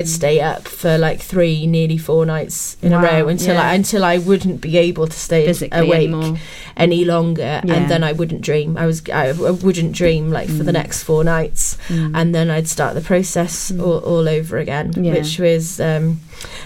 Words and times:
I'd 0.00 0.06
stay 0.06 0.40
up 0.40 0.68
for 0.68 0.96
like 0.96 1.18
three, 1.20 1.66
nearly 1.66 1.98
four 1.98 2.24
nights 2.24 2.76
in 2.82 2.92
Wow, 2.92 3.00
a 3.00 3.02
row 3.02 3.26
until 3.26 3.54
yeah. 3.56 3.68
I 3.70 3.74
until 3.74 4.04
I 4.04 4.18
wouldn't 4.18 4.60
be 4.60 4.76
able 4.78 5.08
to 5.08 5.12
stay 5.18 5.44
Physically 5.44 5.76
awake 5.88 6.06
anymore. 6.10 6.38
any 6.76 7.04
longer, 7.04 7.60
Yeah. 7.64 7.74
and 7.74 7.90
then 7.90 8.04
I 8.04 8.12
wouldn't 8.12 8.40
dream. 8.40 8.76
I 8.78 8.86
was 8.86 9.02
I, 9.12 9.32
wouldn't 9.32 9.90
dream 9.90 10.30
like 10.30 10.46
for 10.46 10.62
the 10.62 10.70
Mm. 10.70 10.74
next 10.74 11.02
four 11.02 11.24
nights, 11.24 11.76
Mm. 11.88 12.12
and 12.14 12.32
then 12.32 12.48
I'd 12.48 12.68
start 12.68 12.94
the 12.94 13.00
process 13.00 13.72
Mm. 13.72 13.82
all, 13.84 13.98
all 13.98 14.28
over 14.28 14.58
again, 14.58 14.92
Yeah. 14.96 15.14
which 15.14 15.40
was 15.40 15.80
um, 15.80 16.20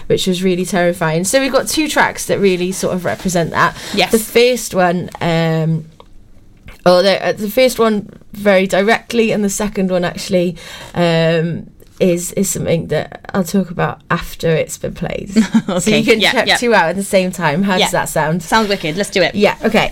which 0.05 0.27
was 0.27 0.43
really 0.43 0.63
terrifying. 0.67 1.23
So 1.23 1.39
we've 1.39 1.51
got 1.51 1.67
two 1.67 1.87
tracks 1.87 2.27
that 2.27 2.37
really 2.37 2.71
sort 2.71 2.93
of 2.93 3.03
represent 3.03 3.49
that. 3.49 3.75
yes. 3.95 4.11
The 4.11 4.19
first 4.19 4.75
one, 4.75 5.09
um, 5.21 5.85
oh, 6.85 7.01
the, 7.01 7.29
uh, 7.29 7.31
the 7.31 7.49
first 7.49 7.79
one 7.79 8.09
very 8.31 8.67
directly, 8.67 9.31
and 9.31 9.43
the 9.43 9.49
second 9.49 9.89
one 9.89 10.05
actually 10.05 10.55
um, 10.93 11.65
is 11.99 12.31
is 12.33 12.49
something 12.49 12.87
that 12.87 13.29
I'll 13.33 13.43
talk 13.43 13.69
about 13.71 14.01
after 14.09 14.49
it's 14.49 14.77
been 14.77 14.93
played. 14.93 15.31
okay. 15.37 15.79
So 15.79 15.91
you 15.91 16.03
can 16.03 16.19
yeah, 16.19 16.31
check 16.31 16.47
yeah. 16.47 16.57
two 16.57 16.73
out 16.73 16.89
at 16.89 16.95
the 16.95 17.03
same 17.03 17.31
time. 17.31 17.63
How 17.63 17.75
Yeah. 17.77 17.85
does 17.85 17.91
that 17.91 18.09
sound? 18.09 18.43
Sounds 18.43 18.67
wicked. 18.69 18.95
Let's 18.97 19.09
do 19.09 19.21
it. 19.21 19.35
Yeah. 19.35 19.57
Okay. 19.63 19.91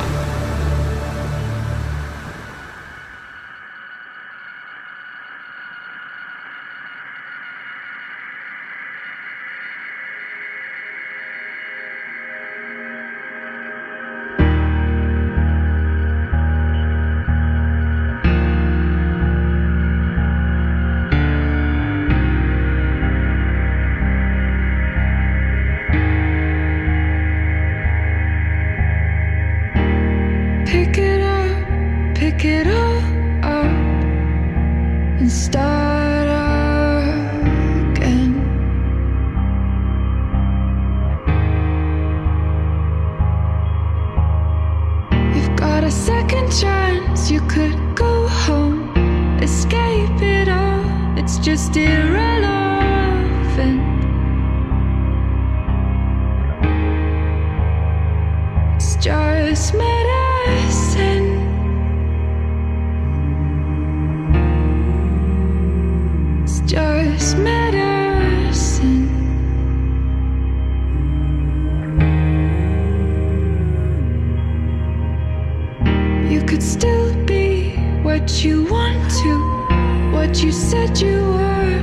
What 78.31 78.45
you 78.45 78.63
want 78.63 79.11
to, 79.11 80.11
what 80.13 80.41
you 80.41 80.53
said 80.53 80.97
you 80.97 81.17
were 81.17 81.79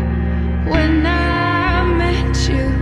when 0.71 1.05
I 1.05 1.85
met 1.85 2.49
you. 2.49 2.78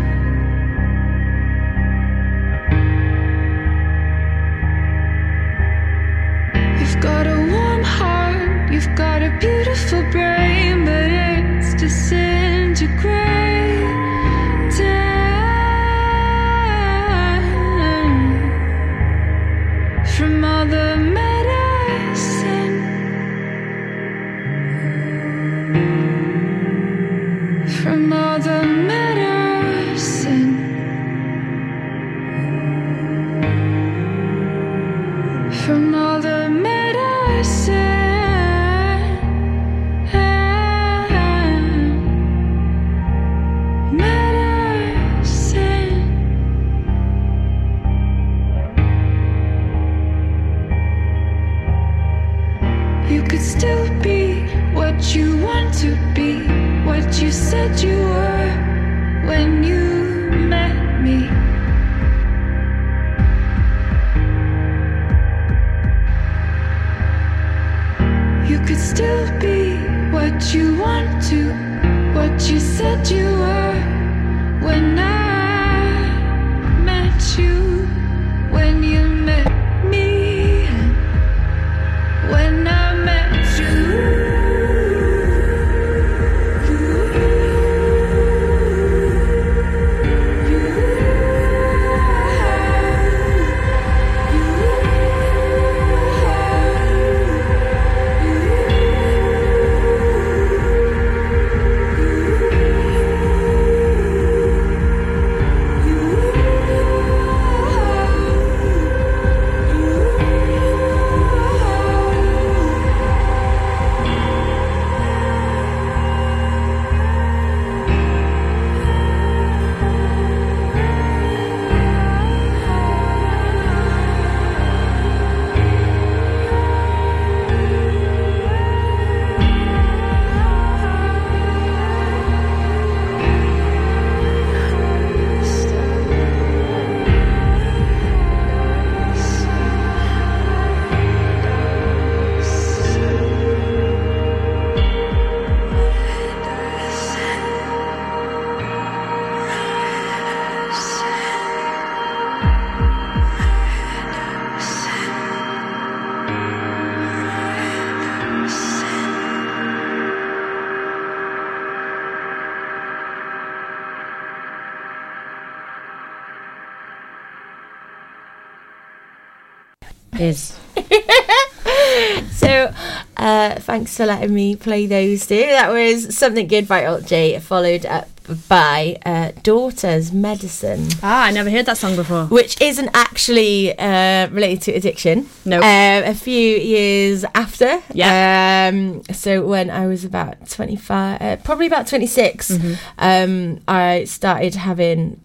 Thanks 173.76 173.94
for 173.94 174.06
letting 174.06 174.32
me 174.32 174.56
play 174.56 174.86
those 174.86 175.26
two. 175.26 175.36
That 175.36 175.70
was 175.70 176.16
Something 176.16 176.46
Good 176.46 176.66
by 176.66 176.86
Alt 176.86 177.04
J, 177.04 177.38
followed 177.40 177.84
up 177.84 178.08
by 178.48 178.96
uh, 179.04 179.32
Daughter's 179.42 180.12
Medicine, 180.12 180.88
ah, 181.02 181.26
I 181.26 181.30
never 181.30 181.50
heard 181.50 181.66
that 181.66 181.76
song 181.76 181.94
before. 181.94 182.24
which 182.24 182.58
isn't 182.60 182.88
actually 182.94 183.78
uh, 183.78 184.28
related 184.30 184.62
to 184.62 184.72
addiction. 184.72 185.28
Nope. 185.44 185.62
Um, 185.62 186.10
a 186.10 186.14
few 186.14 186.56
years 186.56 187.26
after. 187.34 187.82
Yeah. 187.92 188.70
Um, 188.72 189.02
so, 189.12 189.44
when 189.46 189.68
I 189.68 189.86
was 189.86 190.06
about 190.06 190.48
25, 190.48 191.20
uh, 191.20 191.36
probably 191.44 191.66
about 191.66 191.86
26, 191.86 192.48
Mm-hmm. 192.52 192.74
um, 192.98 193.60
I 193.68 194.04
started 194.04 194.54
having. 194.54 195.20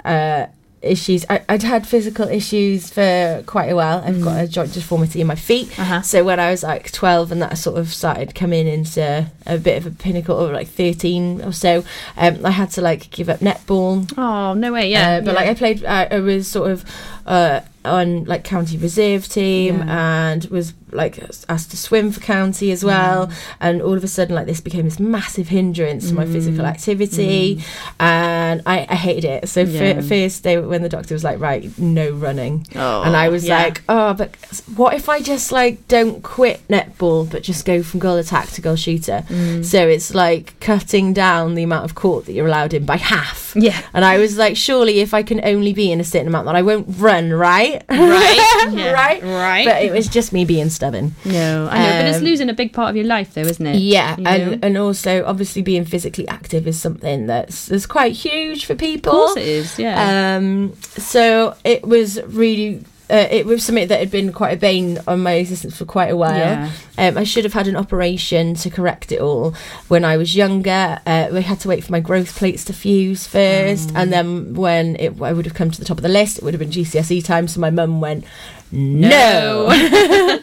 Issues 0.82 1.26
I, 1.30 1.42
I'd 1.48 1.62
had 1.62 1.86
physical 1.88 2.28
issues 2.28 2.90
for 2.90 3.44
quite 3.46 3.68
a 3.70 3.76
while 3.76 4.02
I've 4.04 4.20
got 4.24 4.44
a 4.44 4.48
joint 4.48 4.74
deformity 4.74 5.22
in 5.22 5.28
my 5.28 5.36
feet 5.36 5.68
Mm. 5.70 5.80
Uh-huh. 5.80 6.02
so 6.02 6.24
when 6.24 6.40
I 6.40 6.50
was 6.50 6.64
like 6.64 6.92
12 6.92 7.32
and 7.32 7.40
that 7.44 7.58
sort 7.60 7.78
of 7.78 7.94
started 7.94 8.34
coming 8.34 8.66
into 8.68 9.28
a 9.46 9.58
bit 9.60 9.78
of 9.78 9.86
a 9.86 9.92
pinnacle 9.92 10.40
of 10.40 10.52
like 10.52 10.68
13 10.70 11.44
or 11.44 11.52
so, 11.54 11.84
um, 12.18 12.44
I 12.46 12.50
had 12.50 12.72
to 12.72 12.82
like 12.82 13.12
give 13.12 13.30
up 13.30 13.40
netball. 13.42 14.12
Oh 14.18 14.54
no 14.56 14.74
way, 14.74 14.90
yeah. 14.90 15.18
Uh, 15.18 15.22
but 15.22 15.36
like 15.36 15.48
I 15.50 15.54
played, 15.54 15.84
uh, 15.86 16.08
I 16.10 16.20
was 16.20 16.48
sort 16.48 16.72
of 16.72 16.84
uh, 17.28 17.62
on 17.86 18.26
like 18.26 18.44
county 18.44 18.78
reserve 18.78 19.28
team 19.28 19.78
Yeah. 19.78 20.30
and 20.32 20.46
was 20.46 20.74
like 20.92 21.20
asked 21.50 21.72
to 21.72 21.78
swim 21.78 22.12
for 22.12 22.20
county 22.20 22.72
as 22.72 22.84
well. 22.84 23.28
Mm. 23.28 23.34
And 23.60 23.82
all 23.82 23.94
of 23.94 24.04
a 24.04 24.08
sudden, 24.08 24.36
like 24.36 24.46
this 24.46 24.62
became 24.62 24.86
this 24.86 25.00
massive 25.00 25.48
hindrance 25.50 26.10
to 26.10 26.14
my 26.16 26.26
physical 26.26 26.66
activity, 26.66 27.64
and 28.00 28.62
I, 28.66 28.86
I 28.90 28.96
hated 28.96 29.26
it. 29.26 29.50
So 29.50 29.66
Mm. 29.66 29.72
Yeah. 29.74 29.94
fir- 29.96 30.02
first 30.02 30.44
day 30.44 30.58
when 30.60 30.82
the 30.82 30.90
doctor 30.90 31.14
was 31.14 31.24
like, 31.24 31.40
right, 31.40 31.70
no 31.78 32.12
running, 32.12 32.66
Oh, 32.76 33.04
and 33.04 33.16
I 33.16 33.30
was 33.30 33.46
yeah. 33.46 33.58
like, 33.64 33.84
oh, 33.88 34.14
but 34.14 34.36
what 34.76 34.94
if 34.94 35.08
I 35.10 35.22
just 35.22 35.52
like 35.52 35.88
don't 35.88 36.22
quit 36.24 36.62
netball, 36.68 37.30
but 37.30 37.44
just 37.44 37.66
go 37.66 37.84
from 37.84 38.00
goal 38.00 38.18
attack 38.18 38.50
to 38.52 38.62
goal 38.62 38.76
shooter? 38.76 39.24
Mm. 39.30 39.64
So 39.64 39.88
it's 39.88 40.14
like 40.14 40.60
cutting 40.60 41.14
down 41.14 41.56
the 41.56 41.64
amount 41.64 41.86
of 41.86 41.96
court 41.96 42.26
that 42.26 42.34
you're 42.34 42.48
allowed 42.48 42.74
in 42.74 42.86
by 42.86 42.98
half. 42.98 43.54
Yeah. 43.56 43.80
And 43.94 44.04
I 44.06 44.18
was 44.18 44.38
like, 44.38 44.56
surely 44.58 45.00
if 45.00 45.14
I 45.14 45.24
can 45.24 45.42
only 45.46 45.74
be 45.74 45.92
in 45.92 46.00
a 46.00 46.04
certain 46.04 46.28
amount, 46.28 46.46
then 46.48 46.56
I 46.56 46.62
won't 46.62 46.88
run, 46.98 47.32
right? 47.32 47.84
Right. 47.90 48.48
Yeah. 48.72 48.92
right. 48.92 49.22
Right. 49.24 49.66
But 49.66 49.84
it 49.84 49.92
was 49.92 50.08
just 50.08 50.32
me 50.34 50.46
being 50.46 50.70
stubborn. 50.82 51.14
no, 51.26 51.68
I 51.72 51.78
know, 51.78 51.92
but 52.00 52.06
it's 52.08 52.18
Um, 52.18 52.24
losing 52.24 52.50
a 52.50 52.54
big 52.54 52.72
part 52.74 52.90
of 52.90 52.96
your 52.96 53.06
life, 53.06 53.30
though, 53.36 53.42
isn't 53.54 53.66
it? 53.74 53.78
Yeah, 53.78 54.18
You 54.18 54.24
know? 54.24 54.30
and 54.32 54.66
and 54.66 54.78
also 54.78 55.24
obviously 55.32 55.62
being 55.62 55.86
physically 55.86 56.28
active 56.28 56.68
is 56.68 56.78
something 56.80 57.28
that's 57.28 57.68
that's 57.68 57.86
quite 57.86 58.14
huge 58.14 58.66
for 58.66 58.76
people. 58.76 59.12
of 59.14 59.18
course 59.20 59.38
it 59.38 59.48
is. 59.48 59.68
Yeah. 59.80 59.96
Um, 60.38 60.74
so 60.98 61.56
it 61.64 61.82
was 61.94 62.20
really 62.42 62.84
uh, 63.12 63.28
it 63.40 63.46
was 63.46 63.62
something 63.66 63.90
that 63.90 64.00
had 64.00 64.10
been 64.10 64.32
quite 64.32 64.54
a 64.54 64.58
bane 64.58 64.98
on 65.06 65.20
my 65.22 65.34
existence 65.34 65.76
for 65.78 65.84
quite 65.86 66.10
a 66.12 66.16
while. 66.16 66.38
Yeah. 66.38 66.70
Um, 66.98 67.18
I 67.18 67.26
should 67.26 67.44
have 67.44 67.54
had 67.60 67.68
an 67.68 67.76
operation 67.76 68.56
to 68.64 68.70
correct 68.70 69.12
it 69.12 69.20
all 69.20 69.54
when 69.90 70.04
I 70.06 70.16
was 70.16 70.34
younger. 70.34 71.00
Uh, 71.06 71.28
we 71.34 71.42
had 71.42 71.60
to 71.64 71.68
wait 71.68 71.84
for 71.84 71.92
my 71.92 72.00
growth 72.00 72.32
plates 72.40 72.64
to 72.66 72.74
fuse 72.74 73.28
first, 73.28 73.90
Mm. 73.90 73.98
and 74.00 74.08
then 74.14 74.54
when 74.56 74.96
it, 74.96 75.12
I 75.22 75.34
would 75.34 75.46
have 75.46 75.58
come 75.60 75.72
to 75.72 75.80
the 75.80 75.86
top 75.86 75.98
of 75.98 76.04
the 76.04 76.16
list, 76.20 76.38
it 76.38 76.44
would 76.44 76.54
have 76.56 76.60
been 76.66 76.72
GCSE 76.72 77.22
time. 77.22 77.46
So 77.50 77.60
my 77.60 77.70
mum 77.70 78.00
went, 78.00 78.24
no. 78.72 79.68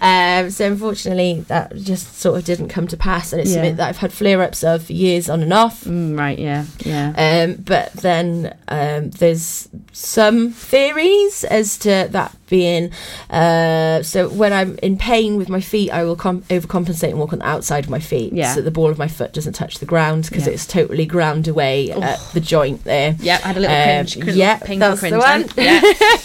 um, 0.00 0.50
so 0.50 0.66
unfortunately, 0.66 1.44
that 1.48 1.74
just 1.76 2.18
sort 2.18 2.38
of 2.38 2.44
didn't 2.44 2.68
come 2.68 2.86
to 2.88 2.96
pass, 2.96 3.32
and 3.32 3.40
it's 3.40 3.50
Yeah. 3.50 3.56
something 3.56 3.76
that 3.76 3.88
I've 3.88 3.96
had 3.98 4.12
flare 4.12 4.42
ups 4.42 4.62
of 4.64 4.84
for 4.86 4.92
years 4.92 5.28
on 5.28 5.42
and 5.42 5.52
off. 5.52 5.84
Mm, 5.84 6.18
right. 6.18 6.38
Yeah. 6.38 6.64
Yeah. 6.84 7.12
Um, 7.46 7.62
but 7.62 7.92
then 7.94 8.56
um, 8.68 9.10
there's 9.10 9.68
some 9.92 10.50
theories 10.50 11.44
as 11.44 11.78
to 11.78 12.08
that 12.10 12.34
being 12.48 12.92
uh, 13.28 14.02
so 14.04 14.28
when 14.28 14.52
I'm 14.52 14.78
in 14.78 14.96
pain 14.96 15.36
with 15.36 15.48
my 15.48 15.60
feet, 15.60 15.90
I 15.90 16.04
will 16.04 16.14
com- 16.14 16.42
overcompensate 16.42 17.10
and 17.10 17.18
walk 17.18 17.32
on 17.32 17.40
the 17.40 17.46
outside 17.48 17.84
of 17.84 17.90
my 17.90 17.98
feet, 17.98 18.32
Yeah. 18.32 18.54
so 18.54 18.60
the 18.62 18.70
ball 18.70 18.88
of 18.90 18.98
my 18.98 19.08
foot 19.08 19.32
doesn't 19.32 19.54
touch 19.54 19.78
the 19.80 19.86
ground 19.86 20.24
because 20.28 20.46
Yeah. 20.46 20.52
it's 20.52 20.66
totally 20.66 21.06
ground 21.06 21.48
away 21.48 21.90
at 21.90 22.20
the 22.34 22.40
joint 22.40 22.84
there. 22.84 23.16
Yep, 23.18 23.40
I 23.44 23.48
had 23.48 23.56
a 23.56 23.60
little 23.60 23.76
Um, 23.76 23.82
cringe. 24.06 24.20
cringe 24.20 24.36
yeah, 24.36 24.58
that's 24.58 25.00
the 25.00 25.18
one. 25.18 25.46
then. 25.56 25.82
Yeah. 25.98 26.16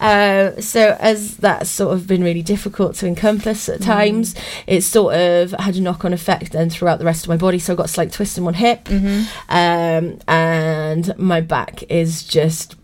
Uh, 0.00 0.60
so 0.60 0.87
as 1.00 1.36
that's 1.38 1.70
sort 1.70 1.94
of 1.94 2.06
been 2.06 2.22
really 2.24 2.42
difficult 2.42 2.94
to 2.96 3.06
encompass 3.06 3.68
Mm. 3.68 3.74
at 3.74 3.82
times, 3.82 4.34
it's 4.66 4.86
sort 4.86 5.14
of 5.14 5.52
had 5.52 5.76
a 5.76 5.80
knock-on 5.80 6.12
effect 6.12 6.52
then 6.52 6.70
throughout 6.70 6.98
the 6.98 7.04
rest 7.04 7.24
of 7.24 7.28
my 7.28 7.36
body. 7.36 7.58
So 7.58 7.72
I 7.72 7.76
got 7.76 7.86
a 7.86 7.88
slight 7.88 8.12
twist 8.12 8.38
in 8.38 8.44
one 8.44 8.54
hip, 8.54 8.84
Mm-hmm. 8.84 9.22
um, 9.48 10.18
and 10.28 11.16
my 11.18 11.40
back 11.40 11.82
is 11.90 12.22
just 12.22 12.74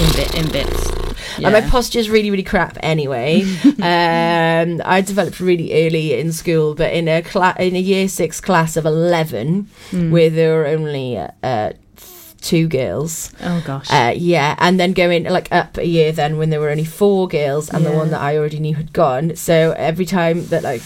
in 0.00 0.12
bit 0.16 0.34
in 0.34 0.50
bits. 0.50 0.90
Yeah. 1.38 1.48
and 1.48 1.52
my 1.64 1.70
posture 1.70 1.98
is 1.98 2.10
really, 2.10 2.30
really 2.30 2.42
crap 2.42 2.76
anyway. 2.82 3.42
um, 3.64 4.82
I 4.84 5.02
developed 5.06 5.38
really 5.40 5.86
early 5.86 6.18
in 6.18 6.32
school, 6.32 6.74
but 6.74 6.92
in 6.92 7.08
a 7.08 7.22
cla- 7.22 7.56
in 7.58 7.76
a 7.76 7.80
year 7.80 8.08
six 8.08 8.40
class 8.40 8.76
of 8.76 8.86
eleven, 8.86 9.68
Hmm. 9.90 10.10
where 10.10 10.30
there 10.30 10.56
were 10.56 10.66
only 10.66 11.16
uh, 11.18 11.72
two 12.42 12.66
girls. 12.68 13.32
oh 13.42 13.62
gosh. 13.66 13.90
Uh, 13.90 14.12
yeah, 14.16 14.54
and 14.58 14.78
then 14.80 14.92
going 14.92 15.24
like 15.24 15.48
up 15.52 15.78
a 15.78 15.86
year 15.86 16.12
then 16.12 16.36
when 16.38 16.50
there 16.50 16.60
were 16.60 16.70
only 16.70 16.84
four 16.84 17.28
girls 17.28 17.70
and 17.70 17.86
the 17.86 17.92
one 17.92 18.10
that 18.10 18.20
I 18.20 18.36
already 18.36 18.58
knew 18.60 18.74
had 18.74 18.92
gone. 18.92 19.36
So 19.36 19.72
every 19.76 20.04
time 20.06 20.46
that 20.46 20.62
like 20.62 20.82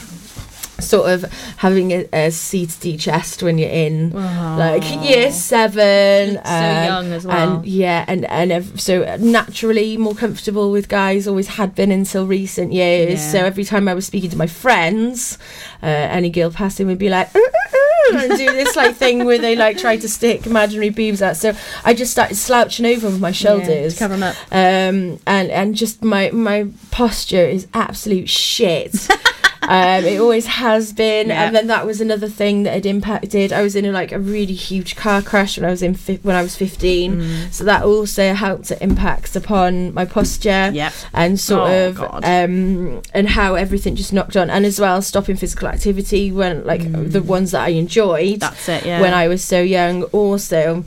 sort 0.79 1.09
of 1.11 1.23
having 1.57 1.91
a, 1.91 2.07
a 2.13 2.31
seated 2.31 3.01
chest 3.01 3.43
when 3.43 3.57
you're 3.57 3.71
in 3.71 4.11
like 4.13 4.85
year 5.03 5.33
seven, 5.33 6.35
So 6.37 6.51
young 6.93 7.13
as 7.13 7.27
well. 7.27 7.57
and 7.61 7.67
yeah, 7.67 8.05
and 8.07 8.27
and 8.27 8.53
ev- 8.53 8.79
so 8.79 9.17
naturally 9.17 9.97
more 9.97 10.15
comfortable 10.15 10.71
with 10.71 10.89
guys. 10.89 11.27
Always 11.27 11.49
had 11.49 11.75
been 11.75 11.91
until 11.91 12.27
recent 12.27 12.75
years. 12.75 13.21
Yeah. 13.25 13.31
So 13.33 13.39
every 13.39 13.65
time 13.65 13.89
I 13.89 13.95
was 13.95 14.05
speaking 14.07 14.29
to 14.31 14.37
my 14.37 14.47
friends, 14.47 15.39
uh, 15.83 15.87
any 15.87 16.29
girl 16.29 16.51
passing 16.51 16.87
would 16.89 16.99
be 16.99 17.09
like. 17.09 17.35
"Ooh, 17.35 17.39
ooh, 17.39 17.77
ooh," 17.77 17.86
And 18.15 18.37
do 18.37 18.47
this 18.53 18.77
like 18.77 18.97
thing 18.97 19.25
where 19.25 19.39
they 19.39 19.57
like 19.57 19.79
try 19.79 19.97
to 19.97 20.09
stick 20.09 20.47
imaginary 20.47 20.91
boobs 20.91 21.23
out. 21.23 21.37
So 21.37 21.55
I 21.85 21.95
just 21.95 22.13
started 22.13 22.37
slouching 22.37 22.87
over 22.87 23.09
with 23.09 23.21
my 23.21 23.29
Yeah, 23.29 23.33
shoulders, 23.33 23.95
to 23.95 23.99
cover 23.99 24.15
'em 24.15 24.23
up. 24.23 24.37
um, 24.53 25.19
and 25.27 25.51
and 25.51 25.75
just 25.75 26.03
my 26.05 26.31
my 26.31 26.67
posture 26.91 27.45
is 27.47 27.67
absolute 27.75 28.29
shit. 28.29 29.09
um, 29.69 30.05
it 30.05 30.21
always 30.21 30.47
has 30.47 30.93
been, 30.93 31.29
Yeah. 31.29 31.45
and 31.45 31.55
then 31.57 31.67
that 31.69 31.85
was 31.87 32.01
another 32.01 32.29
thing 32.29 32.63
that 32.65 32.73
had 32.75 32.87
impacted. 32.87 33.53
I 33.53 33.63
was 33.63 33.75
in 33.77 33.85
a, 33.85 33.93
like 33.93 34.13
a 34.13 34.19
really 34.19 34.55
huge 34.55 34.97
car 34.97 35.23
crash 35.23 35.59
when 35.59 35.65
I 35.65 35.71
was 35.71 35.83
in 35.83 35.95
fi- 35.95 36.21
when 36.23 36.37
I 36.37 36.43
was 36.43 36.57
fifteen, 36.57 37.17
Mm. 37.21 37.53
so 37.53 37.65
that 37.65 37.83
also 37.83 38.33
helped 38.35 38.65
to 38.69 38.83
impact 38.83 39.37
upon 39.37 39.93
my 39.95 40.05
posture 40.05 40.71
Yep. 40.73 40.93
and 41.15 41.39
sort 41.41 41.71
Oh, 41.71 41.87
of 41.89 42.01
um 42.25 43.03
and 43.15 43.29
how 43.29 43.55
everything 43.55 43.95
just 43.97 44.13
knocked 44.13 44.37
on 44.37 44.51
and 44.51 44.65
as 44.67 44.79
well 44.81 45.03
stopping 45.03 45.37
physical 45.37 45.69
activity 45.69 46.33
when 46.33 46.65
like 46.65 46.83
the 47.13 47.23
ones 47.23 47.51
that 47.53 47.63
I 47.63 47.69
enjoyed 47.71 48.37
Mm. 48.37 48.41
That's 48.41 48.69
it. 48.69 48.87
Yeah. 48.87 49.01
when 49.01 49.15
I 49.15 49.29
was 49.29 49.43
so 49.43 49.61
young 49.61 50.03
also 50.05 50.85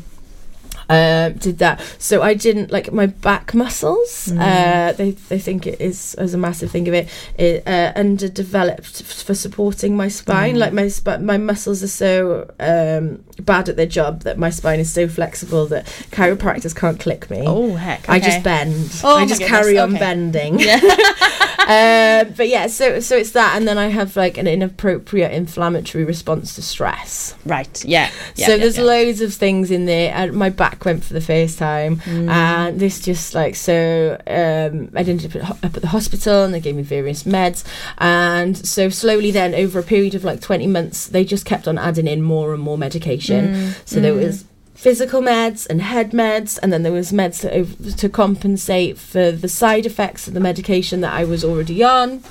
uh, 0.90 1.30
did 1.30 1.60
that 1.60 1.80
so 2.00 2.22
I 2.22 2.34
didn't 2.34 2.72
like 2.72 2.92
my 2.92 3.06
back 3.08 3.54
muscles 3.54 4.30
Mm. 4.32 4.40
uh, 4.40 4.92
they 4.94 5.12
they 5.30 5.40
think 5.40 5.66
it 5.68 5.80
is 5.80 6.16
as 6.16 6.34
a 6.34 6.38
massive 6.38 6.72
thing 6.72 6.88
of 6.88 6.94
it, 6.94 7.08
it 7.38 7.64
uh, 7.68 7.92
underdeveloped 7.96 9.02
f- 9.02 9.24
for 9.24 9.36
supporting 9.36 9.96
my 9.96 10.08
spine 10.10 10.56
Mm. 10.56 10.60
like 10.60 10.74
my 10.74 10.88
sp- 10.90 11.22
my 11.22 11.38
muscles 11.38 11.84
are 11.84 11.88
so 11.88 12.50
um, 12.60 13.24
bad 13.46 13.70
at 13.70 13.76
their 13.76 13.86
job 13.86 14.22
that 14.24 14.38
my 14.38 14.50
spine 14.50 14.80
is 14.80 14.92
so 14.92 15.08
flexible 15.08 15.66
that 15.68 15.86
chiropractors 16.12 16.76
can't 16.76 17.00
click 17.00 17.30
me 17.30 17.44
oh 17.46 17.76
heck. 17.76 18.08
I 18.10 18.20
just 18.20 18.44
bend. 18.44 18.92
Oh 19.04 19.18
I 19.18 19.26
just 19.26 19.42
carry 19.42 19.78
on 19.78 19.92
okay. 19.92 20.00
bending. 20.00 20.62
uh, 21.70 22.26
but 22.36 22.48
yeah, 22.48 22.68
so 22.68 23.00
so 23.00 23.16
it's 23.16 23.32
that, 23.32 23.56
and 23.56 23.68
then 23.68 23.78
I 23.78 23.88
have 23.88 24.16
like 24.16 24.38
an 24.38 24.48
inappropriate 24.48 25.32
inflammatory 25.32 26.04
response 26.04 26.56
to 26.56 26.62
stress. 26.62 27.36
Right. 27.46 27.84
Yeah. 27.86 28.10
yeah 28.36 28.48
so 28.48 28.52
yeah, 28.54 28.58
there's 28.58 28.78
yeah. 28.78 28.84
loads 28.84 29.22
of 29.22 29.34
things 29.34 29.72
in 29.72 29.86
there. 29.86 30.14
And 30.14 30.34
my 30.34 30.50
back 30.50 30.86
went 30.86 31.04
for 31.04 31.14
the 31.14 31.22
first 31.22 31.58
time, 31.60 31.98
Mm. 31.98 32.30
and 32.30 32.80
this 32.80 33.00
just 33.02 33.36
like 33.36 33.56
so. 33.56 34.20
Um, 34.28 34.90
I 34.96 35.02
ended 35.02 35.26
up 35.26 35.36
at, 35.36 35.66
up 35.66 35.76
at 35.76 35.82
the 35.82 35.88
hospital, 35.88 36.44
and 36.44 36.54
they 36.54 36.60
gave 36.60 36.76
me 36.76 36.84
various 36.84 37.24
meds, 37.24 37.64
and 37.98 38.58
so 38.58 38.90
slowly 38.90 39.32
then 39.32 39.54
over 39.54 39.80
a 39.80 39.84
period 39.84 40.16
of 40.16 40.24
like 40.24 40.42
20 40.42 40.68
months, 40.68 41.08
they 41.08 41.24
just 41.24 41.46
kept 41.46 41.68
on 41.68 41.78
adding 41.78 42.08
in 42.08 42.22
more 42.22 42.54
and 42.54 42.64
more 42.64 42.78
medication. 42.78 43.29
Mm. 43.30 43.88
So 43.88 44.00
there 44.00 44.14
was 44.14 44.46
physical 44.74 45.22
meds 45.22 45.68
and 45.70 45.82
head 45.82 46.12
meds, 46.12 46.58
and 46.64 46.72
then 46.72 46.84
there 46.84 46.92
was 46.92 47.12
meds 47.12 47.42
to, 47.42 47.96
to 47.98 48.08
compensate 48.08 48.98
for 48.98 49.32
the 49.32 49.50
side 49.50 49.86
effects 49.86 50.28
of 50.28 50.34
the 50.34 50.40
medication 50.40 51.02
that 51.02 51.14
I 51.14 51.26
was 51.26 51.44
already 51.44 51.84
on. 51.84 52.24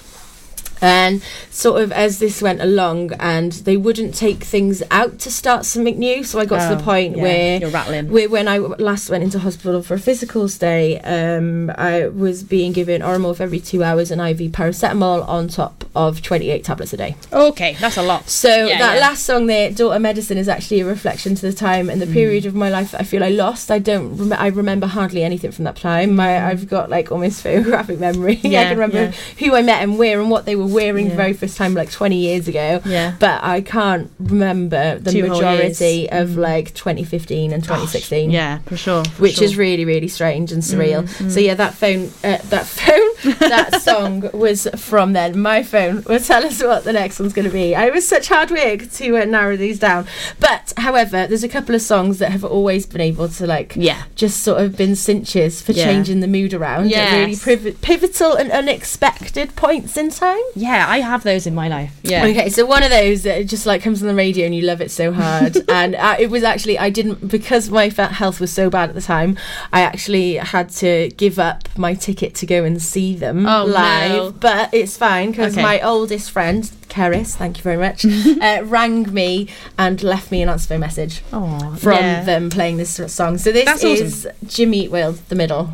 And 0.80 1.22
sort 1.50 1.82
of 1.82 1.92
as 1.92 2.18
this 2.18 2.40
went 2.40 2.60
along, 2.60 3.12
and 3.18 3.52
they 3.52 3.76
wouldn't 3.76 4.14
take 4.14 4.44
things 4.44 4.82
out 4.90 5.18
to 5.20 5.30
start 5.30 5.64
something 5.64 5.98
new. 5.98 6.22
So 6.24 6.38
I 6.38 6.44
got 6.44 6.58
to 6.58 6.72
Oh, 6.72 6.76
the 6.76 6.82
point 6.82 7.16
yeah, 7.16 7.22
where 7.22 7.58
you're 7.60 7.70
rattling. 7.70 8.10
where 8.10 8.28
when 8.28 8.48
I 8.48 8.58
last 8.58 9.10
went 9.10 9.24
into 9.24 9.38
hospital 9.38 9.82
for 9.82 9.94
a 9.94 9.98
physical 9.98 10.48
stay, 10.48 10.98
um, 11.00 11.70
I 11.76 12.08
was 12.08 12.42
being 12.42 12.72
given 12.72 13.02
Oromorph 13.02 13.40
every 13.40 13.60
two 13.60 13.82
hours 13.82 14.10
and 14.10 14.20
IV 14.20 14.52
paracetamol 14.52 15.26
on 15.28 15.48
top 15.48 15.84
of 15.96 16.22
28 16.22 16.62
tablets 16.64 16.92
a 16.92 16.96
day. 16.96 17.16
Okay, 17.32 17.76
that's 17.80 17.96
a 17.96 18.02
lot. 18.02 18.28
So 18.28 18.66
Yeah, 18.66 18.78
that 18.78 18.94
yeah. 18.94 19.00
last 19.00 19.24
song 19.24 19.46
there, 19.46 19.70
"Daughter 19.70 19.98
Medicine," 19.98 20.38
is 20.38 20.48
actually 20.48 20.80
a 20.80 20.84
reflection 20.84 21.34
to 21.34 21.42
the 21.42 21.52
time 21.52 21.88
and 21.90 22.00
the 22.00 22.06
period 22.06 22.46
of 22.46 22.54
my 22.54 22.68
life 22.70 22.92
that 22.92 23.00
I 23.00 23.04
feel 23.04 23.24
I 23.24 23.28
lost. 23.30 23.70
I 23.70 23.78
don't. 23.78 24.16
Rem- 24.16 24.32
I 24.38 24.46
remember 24.48 24.86
hardly 24.86 25.22
anything 25.24 25.50
from 25.52 25.64
that 25.64 25.76
time. 25.76 26.14
My, 26.14 26.46
I've 26.48 26.68
got 26.68 26.90
like 26.90 27.10
almost 27.10 27.42
photographic 27.42 27.98
memory. 27.98 28.38
I 28.44 28.48
can 28.48 28.78
remember 28.78 29.12
who 29.38 29.54
I 29.56 29.62
met 29.62 29.82
and 29.82 29.98
where 29.98 30.20
and 30.20 30.30
what 30.30 30.44
they 30.46 30.54
were 30.56 30.66
wearing 30.68 31.08
Yeah. 31.08 31.16
very 31.16 31.32
first 31.32 31.56
time, 31.56 31.74
like 31.74 31.90
20 31.90 32.16
years 32.16 32.48
ago. 32.48 32.80
Yeah. 32.84 33.14
But 33.18 33.42
I 33.42 33.60
can't 33.60 34.10
remember 34.18 34.98
the 34.98 35.10
Two 35.12 35.26
majority 35.28 36.08
of 36.10 36.36
like 36.36 36.74
2015 36.74 37.52
and 37.52 37.62
2016 37.62 38.30
Yeah, 38.30 38.58
for 38.66 38.76
sure. 38.76 39.04
for 39.04 39.22
which 39.22 39.36
sure. 39.36 39.44
is 39.44 39.56
really 39.56 39.84
really 39.84 40.08
strange 40.08 40.52
and 40.52 40.62
surreal 40.62 41.02
Mm, 41.08 41.30
so 41.30 41.40
yeah 41.40 41.54
that 41.54 41.74
phone 41.74 42.10
uh, 42.24 42.38
that 42.50 42.66
phone 42.78 43.38
that 43.38 43.80
song 43.88 44.28
was 44.32 44.68
from 44.76 45.12
then 45.12 45.38
my 45.40 45.62
phone 45.62 46.02
will 46.06 46.20
tell 46.20 46.44
us 46.44 46.62
what 46.62 46.84
the 46.84 46.92
next 46.92 47.18
one's 47.20 47.32
going 47.32 47.46
to 47.46 47.52
be 47.52 47.74
I 47.74 47.90
was 47.90 48.06
such 48.06 48.28
hard 48.28 48.50
work 48.50 48.90
to 48.92 49.16
uh, 49.16 49.24
narrow 49.24 49.56
these 49.56 49.78
down 49.78 50.06
but 50.40 50.72
however 50.76 51.26
there's 51.26 51.44
a 51.44 51.48
couple 51.48 51.74
of 51.74 51.82
songs 51.82 52.18
that 52.18 52.32
have 52.32 52.44
always 52.44 52.86
been 52.86 53.00
able 53.00 53.28
to 53.28 53.46
like 53.46 53.74
Yeah. 53.76 54.02
just 54.14 54.42
sort 54.42 54.60
of 54.60 54.76
been 54.76 54.94
cinches 54.96 55.62
for 55.62 55.72
Yeah. 55.72 55.84
changing 55.84 56.20
the 56.20 56.28
mood 56.28 56.52
around 56.54 56.92
at 56.92 57.12
really 57.18 57.36
priv- 57.36 57.80
pivotal 57.80 58.34
and 58.34 58.50
unexpected 58.52 59.54
points 59.56 59.96
in 59.96 60.10
time 60.10 60.40
Yeah, 60.58 60.86
I 60.88 60.98
have 61.00 61.22
those 61.22 61.46
in 61.46 61.54
my 61.54 61.68
life. 61.68 61.98
Yeah. 62.02 62.24
Okay, 62.24 62.48
so 62.50 62.66
one 62.66 62.82
of 62.82 62.90
those 62.90 63.22
that 63.22 63.46
just 63.46 63.64
like 63.64 63.82
comes 63.82 64.02
on 64.02 64.08
the 64.08 64.14
radio 64.14 64.44
and 64.46 64.54
you 64.54 64.62
love 64.62 64.80
it 64.80 64.90
so 64.90 65.12
hard, 65.12 65.56
and 65.68 65.94
uh, 65.94 66.16
it 66.18 66.30
was 66.30 66.42
actually 66.42 66.78
I 66.78 66.90
didn't 66.90 67.28
because 67.28 67.70
my 67.70 67.90
fat 67.90 68.12
health 68.12 68.40
was 68.40 68.52
so 68.52 68.68
bad 68.68 68.88
at 68.88 68.94
the 68.94 69.00
time. 69.00 69.38
I 69.72 69.82
actually 69.82 70.34
had 70.34 70.70
to 70.82 71.10
give 71.16 71.38
up 71.38 71.68
my 71.78 71.94
ticket 71.94 72.34
to 72.36 72.46
go 72.46 72.64
and 72.64 72.82
see 72.82 73.14
them 73.14 73.46
Oh, 73.46 73.64
live, 73.64 74.10
no. 74.12 74.30
but 74.32 74.74
it's 74.74 74.96
fine 74.96 75.30
because 75.30 75.52
Okay. 75.54 75.62
my 75.62 75.80
oldest 75.80 76.30
friend, 76.30 76.64
Keris, 76.88 77.36
thank 77.36 77.58
you 77.58 77.62
very 77.62 77.76
much, 77.76 78.04
uh, 78.42 78.62
rang 78.64 79.12
me 79.14 79.48
and 79.78 80.02
left 80.02 80.30
me 80.32 80.42
an 80.42 80.48
answer 80.48 80.68
phone 80.68 80.80
message 80.80 81.22
Oh, 81.32 81.76
from 81.78 81.92
yeah. 81.98 82.24
them 82.24 82.50
playing 82.50 82.78
this 82.78 83.00
song. 83.12 83.38
So 83.38 83.52
this 83.52 83.64
That's 83.64 83.84
is 83.84 84.28
Jimmy 84.46 84.84
Eat 84.84 84.90
World, 84.90 85.20
the 85.28 85.34
middle. 85.36 85.72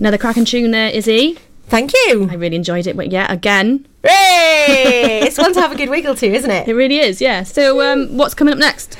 Another 0.00 0.18
cracking 0.18 0.46
tune 0.46 0.70
there, 0.70 0.88
Izzy. 0.90 1.38
Thank 1.68 1.92
you. 1.92 2.26
I 2.30 2.34
really 2.34 2.56
enjoyed 2.56 2.86
it, 2.86 2.96
but 2.96 3.12
yeah, 3.12 3.30
again, 3.30 3.86
Hooray! 4.02 5.20
it's 5.26 5.38
one 5.38 5.52
to 5.52 5.60
have 5.60 5.70
a 5.70 5.76
good 5.76 5.90
wiggle 5.90 6.14
to, 6.16 6.26
isn't 6.26 6.50
it? 6.50 6.66
it 6.66 6.74
really 6.74 6.98
is. 6.98 7.20
Yeah. 7.20 7.42
So, 7.44 7.80
um, 7.82 8.16
what's 8.16 8.34
coming 8.34 8.52
up 8.52 8.58
next? 8.58 8.96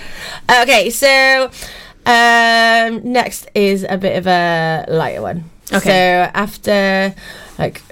Okay, 0.48 0.90
so 0.90 1.50
um, 2.06 3.00
next 3.12 3.48
is 3.54 3.84
a 3.88 3.96
bit 3.96 4.16
of 4.18 4.26
a 4.26 4.84
lighter 4.88 5.22
one. 5.22 5.50
Okay. 5.72 5.80
So 5.80 6.30
after, 6.38 7.14
like, 7.58 7.82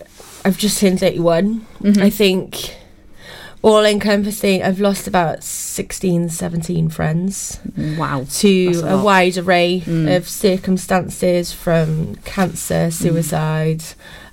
I've 0.44 0.59
just 0.59 0.79
turned 0.79 1.01
31, 1.01 1.66
Mm-hmm. 1.81 2.03
I 2.03 2.11
think 2.11 2.77
all 3.62 3.85
encompassing, 3.85 4.62
I've 4.62 4.81
lost 4.81 5.07
about 5.07 5.42
16, 5.42 6.29
17 6.31 6.88
friends 6.88 7.59
Wow. 7.77 8.25
to 8.38 8.83
a 8.85 8.97
a, 8.97 9.03
wide 9.03 9.37
array 9.38 9.83
Mm. 9.87 10.16
of 10.16 10.29
circumstances 10.29 11.53
from 11.53 12.16
cancer, 12.25 12.90
suicide, 12.90 13.83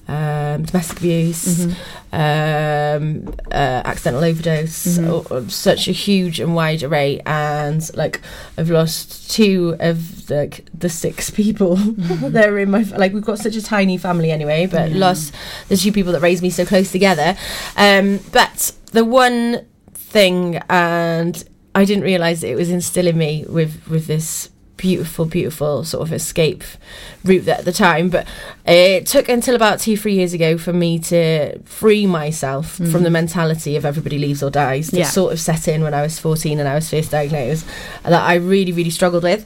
um, 0.08 0.62
domestic 0.64 0.98
abuse, 1.00 1.66
um, 2.14 3.34
uh, 3.52 3.82
accidental 3.86 4.24
overdose, 4.24 5.00
or- 5.00 5.26
or 5.32 5.50
such 5.50 5.88
a 5.88 5.92
huge 5.92 6.40
and 6.40 6.54
wide 6.56 6.84
array. 6.84 7.20
And 7.26 7.82
like, 7.96 8.22
I've 8.58 8.70
lost 8.70 9.32
two 9.32 9.76
of 9.80 10.28
the, 10.28 10.60
the 10.78 10.90
six 10.90 11.30
people 11.42 11.76
that 11.78 12.48
are 12.50 12.60
in 12.60 12.70
my 12.72 12.84
like. 12.96 13.14
We've 13.14 13.26
got 13.26 13.40
such 13.40 13.56
a 13.56 13.62
tiny 13.64 13.98
family 13.98 14.32
anyway, 14.32 14.68
but 14.68 14.92
lost 14.92 15.34
the 15.70 15.78
two 15.78 15.92
people 15.92 16.12
that 16.14 16.22
raised 16.22 16.44
me 16.44 16.52
so 16.52 16.66
close 16.66 16.92
together. 16.92 17.36
Um, 17.76 18.20
but 18.32 18.72
the 18.96 19.06
one 19.06 19.66
thing, 19.94 20.58
and 20.70 21.44
I 21.76 21.86
didn't 21.86 22.04
realize 22.04 22.44
it 22.44 22.56
was 22.56 22.70
instilling 22.70 23.18
me 23.18 23.46
with 23.48 23.88
with 23.88 24.08
this 24.08 24.50
beautiful, 24.78 25.26
beautiful 25.26 25.84
sort 25.86 26.06
of 26.06 26.12
escape 26.14 26.62
route 27.24 27.48
at 27.48 27.64
the 27.64 27.72
time. 27.72 28.10
But 28.10 28.28
it 28.66 29.06
took 29.06 29.30
until 29.30 29.56
about 29.56 29.80
two, 29.80 29.96
three 29.96 30.16
years 30.16 30.34
ago 30.34 30.58
for 30.58 30.74
me 30.74 31.00
to 31.00 31.60
free 31.64 32.06
myself 32.06 32.72
from 32.76 33.04
the 33.04 33.10
mentality 33.10 33.78
of 33.78 33.86
everybody 33.86 34.18
leaves 34.20 34.44
or 34.44 34.50
dies 34.50 34.90
that 34.90 35.00
Yeah. 35.00 35.10
sort 35.10 35.32
of 35.32 35.40
set 35.40 35.68
in 35.70 35.82
when 35.82 35.94
I 35.94 36.02
was 36.02 36.20
14 36.20 36.60
and 36.60 36.68
I 36.68 36.76
was 36.76 36.90
first 36.90 37.10
diagnosed 37.12 37.66
that 38.04 38.14
I 38.22 38.34
really, 38.36 38.74
really 38.74 38.90
struggled 38.90 39.24
with. 39.24 39.46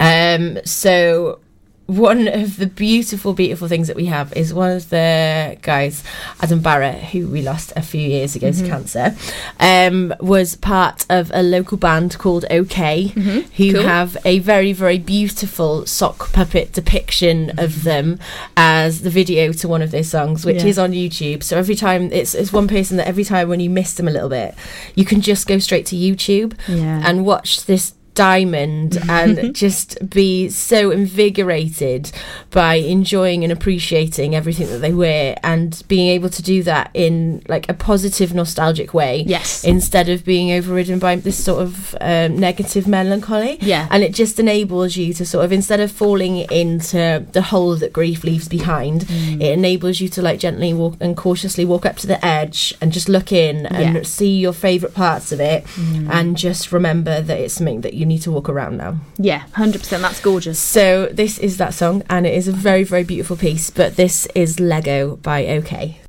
Um, 0.00 0.58
so 0.64 1.38
one 1.86 2.26
of 2.26 2.56
the 2.56 2.66
beautiful, 2.66 3.32
beautiful 3.32 3.68
things 3.68 3.86
that 3.86 3.96
we 3.96 4.06
have 4.06 4.32
is 4.32 4.52
one 4.52 4.72
of 4.72 4.90
the 4.90 5.56
guys, 5.62 6.02
Adam 6.42 6.60
Barrett, 6.60 6.96
who 7.04 7.28
we 7.28 7.42
lost 7.42 7.72
a 7.76 7.82
few 7.82 8.00
years 8.00 8.34
ago 8.34 8.50
to 8.50 8.58
mm-hmm. 8.58 8.66
cancer, 8.66 9.16
um, 9.60 10.12
was 10.20 10.56
part 10.56 11.06
of 11.08 11.30
a 11.32 11.42
local 11.42 11.76
band 11.78 12.18
called 12.18 12.44
OK, 12.50 13.12
mm-hmm. 13.14 13.40
who 13.56 13.72
Cool. 13.74 13.82
have 13.84 14.16
a 14.24 14.40
very, 14.40 14.72
very 14.72 14.98
beautiful 14.98 15.86
sock 15.86 16.32
puppet 16.32 16.72
depiction 16.72 17.50
of 17.50 17.70
mm-hmm. 17.70 17.84
them 17.84 18.18
as 18.56 19.02
the 19.02 19.10
video 19.10 19.52
to 19.52 19.68
one 19.68 19.82
of 19.82 19.92
their 19.92 20.04
songs, 20.04 20.44
which 20.44 20.62
Yeah. 20.62 20.68
is 20.68 20.78
on 20.78 20.92
YouTube. 20.92 21.42
So 21.42 21.56
every 21.56 21.76
time 21.76 22.10
it's 22.12 22.34
it's 22.34 22.52
one 22.52 22.66
person 22.66 22.96
that 22.96 23.06
every 23.06 23.24
time 23.24 23.48
when 23.48 23.60
you 23.60 23.70
miss 23.70 23.94
them 23.94 24.08
a 24.08 24.10
little 24.10 24.28
bit, 24.28 24.54
you 24.94 25.04
can 25.04 25.20
just 25.20 25.46
go 25.46 25.58
straight 25.58 25.86
to 25.86 25.96
YouTube 25.96 26.54
Yeah. 26.66 27.02
and 27.04 27.24
watch 27.24 27.66
this 27.66 27.92
diamond 28.16 28.98
and 29.08 29.54
just 29.64 30.10
be 30.10 30.48
so 30.48 30.90
invigorated 30.90 32.10
by 32.50 32.74
enjoying 32.76 33.44
and 33.44 33.52
appreciating 33.52 34.34
everything 34.34 34.66
that 34.68 34.78
they 34.78 34.92
wear 34.92 35.36
and 35.42 35.82
being 35.86 36.08
able 36.08 36.28
to 36.30 36.42
do 36.42 36.62
that 36.62 36.90
in 36.94 37.42
like 37.48 37.68
a 37.68 37.74
positive 37.74 38.32
nostalgic 38.34 38.94
way 38.94 39.22
Yes. 39.26 39.64
instead 39.64 40.08
of 40.08 40.24
being 40.24 40.50
overridden 40.52 40.98
by 40.98 41.16
this 41.16 41.42
sort 41.42 41.62
of 41.62 41.94
um, 42.00 42.38
negative 42.38 42.88
melancholy 42.88 43.58
Yeah. 43.60 43.86
and 43.90 44.02
it 44.02 44.14
just 44.14 44.40
enables 44.40 44.96
you 44.96 45.12
to 45.14 45.26
sort 45.26 45.44
of 45.44 45.52
instead 45.52 45.80
of 45.80 45.92
falling 45.92 46.38
into 46.50 47.26
the 47.32 47.42
hole 47.42 47.76
that 47.76 47.92
grief 47.92 48.24
leaves 48.24 48.48
behind 48.48 49.02
Mm. 49.06 49.42
it 49.42 49.52
enables 49.52 50.00
you 50.00 50.08
to 50.08 50.22
like 50.22 50.38
gently 50.38 50.72
walk 50.72 50.96
and 51.00 51.16
cautiously 51.16 51.64
walk 51.66 51.84
up 51.84 51.96
to 51.96 52.06
the 52.06 52.24
edge 52.24 52.74
and 52.80 52.92
just 52.92 53.08
look 53.08 53.30
in 53.30 53.66
and 53.66 53.96
Yeah. 53.96 54.02
see 54.04 54.38
your 54.38 54.52
favorite 54.54 54.94
parts 54.94 55.32
of 55.32 55.40
it 55.40 55.64
and 56.10 56.36
just 56.36 56.72
remember 56.72 57.20
that 57.20 57.38
it's 57.38 57.54
something 57.54 57.82
that 57.82 57.92
you 57.94 58.05
need 58.06 58.22
to 58.22 58.30
walk 58.30 58.48
around 58.48 58.76
now 58.76 58.96
yeah, 59.18 59.40
hundred 59.52 59.80
percent. 59.80 60.02
That's 60.02 60.20
gorgeous. 60.20 60.58
so 60.58 61.06
this 61.06 61.38
is 61.38 61.56
that 61.58 61.74
song 61.74 62.02
and 62.08 62.26
it 62.26 62.34
is 62.34 62.48
a 62.48 62.52
very 62.52 62.84
very 62.84 63.04
beautiful 63.04 63.36
piece 63.36 63.70
but 63.70 63.96
this 63.96 64.26
is 64.34 64.60
lego 64.60 65.16
by 65.16 65.46
ok 65.46 66.00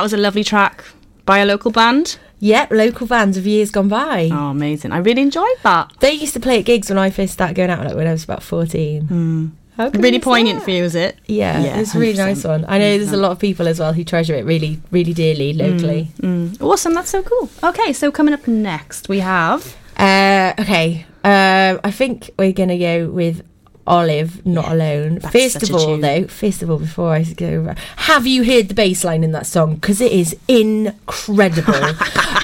That 0.00 0.04
was 0.04 0.14
a 0.14 0.16
lovely 0.16 0.44
track 0.44 0.82
by 1.26 1.40
a 1.40 1.44
local 1.44 1.70
band. 1.70 2.16
Yep, 2.38 2.70
local 2.70 3.06
bands 3.06 3.36
of 3.36 3.46
years 3.46 3.70
gone 3.70 3.88
by. 3.88 4.30
Oh, 4.32 4.46
amazing. 4.48 4.92
I 4.92 4.96
really 4.96 5.20
enjoyed 5.20 5.58
that. 5.62 5.92
They 6.00 6.12
used 6.12 6.32
to 6.32 6.40
play 6.40 6.60
at 6.60 6.64
gigs 6.64 6.88
when 6.88 6.96
I 6.96 7.10
first 7.10 7.34
started 7.34 7.54
going 7.54 7.68
out, 7.68 7.84
like 7.84 7.94
when 7.96 8.06
I 8.06 8.12
was 8.12 8.24
about 8.24 8.42
14. 8.42 9.52
How 9.76 9.90
good 9.90 10.02
Really 10.02 10.18
poignant 10.18 10.60
that? 10.60 10.64
for 10.64 10.70
you, 10.70 10.84
is 10.84 10.94
it? 10.94 11.18
Yeah, 11.26 11.60
Yeah, 11.62 11.80
it's 11.80 11.94
a 11.94 11.98
really 11.98 12.16
nice 12.16 12.44
one. 12.44 12.64
I 12.66 12.78
know 12.78 12.96
there's 12.96 13.12
a 13.12 13.18
lot 13.18 13.32
of 13.32 13.38
people 13.38 13.68
as 13.68 13.78
well 13.78 13.92
who 13.92 14.02
treasure 14.02 14.34
it 14.34 14.46
really, 14.46 14.80
really 14.90 15.12
dearly 15.12 15.52
locally. 15.52 16.08
Mm. 16.22 16.58
Awesome. 16.62 16.94
That's 16.94 17.10
so 17.10 17.22
cool. 17.22 17.50
Okay, 17.62 17.92
so 17.92 18.10
coming 18.10 18.32
up 18.32 18.48
next, 18.48 19.10
we 19.10 19.18
have. 19.20 19.76
Uh, 19.98 20.54
okay, 20.58 21.04
um, 21.24 21.78
I 21.84 21.90
think 21.90 22.30
we're 22.38 22.52
gonna 22.52 22.78
go 22.78 23.10
with 23.10 23.42
Olive, 23.86 24.44
not 24.46 24.70
alone. 24.70 25.20
First 25.20 25.62
of 25.62 25.74
all, 25.74 25.96
though, 25.98 26.26
first 26.26 26.62
of 26.62 26.70
all, 26.70 26.78
before 26.78 27.12
I 27.12 27.24
go, 27.24 27.74
have 27.96 28.26
you 28.26 28.44
heard 28.44 28.68
the 28.68 28.74
bass 28.74 29.04
line 29.04 29.24
in 29.24 29.32
that 29.32 29.46
song? 29.46 29.74
Because 29.76 30.00
it 30.00 30.12
is 30.12 30.36
incredible. 30.48 31.74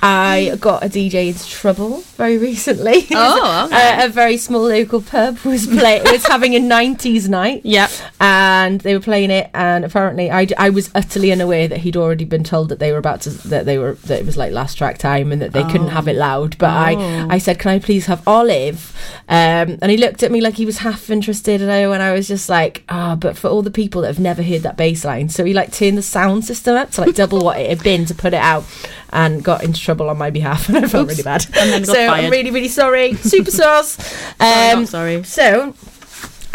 I 0.02 0.56
got 0.60 0.84
a 0.84 0.88
DJ 0.88 1.28
into 1.28 1.46
trouble 1.48 2.00
very 2.16 2.38
recently. 2.38 3.06
Oh, 3.12 3.66
okay. 3.72 4.02
a, 4.02 4.06
a 4.06 4.08
very 4.08 4.36
small 4.36 4.62
local 4.62 5.00
pub 5.02 5.38
was 5.40 5.66
play 5.66 6.00
was 6.04 6.26
having 6.26 6.54
a 6.54 6.60
'90s 6.60 7.28
night. 7.28 7.62
Yep. 7.64 7.90
and 8.20 8.80
they 8.82 8.94
were 8.94 9.00
playing 9.00 9.30
it 9.30 9.50
and 9.54 9.84
apparently 9.84 10.30
I, 10.30 10.46
I 10.58 10.70
was 10.70 10.90
utterly 10.94 11.32
unaware 11.32 11.68
that 11.68 11.78
he'd 11.78 11.96
already 11.96 12.24
been 12.24 12.44
told 12.44 12.68
that 12.68 12.78
they 12.78 12.92
were 12.92 12.98
about 12.98 13.20
to 13.22 13.30
that 13.48 13.66
they 13.66 13.78
were 13.78 13.94
that 13.94 14.20
it 14.20 14.26
was 14.26 14.36
like 14.36 14.52
last 14.52 14.76
track 14.78 14.98
time 14.98 15.32
and 15.32 15.40
that 15.42 15.52
they 15.52 15.62
couldn't 15.64 15.88
have 15.88 16.08
it 16.08 16.16
loud 16.16 16.56
but 16.58 16.66
Oh. 16.66 16.70
I 16.78 17.26
I 17.30 17.38
said 17.38 17.58
can 17.58 17.70
I 17.72 17.78
please 17.78 18.06
have 18.06 18.26
Olive 18.26 18.94
um, 19.28 19.78
and 19.82 19.90
he 19.90 19.96
looked 19.96 20.22
at 20.22 20.30
me 20.30 20.40
like 20.40 20.54
he 20.54 20.66
was 20.66 20.78
half 20.78 21.00
interested 21.26 21.60
and 21.60 21.72
I, 21.72 21.78
and 21.78 22.00
I 22.00 22.12
was 22.12 22.28
just 22.28 22.48
like 22.48 22.84
ah 22.88 23.16
but 23.16 23.36
for 23.36 23.48
all 23.48 23.60
the 23.60 23.70
people 23.70 24.02
that 24.02 24.06
have 24.06 24.20
never 24.20 24.44
heard 24.44 24.62
that 24.62 24.76
bass 24.76 25.04
line. 25.04 25.28
So 25.28 25.44
he 25.44 25.52
like 25.52 25.72
turned 25.72 25.98
the 25.98 26.02
sound 26.02 26.44
system 26.44 26.76
up 26.76 26.92
to 26.92 27.00
like 27.00 27.16
double 27.16 27.40
what 27.40 27.58
it 27.58 27.68
had 27.68 27.82
been 27.82 28.04
to 28.06 28.14
put 28.14 28.32
it 28.32 28.40
out 28.40 28.64
and 29.10 29.42
got 29.42 29.64
into 29.64 29.80
trouble 29.80 30.08
on 30.08 30.18
my 30.18 30.30
behalf 30.30 30.68
and 30.68 30.78
I 30.78 30.86
felt 30.86 31.08
really 31.08 31.24
bad. 31.24 31.44
And 31.46 31.70
then 31.70 31.82
got 31.82 31.96
so 31.96 32.06
I'm 32.06 32.30
really 32.30 32.52
really 32.52 32.68
sorry. 32.68 33.14
Super 33.14 33.50
sauce. 33.50 33.96
Um, 34.38 34.86
sorry. 34.86 35.24
so 35.24 35.74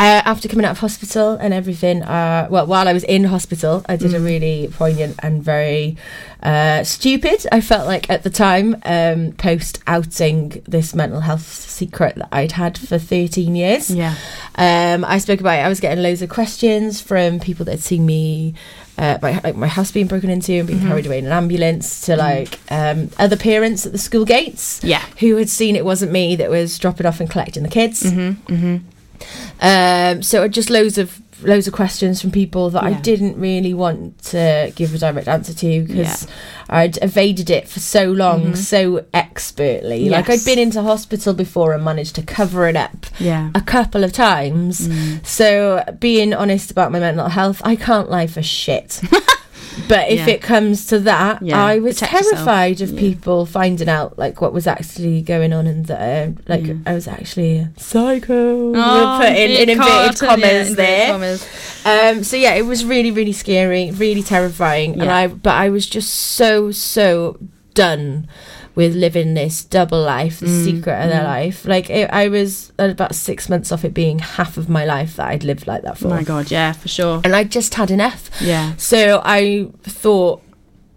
uh, 0.01 0.21
after 0.25 0.47
coming 0.47 0.65
out 0.65 0.71
of 0.71 0.79
hospital 0.79 1.33
and 1.39 1.53
everything, 1.53 2.01
uh, 2.01 2.47
well, 2.49 2.65
while 2.65 2.87
I 2.87 2.93
was 2.93 3.03
in 3.03 3.23
hospital, 3.25 3.85
I 3.87 3.95
did 3.97 4.13
a 4.15 4.19
really 4.19 4.67
poignant 4.73 5.15
and 5.21 5.43
very 5.43 5.95
uh, 6.41 6.83
stupid, 6.83 7.45
I 7.51 7.61
felt 7.61 7.85
like 7.85 8.09
at 8.09 8.23
the 8.23 8.31
time, 8.31 8.67
um, 8.83 9.33
post 9.33 9.79
outing 9.85 10.63
this 10.67 10.95
mental 10.95 11.19
health 11.19 11.45
secret 11.45 12.15
that 12.15 12.29
I'd 12.31 12.53
had 12.53 12.79
for 12.79 12.97
13 12.97 13.55
years. 13.55 13.91
Yeah. 13.91 14.15
Um, 14.55 15.05
I 15.05 15.19
spoke 15.19 15.39
about 15.39 15.59
it. 15.59 15.61
I 15.61 15.69
was 15.69 15.79
getting 15.79 16.03
loads 16.03 16.23
of 16.23 16.29
questions 16.29 16.99
from 16.99 17.39
people 17.39 17.63
that 17.65 17.73
had 17.73 17.81
seen 17.81 18.03
me, 18.05 18.55
uh, 18.97 19.19
my 19.21 19.39
like 19.43 19.55
my 19.55 19.67
house 19.67 19.91
being 19.91 20.07
broken 20.07 20.31
into 20.31 20.53
and 20.53 20.67
being 20.67 20.79
carried 20.79 21.05
away 21.05 21.19
in 21.19 21.27
an 21.27 21.31
ambulance, 21.31 22.01
to 22.07 22.15
like 22.15 22.59
um, 22.71 23.09
other 23.19 23.37
parents 23.37 23.85
at 23.85 23.91
the 23.91 23.97
school 23.99 24.25
gates, 24.25 24.83
Yeah. 24.83 25.03
who 25.19 25.35
had 25.37 25.49
seen 25.49 25.75
it 25.75 25.85
wasn't 25.85 26.11
me 26.11 26.35
that 26.37 26.49
was 26.49 26.79
dropping 26.79 27.05
off 27.05 27.19
and 27.19 27.29
collecting 27.29 27.61
the 27.61 27.69
kids. 27.69 28.01
Um, 29.61 30.23
so 30.23 30.47
just 30.47 30.69
loads 30.69 30.97
of 30.97 31.21
loads 31.43 31.65
of 31.67 31.73
questions 31.73 32.21
from 32.21 32.29
people 32.29 32.69
that 32.69 32.83
I 32.83 32.93
didn't 32.93 33.35
really 33.39 33.73
want 33.73 34.21
to 34.25 34.71
give 34.75 34.93
a 34.93 34.99
direct 34.99 35.27
answer 35.27 35.53
to 35.55 35.81
because 35.81 35.95
Yeah. 35.97 36.05
Mm-hmm. 36.13 36.75
I'd 36.75 37.03
evaded 37.03 37.49
it 37.49 37.67
for 37.67 37.79
so 37.79 38.11
long, 38.11 38.55
so 38.55 39.05
expertly. 39.13 40.07
Like 40.09 40.29
I'd 40.29 40.45
been 40.45 40.59
into 40.59 40.81
hospital 40.83 41.33
before 41.33 41.73
and 41.73 41.83
managed 41.83 42.13
to 42.15 42.21
cover 42.21 42.67
it 42.67 42.75
up 42.75 43.07
Yeah. 43.19 43.49
a 43.55 43.61
couple 43.61 44.03
of 44.03 44.13
times. 44.13 44.87
Mm. 44.87 45.25
So 45.25 45.83
being 45.99 46.33
honest 46.33 46.69
about 46.71 46.91
my 46.91 46.99
mental 46.99 47.27
health, 47.29 47.59
I 47.65 47.75
can't 47.75 48.09
lie 48.09 48.27
for 48.27 48.43
shit. 48.43 49.01
But 49.87 50.09
if 50.09 50.19
Yeah. 50.27 50.33
it 50.35 50.41
comes 50.41 50.85
to 50.87 50.99
that, 50.99 51.41
Yeah, 51.41 51.63
I 51.63 51.79
was 51.79 51.95
protect 51.99 52.13
yourself. 52.13 52.33
terrified 52.45 52.81
of 52.81 52.91
Yeah. 52.91 52.99
people 52.99 53.45
finding 53.45 53.89
out 53.89 54.17
like 54.17 54.41
what 54.41 54.53
was 54.53 54.67
actually 54.67 55.21
going 55.21 55.53
on 55.53 55.67
and 55.67 55.85
that 55.87 55.99
uh, 56.01 56.31
like 56.47 56.65
I 56.85 56.93
was 56.93 57.07
actually 57.07 57.67
psycho. 57.77 58.71
we'll 58.71 59.17
put 59.19 59.29
in, 59.35 59.51
in 59.51 59.69
inverted 59.69 60.19
commas 60.19 60.75
there. 60.75 61.13
Um, 61.85 62.23
so 62.23 62.35
yeah, 62.37 62.53
it 62.55 62.65
was 62.65 62.85
really, 62.85 63.11
really 63.11 63.33
scary, 63.33 63.91
really 63.91 64.23
terrifying, 64.23 64.99
and 64.99 65.09
I 65.11 65.27
but 65.27 65.53
I 65.55 65.69
was 65.69 65.85
just 65.87 66.11
so 66.13 66.71
so 66.71 67.37
done 67.73 68.27
with 68.75 68.95
living 68.95 69.33
this 69.33 69.63
double 69.63 70.01
life, 70.01 70.39
the 70.39 70.45
Mm, 70.45 70.63
secret 70.63 71.03
of 71.03 71.09
their 71.09 71.23
life. 71.23 71.65
Like 71.65 71.89
it, 71.89 72.09
I 72.09 72.27
was 72.29 72.71
about 72.77 73.15
six 73.15 73.49
months 73.49 73.71
off 73.71 73.83
it 73.83 73.93
being 73.93 74.19
half 74.19 74.57
of 74.57 74.69
my 74.69 74.85
life 74.85 75.17
that 75.17 75.27
I'd 75.27 75.43
lived 75.43 75.67
like 75.67 75.81
that 75.83 75.97
for, 75.97 76.07
Oh 76.07 76.11
my 76.11 76.23
god, 76.23 76.49
yeah, 76.51 76.71
for 76.71 76.87
sure. 76.87 77.21
and 77.23 77.35
I 77.35 77.43
just 77.43 77.73
had 77.75 77.91
enough. 77.91 78.29
Yeah. 78.41 78.75
So 78.77 79.21
I 79.25 79.67
thought, 79.83 80.41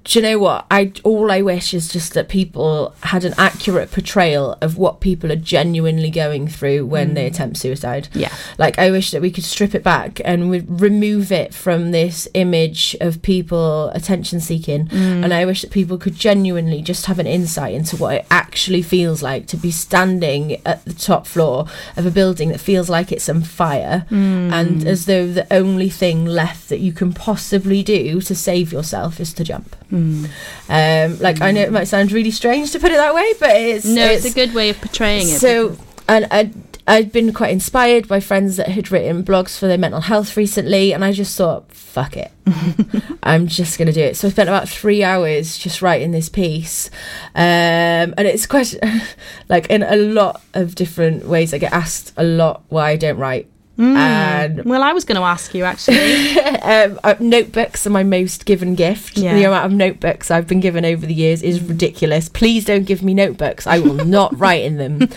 do 0.04 0.18
you 0.18 0.22
know 0.22 0.38
what? 0.38 0.66
I 0.70 0.92
all 1.02 1.32
I 1.32 1.40
wish 1.40 1.72
is 1.72 1.88
just 1.88 2.12
that 2.12 2.28
people 2.28 2.94
had 3.04 3.24
an 3.24 3.32
accurate 3.38 3.90
portrayal 3.90 4.58
of 4.60 4.76
what 4.76 5.00
people 5.00 5.32
are 5.32 5.36
genuinely 5.36 6.10
going 6.10 6.46
through 6.46 6.84
when 6.84 7.14
they 7.14 7.24
mm. 7.24 7.32
attempt 7.32 7.56
suicide. 7.56 8.08
Yeah. 8.12 8.32
Like 8.58 8.78
I 8.78 8.90
wish 8.90 9.10
that 9.12 9.22
we 9.22 9.30
could 9.30 9.44
strip 9.44 9.74
it 9.74 9.82
back 9.82 10.20
and 10.22 10.50
we 10.50 10.60
remove 10.60 11.32
it 11.32 11.54
from 11.54 11.90
this 11.90 12.28
image 12.34 12.94
of 13.00 13.22
people 13.22 13.88
attention 13.90 14.40
seeking. 14.40 14.88
Mm. 14.88 15.24
And 15.24 15.32
I 15.32 15.46
wish 15.46 15.62
that 15.62 15.70
people 15.70 15.96
could 15.96 16.16
genuinely 16.16 16.82
just 16.82 17.06
have 17.06 17.18
an 17.18 17.26
insight 17.26 17.74
into 17.74 17.96
what 17.96 18.14
it 18.14 18.26
actually 18.30 18.82
feels 18.82 19.22
like 19.22 19.46
to 19.48 19.56
be 19.56 19.70
standing 19.70 20.60
at 20.66 20.84
the 20.84 20.92
top 20.92 21.26
floor 21.26 21.66
of 21.96 22.04
a 22.04 22.10
building 22.10 22.50
that 22.50 22.60
feels 22.60 22.90
like 22.90 23.10
it's 23.10 23.28
on 23.30 23.42
fire 23.42 24.04
mm. 24.10 24.52
and 24.52 24.86
as 24.86 25.06
though 25.06 25.26
the 25.26 25.46
only 25.50 25.88
thing 25.88 26.26
left 26.26 26.68
that 26.68 26.80
you 26.80 26.92
can 26.92 27.14
possibly 27.14 27.82
do 27.82 28.20
to 28.20 28.34
save 28.34 28.70
yourself 28.70 29.18
is 29.18 29.32
to 29.32 29.44
jump. 29.44 29.74
Um, 29.94 31.18
like 31.20 31.40
I 31.40 31.50
know 31.50 31.60
it 31.62 31.72
might 31.72 31.84
sound 31.88 32.12
really 32.12 32.30
strange 32.30 32.72
to 32.72 32.78
put 32.78 32.90
it 32.90 32.96
that 32.96 33.14
way, 33.14 33.32
but 33.38 33.50
it's 33.50 33.84
No, 33.84 34.06
it's, 34.06 34.24
a 34.24 34.32
good 34.32 34.54
way 34.54 34.70
of 34.70 34.80
portraying 34.80 35.28
it. 35.28 35.38
so, 35.40 35.76
and 36.08 36.26
I, 36.30 36.50
I'd 36.86 37.12
been 37.12 37.32
quite 37.32 37.50
inspired 37.50 38.08
by 38.08 38.20
friends 38.20 38.56
that 38.56 38.68
had 38.68 38.90
written 38.90 39.24
blogs 39.24 39.58
for 39.58 39.66
their 39.66 39.78
mental 39.78 40.00
health 40.00 40.36
recently, 40.36 40.92
and 40.92 41.04
I 41.04 41.12
just 41.12 41.36
thought, 41.36 41.70
fuck 41.72 42.16
it, 42.16 42.30
I'm 43.22 43.46
just 43.46 43.78
gonna 43.78 43.92
do 43.92 44.02
it. 44.02 44.16
So 44.16 44.28
I 44.28 44.30
spent 44.32 44.48
about 44.48 44.68
three 44.68 45.02
hours 45.02 45.56
just 45.56 45.80
writing 45.80 46.10
this 46.10 46.28
piece, 46.28 46.90
um, 47.34 48.12
and 48.16 48.20
it's 48.20 48.46
quite 48.46 48.74
like 49.48 49.66
in 49.70 49.82
a 49.82 49.96
lot 49.96 50.42
of 50.54 50.74
different 50.74 51.26
ways. 51.26 51.54
I 51.54 51.58
get 51.58 51.72
asked 51.72 52.12
a 52.16 52.24
lot 52.24 52.64
why 52.68 52.90
I 52.90 52.96
don't 52.96 53.18
write. 53.18 53.48
And 53.76 54.64
well, 54.64 54.82
I 54.82 54.92
was 54.92 55.04
going 55.04 55.16
to 55.16 55.24
ask 55.24 55.52
you 55.54 55.64
actually. 55.64 56.38
um, 56.62 57.00
uh, 57.02 57.14
notebooks 57.18 57.86
are 57.86 57.90
my 57.90 58.04
most 58.04 58.44
given 58.44 58.74
gift. 58.74 59.18
Yeah. 59.18 59.34
The 59.34 59.44
amount 59.44 59.66
of 59.66 59.72
notebooks 59.72 60.30
I've 60.30 60.46
been 60.46 60.60
given 60.60 60.84
over 60.84 61.04
the 61.04 61.14
years 61.14 61.42
is 61.42 61.60
ridiculous. 61.60 62.28
Please 62.28 62.64
don't 62.64 62.84
give 62.84 63.02
me 63.02 63.14
notebooks. 63.14 63.66
I 63.66 63.80
will 63.80 64.04
not 64.04 64.38
write 64.38 64.62
in 64.62 64.76
them. 64.76 65.08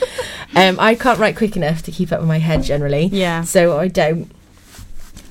Um, 0.55 0.79
I 0.79 0.95
can't 0.95 1.19
write 1.19 1.37
quick 1.37 1.55
enough 1.55 1.83
to 1.83 1.91
keep 1.91 2.11
up 2.11 2.19
with 2.19 2.27
my 2.27 2.39
head 2.39 2.63
generally. 2.63 3.05
Yeah. 3.05 3.43
So 3.43 3.77
I 3.77 3.87
don't. 3.87 4.31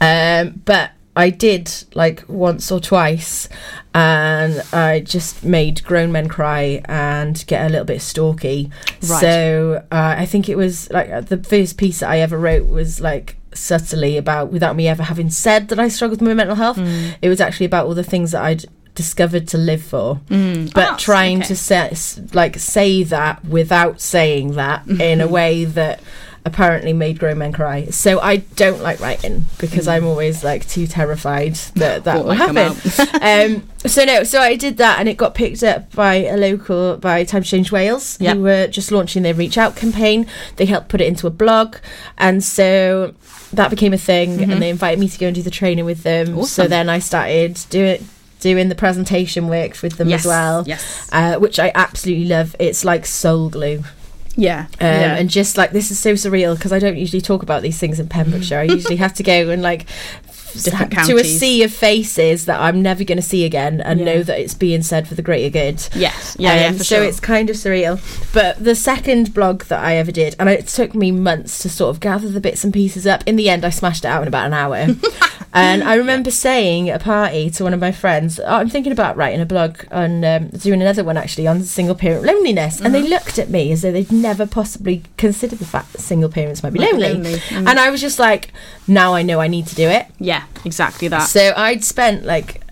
Um, 0.01 0.62
but 0.65 0.93
I 1.17 1.31
did 1.31 1.73
like 1.95 2.25
once 2.29 2.71
or 2.71 2.79
twice, 2.79 3.49
and 3.95 4.63
I 4.73 5.01
just 5.01 5.43
made 5.45 5.83
grown 5.85 6.13
men 6.13 6.29
cry 6.29 6.83
and 6.85 7.43
get 7.47 7.65
a 7.67 7.69
little 7.71 7.87
bit 7.87 8.03
stalky. 8.03 8.71
Right. 9.03 9.21
So 9.21 9.85
uh, 9.91 10.15
I 10.19 10.27
think 10.27 10.49
it 10.49 10.57
was 10.57 10.91
like 10.91 11.09
uh, 11.11 11.23
the 11.23 11.39
first 11.43 11.79
piece 11.79 12.01
that 12.01 12.11
I 12.11 12.19
ever 12.21 12.39
wrote 12.39 12.69
was 12.69 13.01
like 13.01 13.37
subtly 13.55 14.19
about 14.19 14.53
without 14.53 14.77
me 14.77 14.87
ever 14.87 15.03
having 15.03 15.31
said 15.31 15.69
that 15.69 15.79
I 15.81 15.89
struggled 15.89 16.21
with 16.21 16.29
my 16.29 16.35
mental 16.35 16.57
health. 16.57 16.77
Mm. 16.77 17.17
It 17.23 17.31
was 17.31 17.41
actually 17.41 17.67
about 17.67 17.87
all 17.87 17.95
the 17.95 18.05
things 18.05 18.33
that 18.33 18.43
I'd 18.45 18.65
discovered 18.95 19.47
to 19.49 19.59
live 19.59 19.83
for 19.83 20.21
Mm. 20.31 20.73
but 20.75 20.89
Ah, 20.93 20.97
trying 20.99 21.39
okay. 21.39 21.49
to 21.49 21.57
say, 21.57 21.93
like 22.35 22.59
say 22.59 23.03
that 23.05 23.45
without 23.45 24.01
saying 24.01 24.53
that 24.53 24.87
in 25.01 25.21
a 25.23 25.29
way 25.29 25.65
that 25.65 26.01
apparently 26.47 26.93
made 26.95 27.19
grown 27.19 27.39
men 27.39 27.53
cry. 27.53 27.87
So 27.87 28.21
I 28.21 28.37
don't 28.37 28.81
like 28.81 29.01
writing 29.01 29.45
because 29.59 29.87
I'm 29.89 30.07
always 30.07 30.43
like 30.45 30.67
too 30.67 30.87
terrified 30.87 31.57
that 31.75 32.05
that 32.05 32.25
will 32.25 32.33
happen. 32.33 32.73
um, 33.21 33.69
so 33.85 34.05
no, 34.05 34.23
so 34.25 34.41
I 34.41 34.55
did 34.57 34.79
that 34.79 34.99
and 35.01 35.09
it 35.09 35.17
got 35.17 35.35
picked 35.35 35.63
up 35.63 35.93
by 35.95 36.15
a 36.15 36.37
local 36.37 36.97
by 36.97 37.25
Time 37.25 37.43
Change 37.43 37.71
Wales 37.73 38.17
Yep. 38.21 38.37
who 38.37 38.43
were 38.45 38.67
just 38.69 38.91
launching 38.93 39.25
their 39.25 39.35
Reach 39.35 39.59
Out 39.59 39.77
campaign. 39.77 40.27
They 40.57 40.67
helped 40.67 40.89
put 40.89 41.01
it 41.01 41.09
into 41.09 41.27
a 41.27 41.31
blog, 41.31 41.77
and 42.17 42.43
so 42.43 43.15
that 43.53 43.69
became 43.71 43.93
a 43.93 43.99
thing. 43.99 44.41
And 44.51 44.63
they 44.63 44.71
invited 44.71 44.99
me 45.01 45.09
to 45.09 45.19
go 45.19 45.27
and 45.27 45.35
do 45.35 45.43
the 45.43 45.51
training 45.51 45.85
with 45.85 46.03
them. 46.05 46.45
So 46.45 46.63
Mm-hmm. 46.63 46.71
Then 46.71 46.89
I 46.89 47.01
started 47.01 47.59
doing 47.71 48.07
doing 48.39 48.69
the 48.69 48.75
presentation 48.75 49.49
work 49.49 49.81
with 49.83 49.97
them 49.97 50.09
yes. 50.11 50.21
as 50.21 50.27
well 50.27 50.63
Yes. 50.67 51.09
uh, 51.11 51.37
which 51.39 51.59
I 51.59 51.73
absolutely 51.75 52.27
love. 52.27 52.55
It's 52.61 52.85
like 52.85 53.05
soul 53.07 53.49
glue. 53.49 53.83
Yeah. 54.37 54.66
Um, 54.81 54.87
yeah. 54.87 55.16
And 55.16 55.31
just 55.31 55.57
like 55.57 55.72
this 55.72 55.90
is 55.90 55.99
so 55.99 56.12
surreal 56.12 56.55
because 56.55 56.72
I 56.72 56.79
don't 56.79 56.96
usually 56.96 57.22
talk 57.22 57.42
about 57.42 57.62
these 57.62 57.79
things 57.79 57.99
in 57.99 58.09
Pembrokeshire. 58.09 58.61
I 58.61 58.62
usually 58.75 58.96
have 58.96 59.14
to 59.14 59.22
go 59.22 59.51
and 59.51 59.62
like 59.62 59.87
Different 60.64 60.92
to 61.07 61.16
a 61.16 61.25
sea 61.25 61.62
of 61.62 61.73
faces 61.73 62.47
that 62.47 62.61
I'm 62.61 62.83
never 62.83 63.05
going 63.05 63.16
to 63.19 63.23
see 63.23 63.45
again 63.45 63.81
and 63.81 64.01
Yeah. 64.01 64.07
know 64.07 64.23
that 64.23 64.38
it's 64.40 64.55
being 64.55 64.83
said 64.83 65.07
for 65.09 65.14
the 65.14 65.23
greater 65.23 65.51
good. 65.51 65.87
yes. 65.95 66.37
Yeah. 66.38 66.55
yeah. 66.61 66.66
Um, 66.69 66.77
For 66.79 66.85
so 66.85 66.97
sure. 66.97 67.05
it's 67.05 67.21
kind 67.21 67.51
of 67.51 67.57
surreal. 67.57 68.01
But 68.33 68.62
the 68.62 68.75
second 68.75 69.35
blog 69.35 69.64
that 69.64 69.83
I 69.85 69.97
ever 69.97 70.12
did, 70.12 70.37
and 70.38 70.49
it 70.49 70.66
took 70.69 70.95
me 70.95 71.11
months 71.12 71.59
to 71.61 71.69
sort 71.69 71.90
of 71.95 72.01
gather 72.01 72.29
the 72.29 72.40
bits 72.40 72.64
and 72.64 72.73
pieces 72.73 73.07
up. 73.07 73.23
In 73.27 73.37
the 73.37 73.49
end, 73.49 73.64
I 73.64 73.71
smashed 73.71 74.05
it 74.05 74.09
out 74.09 74.23
in 74.23 74.29
about 74.29 74.47
an 74.47 74.53
hour. 74.55 74.77
and 75.53 75.83
I 75.85 75.95
remember 75.95 76.31
saying 76.31 76.90
at 76.90 77.01
a 77.01 77.05
party 77.05 77.51
to 77.51 77.64
one 77.64 77.73
of 77.75 77.81
my 77.81 77.92
friends, 77.92 78.38
oh, 78.40 78.45
"I'm 78.57 78.69
thinking 78.69 78.92
about 78.92 79.16
writing 79.16 79.40
a 79.40 79.47
blog 79.47 79.79
on 79.90 80.25
um, 80.25 80.49
doing 80.49 80.81
another 80.83 81.05
one 81.05 81.16
actually 81.16 81.47
on 81.47 81.62
single 81.62 81.95
parent 81.95 82.25
loneliness." 82.25 82.81
And 82.81 82.95
they 82.95 83.01
Mm-hmm. 83.01 83.11
looked 83.11 83.38
at 83.38 83.51
me 83.51 83.71
as 83.73 83.83
though 83.83 83.92
they'd 83.92 84.11
never 84.11 84.47
possibly 84.47 85.03
considered 85.16 85.59
the 85.59 85.64
fact 85.66 85.92
that 85.92 86.01
single 86.01 86.29
parents 86.31 86.62
might 86.62 86.73
be 86.73 86.79
lonely. 86.81 87.12
lonely. 87.12 87.35
Mm. 87.35 87.69
And 87.69 87.79
I 87.79 87.90
was 87.90 88.01
just 88.01 88.19
like, 88.19 88.53
"Now 88.88 89.14
I 89.14 89.23
know 89.23 89.40
I 89.40 89.49
need 89.49 89.66
to 89.69 89.75
do 89.75 89.88
it." 89.88 90.07
yeah. 90.19 90.45
Exactly 90.65 91.09
that. 91.09 91.25
So 91.29 91.53
I'd 91.57 91.85
spent 91.85 92.25
like 92.25 92.63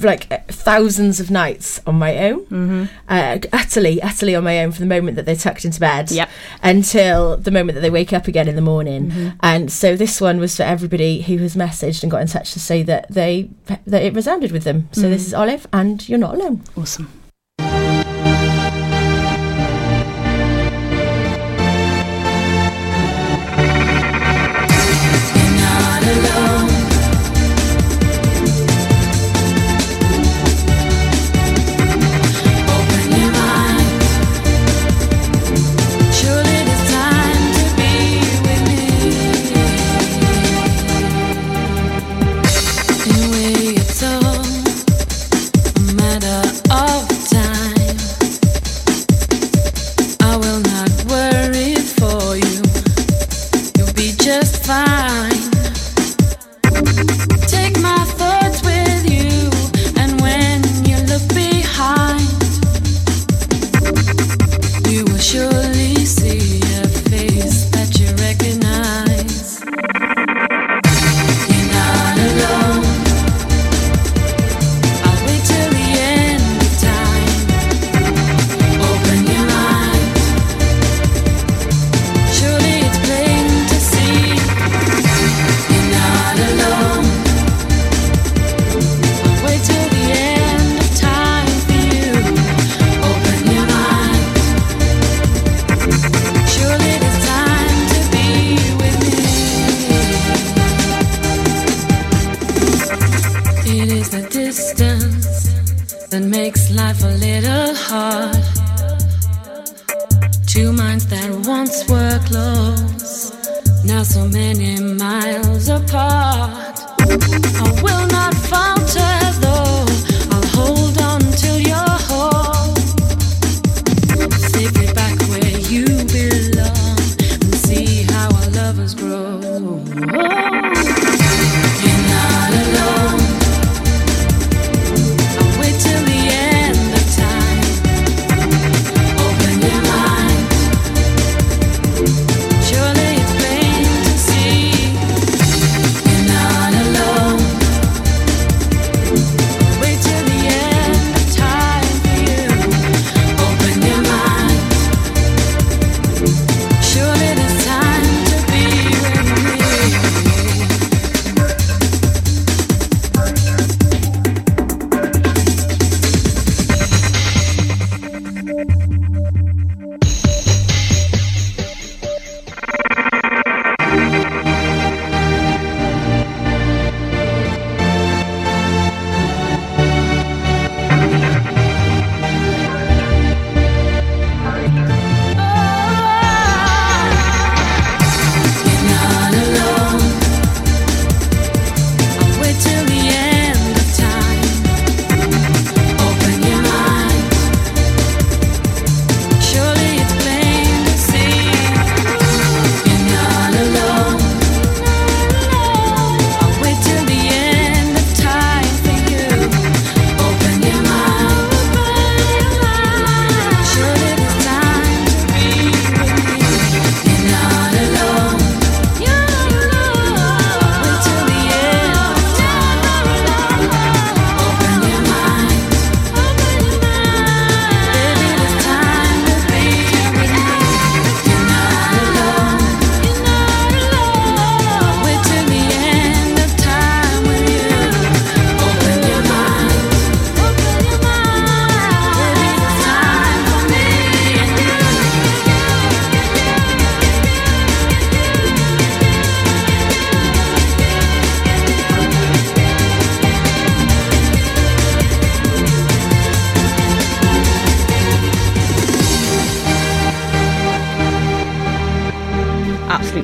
like 0.00 0.30
uh, 0.30 0.36
thousands 0.48 1.18
of 1.18 1.30
nights 1.30 1.80
on 1.86 1.94
my 1.94 2.18
own, 2.28 2.40
mm-hmm. 2.44 2.84
uh, 3.08 3.38
utterly, 3.54 4.02
utterly 4.02 4.34
on 4.34 4.44
my 4.44 4.62
own 4.62 4.70
from 4.70 4.86
the 4.86 4.94
moment 4.94 5.16
that 5.16 5.24
they're 5.24 5.34
tucked 5.34 5.64
into 5.64 5.80
bed 5.80 6.10
Yep. 6.10 6.28
until 6.62 7.38
the 7.38 7.50
moment 7.50 7.76
that 7.76 7.80
they 7.80 7.88
wake 7.88 8.12
up 8.12 8.26
again 8.28 8.48
in 8.48 8.54
the 8.54 8.60
morning. 8.60 9.10
Mm-hmm. 9.10 9.28
And 9.40 9.72
so 9.72 9.96
this 9.96 10.20
one 10.20 10.38
was 10.38 10.54
for 10.56 10.62
everybody 10.64 11.22
who 11.22 11.38
has 11.38 11.56
messaged 11.56 12.02
and 12.02 12.10
got 12.12 12.20
in 12.20 12.28
touch 12.28 12.52
to 12.52 12.60
say 12.60 12.82
that 12.82 13.06
they 13.08 13.48
that 13.86 14.02
it 14.02 14.12
resounded 14.14 14.52
with 14.52 14.64
them. 14.64 14.88
So 14.92 15.02
Mm. 15.04 15.10
this 15.10 15.26
is 15.26 15.32
Olive, 15.32 15.66
and 15.72 16.06
you're 16.06 16.18
not 16.18 16.34
alone. 16.34 16.62
awesome. 16.76 17.10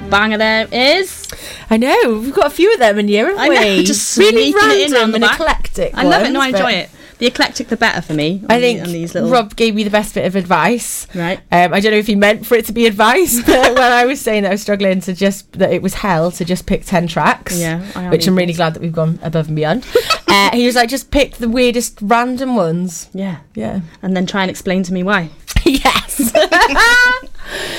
Banger 0.08 0.38
there 0.38 0.66
is. 0.72 1.26
I 1.70 1.76
know 1.76 1.96
we've 2.20 2.34
got 2.34 2.46
a 2.46 2.50
few 2.50 2.72
of 2.72 2.78
them 2.78 2.98
in 2.98 3.08
here, 3.08 3.26
haven't 3.26 3.40
I 3.40 3.48
know, 3.48 3.76
we? 3.76 3.84
just 3.84 4.16
really 4.18 4.52
sneaking 4.52 4.70
it 4.70 4.86
in 4.88 4.92
random 4.92 5.00
round 5.00 5.12
the 5.12 5.16
and 5.16 5.22
back. 5.22 5.34
eclectic. 5.40 5.94
I 5.94 6.02
love 6.04 6.22
it. 6.22 6.30
No, 6.30 6.40
I 6.40 6.46
ones, 6.46 6.54
enjoy 6.56 6.72
it. 6.72 6.90
The 7.18 7.26
eclectic, 7.26 7.66
the 7.66 7.76
better 7.76 8.00
for 8.00 8.14
me. 8.14 8.44
I 8.48 8.56
the- 8.56 8.60
think 8.60 8.82
on 8.82 8.92
these 8.92 9.12
little 9.12 9.28
Rob 9.28 9.56
gave 9.56 9.74
me 9.74 9.82
the 9.82 9.90
best 9.90 10.14
bit 10.14 10.24
of 10.24 10.36
advice. 10.36 11.08
Right. 11.16 11.40
Um, 11.50 11.74
I 11.74 11.80
don't 11.80 11.90
know 11.90 11.98
if 11.98 12.06
he 12.06 12.14
meant 12.14 12.46
for 12.46 12.54
it 12.54 12.64
to 12.66 12.72
be 12.72 12.86
advice, 12.86 13.42
but 13.46 13.74
when 13.74 13.92
I 13.92 14.04
was 14.06 14.20
saying 14.20 14.44
that 14.44 14.50
I 14.50 14.54
was 14.54 14.62
struggling 14.62 15.00
to 15.00 15.12
just 15.12 15.50
that 15.54 15.72
it 15.72 15.82
was 15.82 15.94
hell 15.94 16.30
to 16.30 16.44
just 16.44 16.64
pick 16.66 16.84
ten 16.84 17.08
tracks. 17.08 17.58
Yeah, 17.58 17.84
I 17.96 18.04
am 18.04 18.10
which 18.12 18.28
I'm 18.28 18.36
really 18.36 18.52
glad 18.52 18.74
that 18.74 18.80
we've 18.82 18.92
gone 18.92 19.18
above 19.22 19.48
and 19.48 19.56
beyond. 19.56 19.84
uh, 20.28 20.50
he 20.52 20.64
was 20.64 20.76
like, 20.76 20.88
just 20.88 21.10
pick 21.10 21.38
the 21.38 21.48
weirdest 21.48 21.98
random 22.00 22.54
ones. 22.54 23.08
Yeah, 23.12 23.38
Yeah. 23.54 23.80
and 24.00 24.16
then 24.16 24.24
try 24.24 24.42
and 24.42 24.50
explain 24.50 24.84
to 24.84 24.92
me 24.92 25.02
why. 25.02 25.30
yes. 25.64 26.32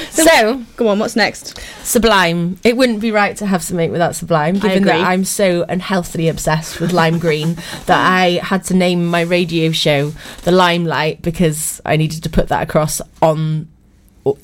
So 0.10 0.64
Go 0.76 0.88
on, 0.88 1.00
what's 1.00 1.16
next? 1.16 1.60
Sublime. 1.84 2.58
It 2.64 2.78
wouldn't 2.78 3.02
be 3.02 3.12
right 3.12 3.36
to 3.38 3.46
have 3.46 3.64
something 3.64 3.92
without 3.92 4.16
Sublime, 4.16 4.56
given 4.60 4.84
that. 4.84 5.02
I'm 5.02 5.26
so 5.26 5.66
unhealthily 5.68 6.30
obsessed 6.30 6.80
with 6.80 6.94
lime 6.94 7.20
green 7.20 7.56
that 7.86 8.12
I 8.12 8.40
had 8.44 8.64
to 8.66 8.74
name 8.74 9.06
my 9.06 9.22
radio 9.22 9.72
show 9.72 10.12
the 10.44 10.52
Limelight 10.52 11.22
because 11.22 11.82
I 11.86 11.98
needed 11.98 12.24
to 12.24 12.30
put 12.30 12.48
that 12.50 12.64
across 12.64 13.02
on 13.22 13.68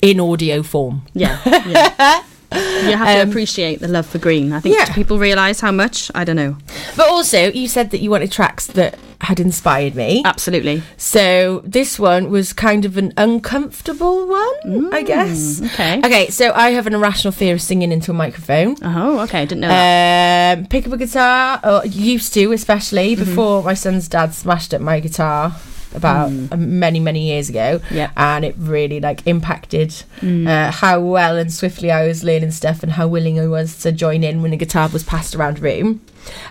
in 0.02 0.20
audio 0.20 0.62
form. 0.62 1.02
Yeah, 1.14 1.40
yeah. 1.66 2.24
You 2.52 2.96
have 2.96 3.06
to 3.16 3.22
Um, 3.22 3.28
appreciate 3.28 3.80
the 3.80 3.88
love 3.88 4.06
for 4.06 4.18
green. 4.18 4.52
I 4.52 4.60
think 4.60 4.76
Yeah. 4.76 4.84
do 4.86 4.92
people 4.92 5.18
realise 5.18 5.60
how 5.60 5.72
much. 5.72 6.10
I 6.14 6.24
don't 6.24 6.36
know. 6.36 6.56
But 6.96 7.08
also, 7.08 7.50
you 7.52 7.68
said 7.68 7.90
that 7.90 8.00
you 8.00 8.10
wanted 8.10 8.30
tracks 8.32 8.66
that 8.68 8.98
had 9.22 9.40
inspired 9.40 9.94
me. 9.94 10.22
Absolutely. 10.24 10.82
So 10.96 11.62
this 11.64 11.98
one 11.98 12.30
was 12.30 12.52
kind 12.52 12.84
of 12.84 12.96
an 12.98 13.12
uncomfortable 13.16 14.26
one, 14.28 14.92
I 14.92 15.02
guess. 15.02 15.60
okay. 15.62 15.98
Okay, 16.04 16.28
so 16.28 16.52
I 16.54 16.70
have 16.70 16.86
an 16.86 16.94
irrational 16.94 17.32
fear 17.32 17.54
of 17.54 17.62
singing 17.62 17.92
into 17.92 18.10
a 18.10 18.14
microphone. 18.14 18.76
Oh, 18.82 19.20
okay. 19.20 19.40
I 19.42 19.44
didn't 19.46 19.60
know 19.62 19.68
that. 19.68 20.58
Um, 20.58 20.66
pick 20.66 20.86
up 20.86 20.92
a 20.92 20.96
guitar, 20.98 21.60
or 21.64 21.86
used 21.86 22.34
to, 22.34 22.52
especially 22.52 23.14
before 23.16 23.62
my 23.62 23.74
son's 23.74 24.06
dad 24.08 24.34
smashed 24.34 24.74
up 24.74 24.80
my 24.82 25.00
guitar 25.00 25.54
about 25.94 26.30
uh, 26.52 26.56
many 26.56 27.00
many 27.00 27.26
years 27.28 27.48
ago. 27.48 27.80
Yeah. 27.90 28.10
and 28.16 28.44
it 28.44 28.54
really 28.58 29.00
like 29.00 29.26
impacted 29.26 29.94
uh, 30.22 30.70
how 30.70 31.00
well 31.00 31.36
and 31.38 31.52
swiftly 31.52 31.90
i 31.90 32.06
was 32.06 32.22
learning 32.24 32.50
stuff 32.50 32.82
and 32.82 32.92
how 32.92 33.06
willing 33.06 33.38
i 33.40 33.46
was 33.46 33.78
to 33.82 33.92
join 33.92 34.22
in 34.24 34.42
when 34.42 34.50
the 34.50 34.56
guitar 34.56 34.88
was 34.88 35.04
passed 35.04 35.34
around 35.34 35.58
the 35.58 35.62
room. 35.62 36.00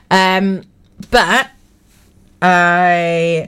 Um, 0.09 0.63
but 1.11 1.49
i 2.41 3.47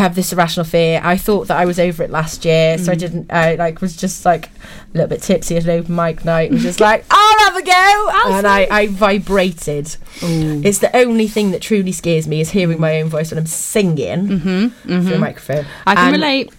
have 0.00 0.14
this 0.14 0.32
irrational 0.32 0.64
fear. 0.64 1.00
I 1.02 1.16
thought 1.16 1.48
that 1.48 1.56
i 1.56 1.64
was 1.64 1.78
over 1.78 2.02
it 2.02 2.10
last 2.10 2.44
year 2.44 2.78
so 2.78 2.92
i 2.92 2.94
mm. 2.94 2.98
didn't 2.98 3.32
i 3.32 3.54
like 3.54 3.80
was 3.80 3.96
just 3.96 4.24
like 4.24 4.46
a 4.46 4.50
little 4.94 5.08
bit 5.08 5.22
tipsy 5.22 5.56
at 5.56 5.64
an 5.64 5.70
open 5.70 5.94
mic 5.94 6.24
night 6.24 6.50
was 6.50 6.62
just 6.62 6.80
like 6.80 7.04
i'll 7.10 7.38
have 7.46 7.56
a 7.56 7.62
go 7.62 8.10
and 8.26 8.46
I, 8.46 8.66
I 8.70 8.86
vibrated. 8.88 9.96
It's 10.22 10.78
the 10.78 10.94
only 10.96 11.28
thing 11.28 11.50
that 11.52 11.62
truly 11.62 11.92
scares 11.92 12.26
me 12.26 12.40
is 12.40 12.50
hearing 12.50 12.80
my 12.80 13.00
own 13.00 13.08
voice 13.08 13.30
when 13.30 13.38
i'm 13.38 13.46
singing 13.46 14.26
mm-hmm, 14.28 14.68
through 14.68 14.96
a 14.96 15.00
mm-hmm. 15.00 15.20
microphone. 15.20 15.66
I 15.86 15.94
can 15.94 16.04
And- 16.06 16.12
relate. 16.12 16.52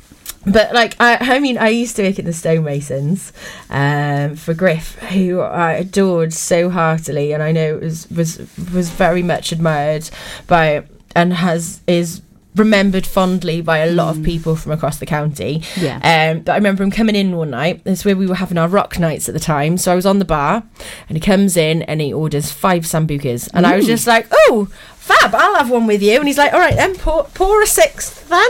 but 0.45 0.73
like 0.73 0.95
I, 0.99 1.35
I 1.35 1.39
mean, 1.39 1.57
I 1.57 1.69
used 1.69 1.95
to 1.97 2.03
work 2.03 2.17
at 2.17 2.25
the 2.25 2.33
Stonemasons 2.33 3.31
um, 3.69 4.35
for 4.35 4.53
Griff, 4.53 4.95
who 4.99 5.41
I 5.41 5.73
adored 5.73 6.33
so 6.33 6.69
heartily, 6.69 7.31
and 7.31 7.43
I 7.43 7.51
know 7.51 7.77
was 7.77 8.09
was 8.09 8.39
was 8.73 8.89
very 8.89 9.21
much 9.21 9.51
admired 9.51 10.09
by 10.47 10.83
and 11.15 11.33
has 11.33 11.81
is 11.85 12.21
remembered 12.55 13.07
fondly 13.07 13.61
by 13.61 13.79
a 13.79 13.91
lot 13.91 14.15
of 14.15 14.23
people 14.23 14.55
from 14.55 14.71
across 14.71 14.99
the 14.99 15.05
county. 15.05 15.63
Yeah. 15.77 15.95
Um, 16.03 16.43
but 16.43 16.51
I 16.53 16.55
remember 16.55 16.83
him 16.83 16.91
coming 16.91 17.15
in 17.15 17.35
one 17.35 17.51
night. 17.51 17.83
That's 17.83 18.03
where 18.03 18.15
we 18.15 18.27
were 18.27 18.35
having 18.35 18.57
our 18.57 18.67
rock 18.67 18.99
nights 18.99 19.29
at 19.29 19.33
the 19.33 19.39
time. 19.39 19.77
So 19.77 19.91
I 19.91 19.95
was 19.95 20.05
on 20.05 20.19
the 20.19 20.25
bar, 20.25 20.63
and 21.07 21.15
he 21.15 21.21
comes 21.21 21.55
in 21.55 21.83
and 21.83 22.01
he 22.01 22.13
orders 22.13 22.51
five 22.51 22.83
sambucas, 22.83 23.49
and 23.53 23.65
I 23.65 23.75
was 23.75 23.85
just 23.85 24.07
like, 24.07 24.27
"Oh, 24.31 24.67
fab! 25.01 25.33
I'll 25.35 25.55
have 25.55 25.69
one 25.69 25.87
with 25.87 26.01
you." 26.01 26.17
And 26.17 26.27
he's 26.27 26.37
like, 26.37 26.53
"All 26.53 26.59
right, 26.59 26.75
then 26.75 26.95
pour 26.95 27.25
pour 27.33 27.61
a 27.61 27.67
sixth, 27.67 28.29
then." 28.29 28.49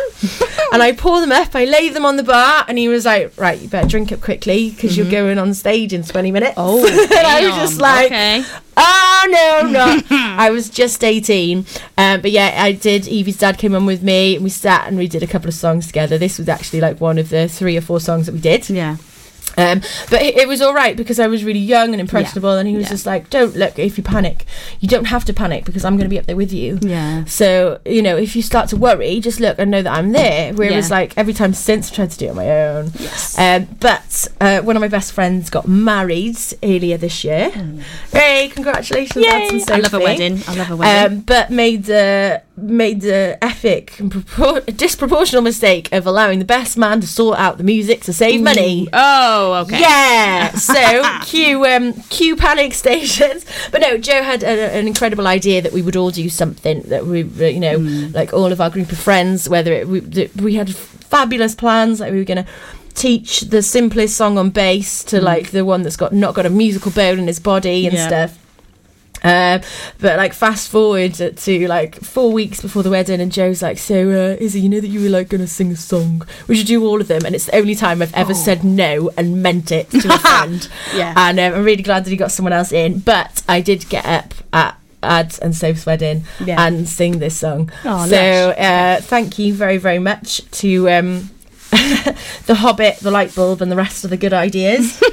and 0.74 0.84
I 0.84 0.92
pour 0.92 1.22
them 1.22 1.32
up. 1.32 1.56
I 1.56 1.66
lay 1.66 1.90
them 1.90 2.06
on 2.06 2.18
the 2.18 2.24
bar, 2.24 2.66
and 2.68 2.78
he 2.78 2.88
was 2.88 3.06
like, 3.06 3.34
"Right, 3.38 3.60
you 3.60 3.68
better 3.68 3.88
drink 3.88 4.12
up 4.12 4.22
quickly 4.22 4.72
because 4.72 4.98
you're 4.98 5.10
going 5.10 5.38
on 5.38 5.54
stage 5.54 5.94
in 5.94 6.04
20 6.04 6.32
minutes." 6.32 6.54
Oh, 6.58 6.86
and 6.88 7.28
I 7.28 7.48
was 7.48 7.56
just 7.56 7.82
like, 7.82 8.08
okay. 8.08 8.44
Oh 8.78 9.28
no, 9.30 9.70
no! 9.70 10.02
I 10.12 10.50
was 10.50 10.70
just 10.70 11.04
eighteen, 11.04 11.66
um, 11.98 12.22
but 12.22 12.32
yeah, 12.32 12.56
I 12.58 12.72
did. 12.72 13.08
Evie's 13.08 13.38
dad 13.38 13.58
came 13.58 13.76
on 13.76 13.86
with 13.86 14.02
me, 14.02 14.36
and 14.36 14.44
we 14.44 14.50
sat 14.50 14.88
and 14.88 14.98
we 14.98 15.08
did 15.08 15.24
a 15.24 15.28
couple 15.28 15.50
of 15.50 15.54
songs 15.54 15.88
together. 15.88 16.18
This 16.18 16.38
was 16.38 16.48
actually 16.48 16.82
like 16.82 17.02
one 17.02 17.18
of 17.18 17.30
the 17.30 17.48
three 17.48 17.78
or 17.78 17.82
four 17.82 18.00
songs 18.00 18.28
that 18.28 18.34
we 18.34 18.40
did. 18.40 18.70
Yeah. 18.70 18.98
Um, 19.58 19.82
but 20.10 20.22
it, 20.22 20.38
it 20.38 20.48
was 20.48 20.62
all 20.62 20.74
right 20.74 20.96
because 20.96 21.20
I 21.20 21.28
was 21.28 21.44
really 21.44 21.60
young 21.60 21.92
and 21.94 22.00
impressionable, 22.02 22.52
and 22.54 22.68
he 22.68 22.76
was 22.76 22.86
Yeah. 22.86 22.90
just 22.92 23.06
like, 23.06 23.30
"Don't 23.30 23.56
look. 23.56 23.78
If 23.80 23.98
you 23.98 24.04
panic, 24.04 24.46
you 24.80 24.88
don't 24.88 25.06
have 25.06 25.26
to 25.26 25.34
panic 25.34 25.66
because 25.66 25.84
I'm 25.86 25.96
going 25.98 26.06
to 26.06 26.10
be 26.10 26.20
up 26.20 26.26
there 26.26 26.36
with 26.36 26.54
you." 26.54 26.80
Yeah. 26.82 27.26
So 27.26 27.80
you 27.86 28.02
know, 28.02 28.16
if 28.18 28.36
you 28.36 28.42
start 28.42 28.70
to 28.70 28.78
worry, 28.78 29.20
just 29.20 29.40
look 29.40 29.58
and 29.60 29.70
know 29.72 29.82
that 29.82 29.92
I'm 29.94 30.12
there. 30.12 30.54
Whereas, 30.54 30.90
Yeah. 30.90 30.96
like 30.96 31.14
every 31.18 31.34
time 31.34 31.54
since, 31.54 31.90
I've 31.90 31.96
tried 31.96 32.12
to 32.12 32.18
do 32.18 32.26
it 32.28 32.30
on 32.30 32.36
my 32.38 32.50
own. 32.50 32.92
Yes. 33.00 33.38
Um, 33.38 33.68
but 33.80 34.28
uh, 34.40 34.62
one 34.62 34.76
of 34.76 34.82
my 34.82 34.88
best 34.88 35.12
friends 35.14 35.50
got 35.50 35.68
married 35.68 36.38
earlier 36.64 36.98
this 36.98 37.24
year. 37.24 37.52
Hey, 38.12 38.50
congratulations, 38.54 39.26
lads 39.26 39.52
and 39.68 39.72
I 39.72 39.78
love 39.80 39.94
a 39.94 40.00
wedding. 40.00 40.42
I 40.48 40.56
love 40.56 40.72
a 40.72 40.76
wedding. 40.76 41.18
Um, 41.18 41.20
but 41.22 41.50
made 41.50 41.86
the 41.86 42.42
made 42.58 43.02
the 43.02 43.38
epic 43.44 44.00
and 44.00 44.12
propor- 44.12 44.62
disproportional 44.66 45.42
mistake 45.44 45.92
of 45.92 46.06
allowing 46.06 46.38
the 46.40 46.46
best 46.46 46.78
man 46.78 47.02
to 47.02 47.08
sort 47.08 47.40
out 47.40 47.58
the 47.58 47.64
music 47.64 48.02
to 48.04 48.14
save 48.14 48.42
money. 48.42 48.88
oh, 48.94 49.41
okay. 49.64 49.80
Yeah, 49.80 50.52
so 50.56 51.04
cue 51.26 51.66
um, 51.66 51.94
cue 52.10 52.36
panic 52.36 52.74
stations. 52.74 53.46
But 53.72 53.82
no, 53.82 53.98
Joe 53.98 54.22
had 54.24 54.44
a, 54.44 54.72
an 54.78 54.88
incredible 54.88 55.28
idea 55.28 55.62
that 55.62 55.74
we 55.74 55.82
would 55.82 55.96
all 55.96 56.12
do 56.12 56.30
something 56.30 56.82
that 56.84 57.06
we, 57.06 57.24
uh, 57.24 57.46
you 57.46 57.60
know, 57.60 57.80
Mm. 57.80 58.14
like 58.14 58.34
all 58.34 58.52
of 58.52 58.60
our 58.62 58.70
group 58.70 58.92
of 58.92 58.98
friends. 58.98 59.48
Whether 59.50 59.74
it, 59.74 59.88
we 59.88 60.00
we 60.42 60.56
had 60.56 60.70
fabulous 60.76 61.56
plans, 61.56 62.00
like 62.00 62.12
we 62.12 62.20
were 62.20 62.26
gonna 62.34 62.46
teach 62.94 63.42
the 63.42 63.62
simplest 63.62 64.18
song 64.18 64.38
on 64.38 64.50
bass 64.50 65.04
to 65.06 65.22
like 65.22 65.52
the 65.52 65.64
one 65.64 65.82
that's 65.84 65.96
got 65.96 66.14
not 66.14 66.34
got 66.36 66.46
a 66.46 66.50
musical 66.50 66.92
bone 66.92 67.20
in 67.20 67.28
his 67.28 67.40
body 67.40 67.86
and 67.88 67.96
Mm. 67.96 67.98
Yeah. 68.00 68.08
stuff. 68.08 68.38
Uh, 69.24 69.60
but 70.00 70.18
like 70.18 70.34
fast 70.34 70.70
forward 70.70 71.14
to 71.14 71.68
like 71.68 71.96
four 72.02 72.32
weeks 72.32 72.60
before 72.62 72.82
the 72.84 72.90
wedding, 72.90 73.22
and 73.22 73.32
Joe's 73.32 73.62
like, 73.62 73.78
"So, 73.78 74.10
uh, 74.10 74.38
Izzy, 74.44 74.62
you 74.62 74.70
know 74.70 74.80
that 74.80 74.88
you 74.88 75.02
were 75.02 75.10
like 75.10 75.30
gonna 75.30 75.46
sing 75.48 75.72
a 75.72 75.76
song? 75.76 76.24
We 76.48 76.56
should 76.56 76.68
do 76.68 76.84
all 76.86 77.00
of 77.00 77.08
them." 77.08 77.26
And 77.26 77.36
it's 77.36 77.46
the 77.46 77.56
only 77.56 77.76
time 77.76 78.02
I've 78.02 78.14
ever 78.16 78.34
said 78.34 78.64
no 78.64 79.12
and 79.18 79.44
meant 79.44 79.72
it 79.72 79.92
to 79.92 80.14
a 80.14 80.18
friend. 80.18 80.68
Yeah. 80.96 81.14
And 81.16 81.40
um, 81.40 81.54
I'm 81.54 81.64
really 81.64 81.84
glad 81.84 82.04
that 82.06 82.10
he 82.10 82.18
got 82.18 82.32
someone 82.32 82.54
else 82.54 82.72
in. 82.72 83.00
But 83.00 83.44
I 83.48 83.62
did 83.62 83.88
get 83.90 84.06
up 84.06 84.34
at 84.54 84.78
Ads 85.04 85.38
and 85.40 85.56
Soph's 85.56 85.86
wedding 85.86 86.24
Yeah. 86.44 86.64
and 86.66 86.88
sing 86.90 87.20
this 87.20 87.38
song. 87.38 87.72
Oh, 87.86 88.08
so 88.08 88.18
uh, 88.52 89.02
thank 89.02 89.38
you 89.40 89.54
very 89.54 89.78
very 89.78 90.00
much 90.00 90.50
to 90.62 90.90
um, 90.90 91.30
the 91.72 92.56
Hobbit, 92.58 92.98
the 92.98 93.12
light 93.12 93.34
bulb, 93.36 93.62
and 93.62 93.72
the 93.72 93.76
rest 93.76 94.04
of 94.04 94.10
the 94.10 94.18
good 94.18 94.34
ideas. 94.34 95.02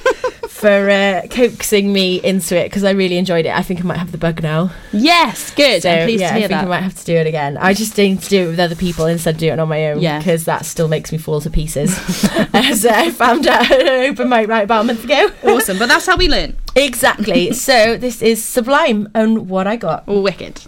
For 0.58 0.90
uh, 0.90 1.22
coaxing 1.30 1.92
me 1.92 2.16
into 2.16 2.56
it 2.56 2.64
because 2.64 2.82
I 2.82 2.90
really 2.90 3.16
enjoyed 3.16 3.46
it. 3.46 3.56
I 3.56 3.62
think 3.62 3.78
I 3.78 3.84
might 3.84 3.98
have 3.98 4.10
the 4.10 4.18
bug 4.18 4.42
now. 4.42 4.72
Yes, 4.92 5.54
good. 5.54 5.82
So 5.82 5.90
I'm 5.90 6.04
pleased 6.04 6.20
yeah, 6.20 6.30
to 6.30 6.34
I 6.34 6.38
hear 6.40 6.48
think 6.48 6.62
I 6.62 6.64
might 6.64 6.80
have 6.80 6.96
to 6.96 7.04
do 7.04 7.14
it 7.14 7.28
again. 7.28 7.56
I 7.58 7.74
just 7.74 7.96
need 7.96 8.20
to 8.22 8.28
do 8.28 8.44
it 8.44 8.48
with 8.48 8.58
other 8.58 8.74
people 8.74 9.06
instead 9.06 9.34
of 9.34 9.40
doing 9.40 9.52
it 9.52 9.60
on 9.60 9.68
my 9.68 9.86
own. 9.86 10.00
Yeah. 10.00 10.18
because 10.18 10.46
that 10.46 10.66
still 10.66 10.88
makes 10.88 11.12
me 11.12 11.18
fall 11.18 11.40
to 11.42 11.50
pieces. 11.50 11.96
As 12.52 12.84
I 12.84 13.12
found 13.12 13.46
out 13.46 13.70
at 13.70 13.80
an 13.86 14.10
open 14.10 14.28
mic 14.28 14.48
right 14.48 14.64
about 14.64 14.80
a 14.80 14.84
month 14.84 15.04
ago. 15.04 15.30
Awesome, 15.44 15.78
but 15.78 15.88
that's 15.88 16.06
how 16.06 16.16
we 16.16 16.28
learn. 16.28 16.56
exactly. 16.74 17.52
so 17.52 17.96
this 17.96 18.20
is 18.20 18.44
Sublime 18.44 19.08
and 19.14 19.48
what 19.48 19.68
I 19.68 19.76
got. 19.76 20.08
Wicked. 20.08 20.62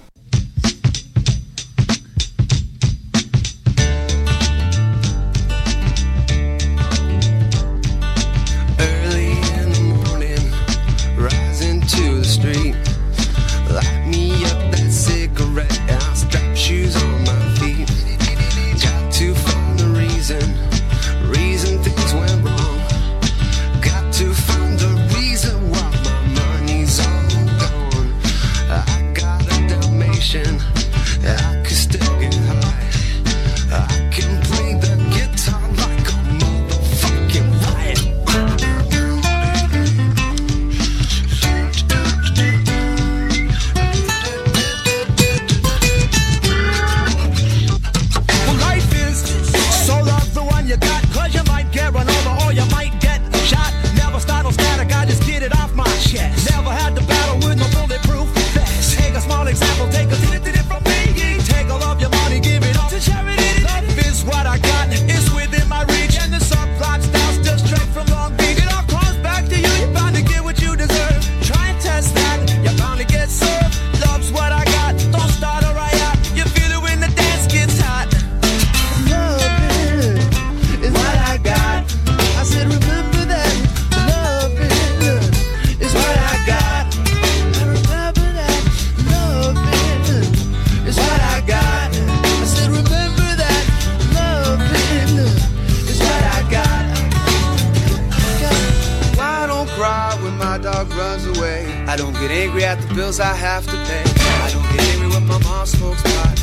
I 101.91 101.97
don't 101.97 102.12
get 102.12 102.30
angry 102.30 102.62
at 102.62 102.80
the 102.80 102.95
bills 102.95 103.18
I 103.18 103.34
have 103.34 103.64
to 103.66 103.72
pay. 103.72 104.05
I 104.47 104.51
don't 104.53 104.62
get 104.70 104.80
angry 104.95 105.09
when 105.09 105.26
my 105.26 105.38
mom 105.43 105.66
smokes 105.66 106.01
pot. 106.05 106.38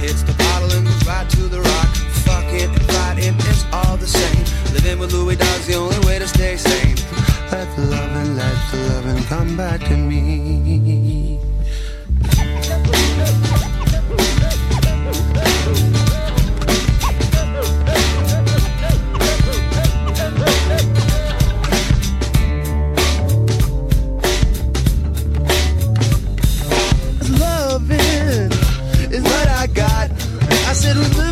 Hits 0.00 0.22
the 0.24 0.32
bottle 0.32 0.72
and 0.72 0.84
goes 0.84 1.06
right 1.06 1.30
to 1.30 1.42
the 1.42 1.60
rock. 1.60 1.86
Fucking 2.26 2.62
and 2.62 2.82
fighting, 2.90 3.34
it's 3.46 3.64
all 3.72 3.96
the 3.96 4.08
same. 4.08 4.44
Living 4.74 4.98
with 4.98 5.12
Louis 5.12 5.36
Dog's 5.36 5.68
the 5.68 5.74
only 5.76 6.00
way 6.04 6.18
to 6.18 6.26
stay 6.26 6.56
sane. 6.56 6.96
Let 7.52 7.68
the 7.76 7.82
loving, 7.82 8.34
let 8.34 8.58
the 8.72 8.78
loving 8.88 9.22
come 9.26 9.56
back 9.56 9.78
to 9.82 9.96
me. 9.96 11.07
I 30.90 31.27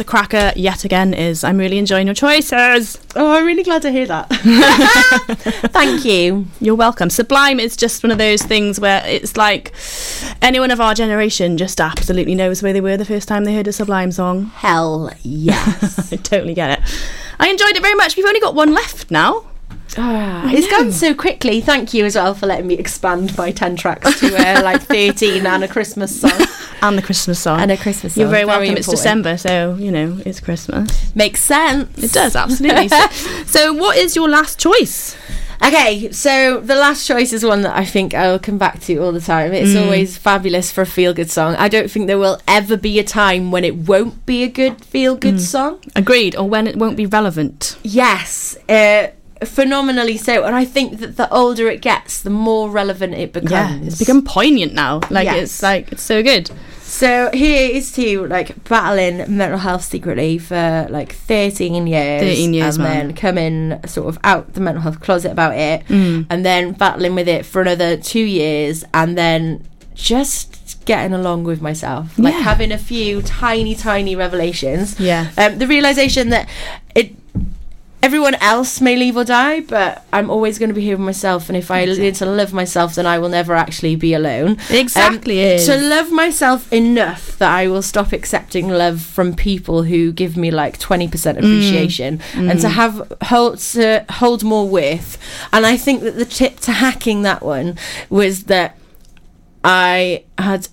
That 0.00 0.06
a 0.06 0.08
cracker 0.08 0.52
yet 0.56 0.86
again, 0.86 1.12
is 1.12 1.44
I'm 1.44 1.58
really 1.58 1.76
enjoying 1.76 2.06
your 2.06 2.14
choices. 2.14 2.98
Oh, 3.16 3.32
I'm 3.32 3.44
really 3.44 3.62
glad 3.62 3.82
to 3.82 3.90
hear 3.90 4.06
that. 4.06 4.28
Thank 5.72 6.06
you. 6.06 6.46
You're 6.58 6.74
welcome. 6.74 7.10
Sublime 7.10 7.60
is 7.60 7.76
just 7.76 8.02
one 8.02 8.10
of 8.10 8.16
those 8.16 8.40
things 8.40 8.80
where 8.80 9.04
it's 9.04 9.36
like 9.36 9.74
anyone 10.40 10.70
of 10.70 10.80
our 10.80 10.94
generation 10.94 11.58
just 11.58 11.82
absolutely 11.82 12.34
knows 12.34 12.62
where 12.62 12.72
they 12.72 12.80
were 12.80 12.96
the 12.96 13.04
first 13.04 13.28
time 13.28 13.44
they 13.44 13.54
heard 13.54 13.68
a 13.68 13.74
Sublime 13.74 14.10
song. 14.10 14.46
Hell 14.46 15.12
yes. 15.20 16.10
I 16.14 16.16
totally 16.16 16.54
get 16.54 16.78
it. 16.78 17.00
I 17.38 17.50
enjoyed 17.50 17.76
it 17.76 17.82
very 17.82 17.94
much. 17.94 18.16
We've 18.16 18.24
only 18.24 18.40
got 18.40 18.54
one 18.54 18.72
left 18.72 19.10
now. 19.10 19.49
It's 19.96 20.70
gone 20.70 20.92
so 20.92 21.14
quickly. 21.14 21.60
Thank 21.60 21.92
you 21.94 22.04
as 22.04 22.14
well 22.16 22.34
for 22.34 22.46
letting 22.46 22.66
me 22.66 22.74
expand 22.74 23.36
my 23.36 23.50
10 23.50 23.76
tracks 23.76 24.20
to 24.20 24.26
uh, 24.36 24.62
like 24.64 24.82
13 24.82 25.46
and 25.46 25.64
a 25.64 25.68
Christmas 25.68 26.20
song. 26.20 26.32
And 26.82 26.96
the 26.96 27.02
Christmas 27.02 27.38
song. 27.38 27.60
And 27.60 27.70
a 27.70 27.76
Christmas 27.76 28.14
song. 28.14 28.22
You're 28.22 28.30
very 28.30 28.46
welcome. 28.46 28.74
It's. 28.74 28.88
December, 28.88 29.36
so, 29.36 29.74
you 29.78 29.90
know, 29.92 30.18
it's 30.24 30.40
Christmas. 30.40 31.14
Makes 31.14 31.42
sense. 31.42 32.02
It 32.02 32.10
does, 32.12 32.34
absolutely. 32.34 32.88
so, 32.88 33.06
so, 33.46 33.72
what 33.74 33.98
is 33.98 34.16
your 34.16 34.30
last 34.30 34.58
choice? 34.58 35.14
Okay, 35.62 36.10
so 36.10 36.58
the 36.60 36.74
last 36.76 37.06
choice 37.06 37.34
is 37.34 37.44
one 37.44 37.60
that 37.62 37.76
I 37.76 37.84
think 37.84 38.14
I'll 38.14 38.38
come 38.38 38.56
back 38.56 38.80
to 38.84 38.96
all 38.96 39.12
the 39.12 39.20
time. 39.20 39.52
It's 39.52 39.72
Mm. 39.72 39.82
always 39.84 40.16
fabulous 40.16 40.70
for 40.72 40.80
a 40.80 40.86
feel 40.86 41.12
good 41.12 41.30
song. 41.30 41.54
I 41.56 41.68
don't 41.68 41.90
think 41.90 42.06
there 42.06 42.16
will 42.18 42.40
ever 42.48 42.78
be 42.78 42.98
a 42.98 43.04
time 43.04 43.50
when 43.50 43.62
it 43.62 43.76
won't 43.76 44.24
be 44.24 44.42
a 44.42 44.48
good 44.48 44.82
feel 44.82 45.16
good 45.16 45.34
Mm. 45.34 45.40
song. 45.40 45.78
Agreed, 45.94 46.34
or 46.34 46.48
when 46.48 46.66
it 46.66 46.76
won't 46.76 46.96
be 46.96 47.04
relevant. 47.04 47.76
Yes, 47.82 48.56
uh, 48.70 49.08
phenomenally 49.44 50.16
so. 50.16 50.44
And 50.44 50.54
I 50.54 50.64
think 50.64 50.98
that 51.00 51.16
the 51.16 51.32
older 51.32 51.68
it 51.68 51.80
gets, 51.82 52.22
the 52.22 52.30
more 52.30 52.70
relevant 52.70 53.14
it 53.14 53.32
becomes. 53.32 53.50
Yeah, 53.52 53.78
it's 53.86 53.98
become 53.98 54.22
poignant 54.22 54.74
now. 54.74 55.00
Like, 55.10 55.24
Yes. 55.26 55.42
it's 55.44 55.62
like, 55.62 55.92
it's 55.92 56.02
so 56.02 56.22
good. 56.22 56.50
So 56.82 57.30
here 57.32 57.70
is 57.70 57.92
to 57.92 58.26
like 58.26 58.64
battling 58.64 59.18
mental 59.36 59.58
health 59.58 59.84
secretly 59.84 60.38
for 60.38 60.86
like 60.90 61.12
13 61.14 61.86
years. 61.86 62.20
13 62.22 62.52
years, 62.52 62.76
And 62.76 62.84
man. 62.84 63.06
then 63.08 63.16
coming 63.16 63.80
sort 63.86 64.08
of 64.08 64.18
out 64.24 64.54
the 64.54 64.60
mental 64.60 64.82
health 64.82 65.00
closet 65.00 65.30
about 65.30 65.54
it. 65.56 65.86
Mm. 65.86 66.26
And 66.28 66.44
then 66.44 66.72
battling 66.72 67.14
with 67.14 67.28
it 67.28 67.46
for 67.46 67.62
another 67.62 67.96
two 67.96 68.18
years. 68.24 68.84
And 68.92 69.16
then 69.16 69.64
just 69.94 70.84
getting 70.84 71.12
along 71.12 71.44
with 71.44 71.60
myself. 71.62 72.18
Like 72.18 72.34
Yeah. 72.34 72.40
having 72.40 72.72
a 72.72 72.78
few 72.78 73.22
tiny, 73.22 73.74
tiny 73.76 74.16
revelations. 74.16 74.98
Yeah. 74.98 75.28
Um, 75.38 75.58
the 75.58 75.66
realization 75.68 76.30
that 76.30 76.48
it 76.96 77.14
everyone 78.02 78.34
else 78.36 78.80
may 78.80 78.96
leave 78.96 79.16
or 79.16 79.24
die, 79.24 79.60
but 79.60 80.04
I'm 80.12 80.30
always 80.30 80.58
going 80.58 80.70
to 80.70 80.74
be 80.74 80.80
here 80.82 80.96
with 80.96 81.04
myself. 81.04 81.48
And 81.48 81.56
if 81.56 81.70
I 81.70 81.84
learn 81.84 82.12
to 82.14 82.26
love 82.26 82.52
myself, 82.52 82.94
then 82.94 83.06
I 83.06 83.18
will 83.18 83.28
never 83.28 83.54
actually 83.54 83.94
be 83.96 84.14
alone. 84.14 84.56
Exactly 84.70 85.38
Um. 85.54 85.66
To 85.66 85.76
love 85.76 86.10
myself 86.10 86.72
enough 86.72 87.36
that 87.38 87.50
I 87.50 87.68
will 87.68 87.82
stop 87.82 88.12
accepting 88.12 88.68
love 88.68 89.02
from 89.02 89.34
people 89.34 89.82
who 89.82 90.12
give 90.12 90.36
me 90.36 90.50
like 90.50 90.78
20% 90.78 91.36
appreciation 91.38 92.20
and 92.34 92.60
to 92.60 92.68
have 92.70 93.12
hold, 93.24 93.58
to 93.58 94.04
hold 94.10 94.42
more 94.44 94.66
worth. 94.68 95.18
And 95.52 95.66
I 95.66 95.76
think 95.76 96.02
that 96.02 96.16
the 96.16 96.24
tip 96.24 96.60
to 96.60 96.72
hacking 96.72 97.22
that 97.22 97.42
one 97.42 97.76
was 98.08 98.44
that 98.44 98.78
I 99.62 100.24
had 100.38 100.68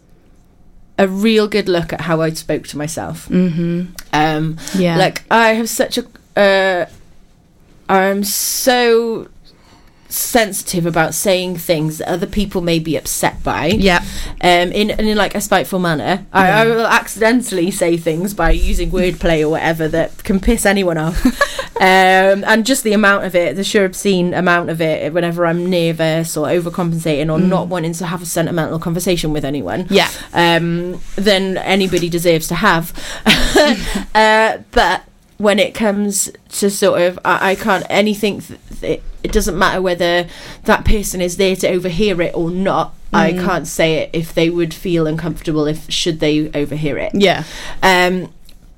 a 0.97 1.07
real 1.07 1.47
good 1.47 1.67
look 1.69 1.93
at 1.93 2.01
how 2.01 2.21
I 2.21 2.31
spoke 2.31 2.67
to 2.67 2.77
myself. 2.77 3.27
Mm-hmm. 3.29 3.91
Um, 4.13 4.57
Yeah. 4.75 4.97
like 4.97 5.23
I 5.29 5.49
have 5.49 5.69
such 5.69 5.97
a, 5.97 6.05
uh, 6.39 6.85
I'm 7.89 8.23
so 8.23 9.29
sensitive 10.09 10.85
about 10.85 11.13
saying 11.13 11.57
things 11.57 11.97
that 11.97 12.07
other 12.07 12.25
people 12.25 12.61
may 12.61 12.79
be 12.79 12.95
upset 12.95 13.43
by. 13.43 13.67
Yeah. 13.67 14.03
Um, 14.41 14.71
in 14.71 14.89
and 14.91 15.01
in 15.07 15.17
like 15.17 15.35
a 15.35 15.41
spiteful 15.41 15.79
manner, 15.79 16.25
I, 16.31 16.49
I 16.49 16.65
will 16.65 16.85
accidentally 16.85 17.71
say 17.71 17.97
things 17.97 18.33
by 18.33 18.51
using 18.51 18.89
wordplay 18.91 19.41
or 19.41 19.49
whatever 19.49 19.87
that 19.89 20.23
can 20.23 20.39
piss 20.39 20.65
anyone 20.65 20.97
off. 20.97 21.25
um, 21.77 22.43
and 22.45 22.65
just 22.65 22.83
the 22.83 22.93
amount 22.93 23.25
of 23.25 23.35
it, 23.35 23.55
the 23.55 23.63
sheer 23.63 23.85
obscene 23.85 24.33
amount 24.33 24.69
of 24.69 24.79
it, 24.81 25.11
whenever 25.13 25.45
I'm 25.45 25.69
nervous 25.69 26.37
or 26.37 26.47
overcompensating 26.47 27.31
or 27.31 27.39
not 27.39 27.67
wanting 27.67 27.93
to 27.93 28.05
have 28.05 28.21
a 28.21 28.25
sentimental 28.25 28.79
conversation 28.79 29.33
with 29.33 29.43
anyone 29.43 29.87
Yeah. 29.89 30.09
um, 30.33 31.01
than 31.15 31.57
anybody 31.57 32.07
deserves 32.09 32.47
to 32.47 32.55
have. 32.55 32.93
uh, 34.15 34.59
but 34.71 35.03
when 35.37 35.59
it 35.59 35.73
comes 35.73 36.31
to 36.49 36.69
sort 36.69 37.01
of, 37.01 37.19
I, 37.23 37.51
I 37.51 37.55
can't 37.55 37.85
anything. 37.89 38.41
Th- 38.41 39.01
it 39.23 39.31
doesn't 39.31 39.57
matter 39.57 39.81
whether 39.81 40.27
that 40.63 40.85
person 40.85 41.21
is 41.21 41.37
there 41.37 41.55
to 41.57 41.67
overhear 41.69 42.21
it 42.21 42.35
or 42.35 42.49
not. 42.49 42.93
I 43.13 43.33
mm. 43.33 43.43
can't 43.43 43.67
say 43.67 43.95
it 43.95 44.09
if 44.13 44.33
they 44.33 44.49
would 44.49 44.73
feel 44.73 45.07
uncomfortable 45.07 45.65
if 45.65 45.89
should 45.91 46.19
they 46.19 46.51
overhear 46.51 46.97
it. 46.97 47.13
Yeah. 47.15 47.43
Um, 47.81 48.33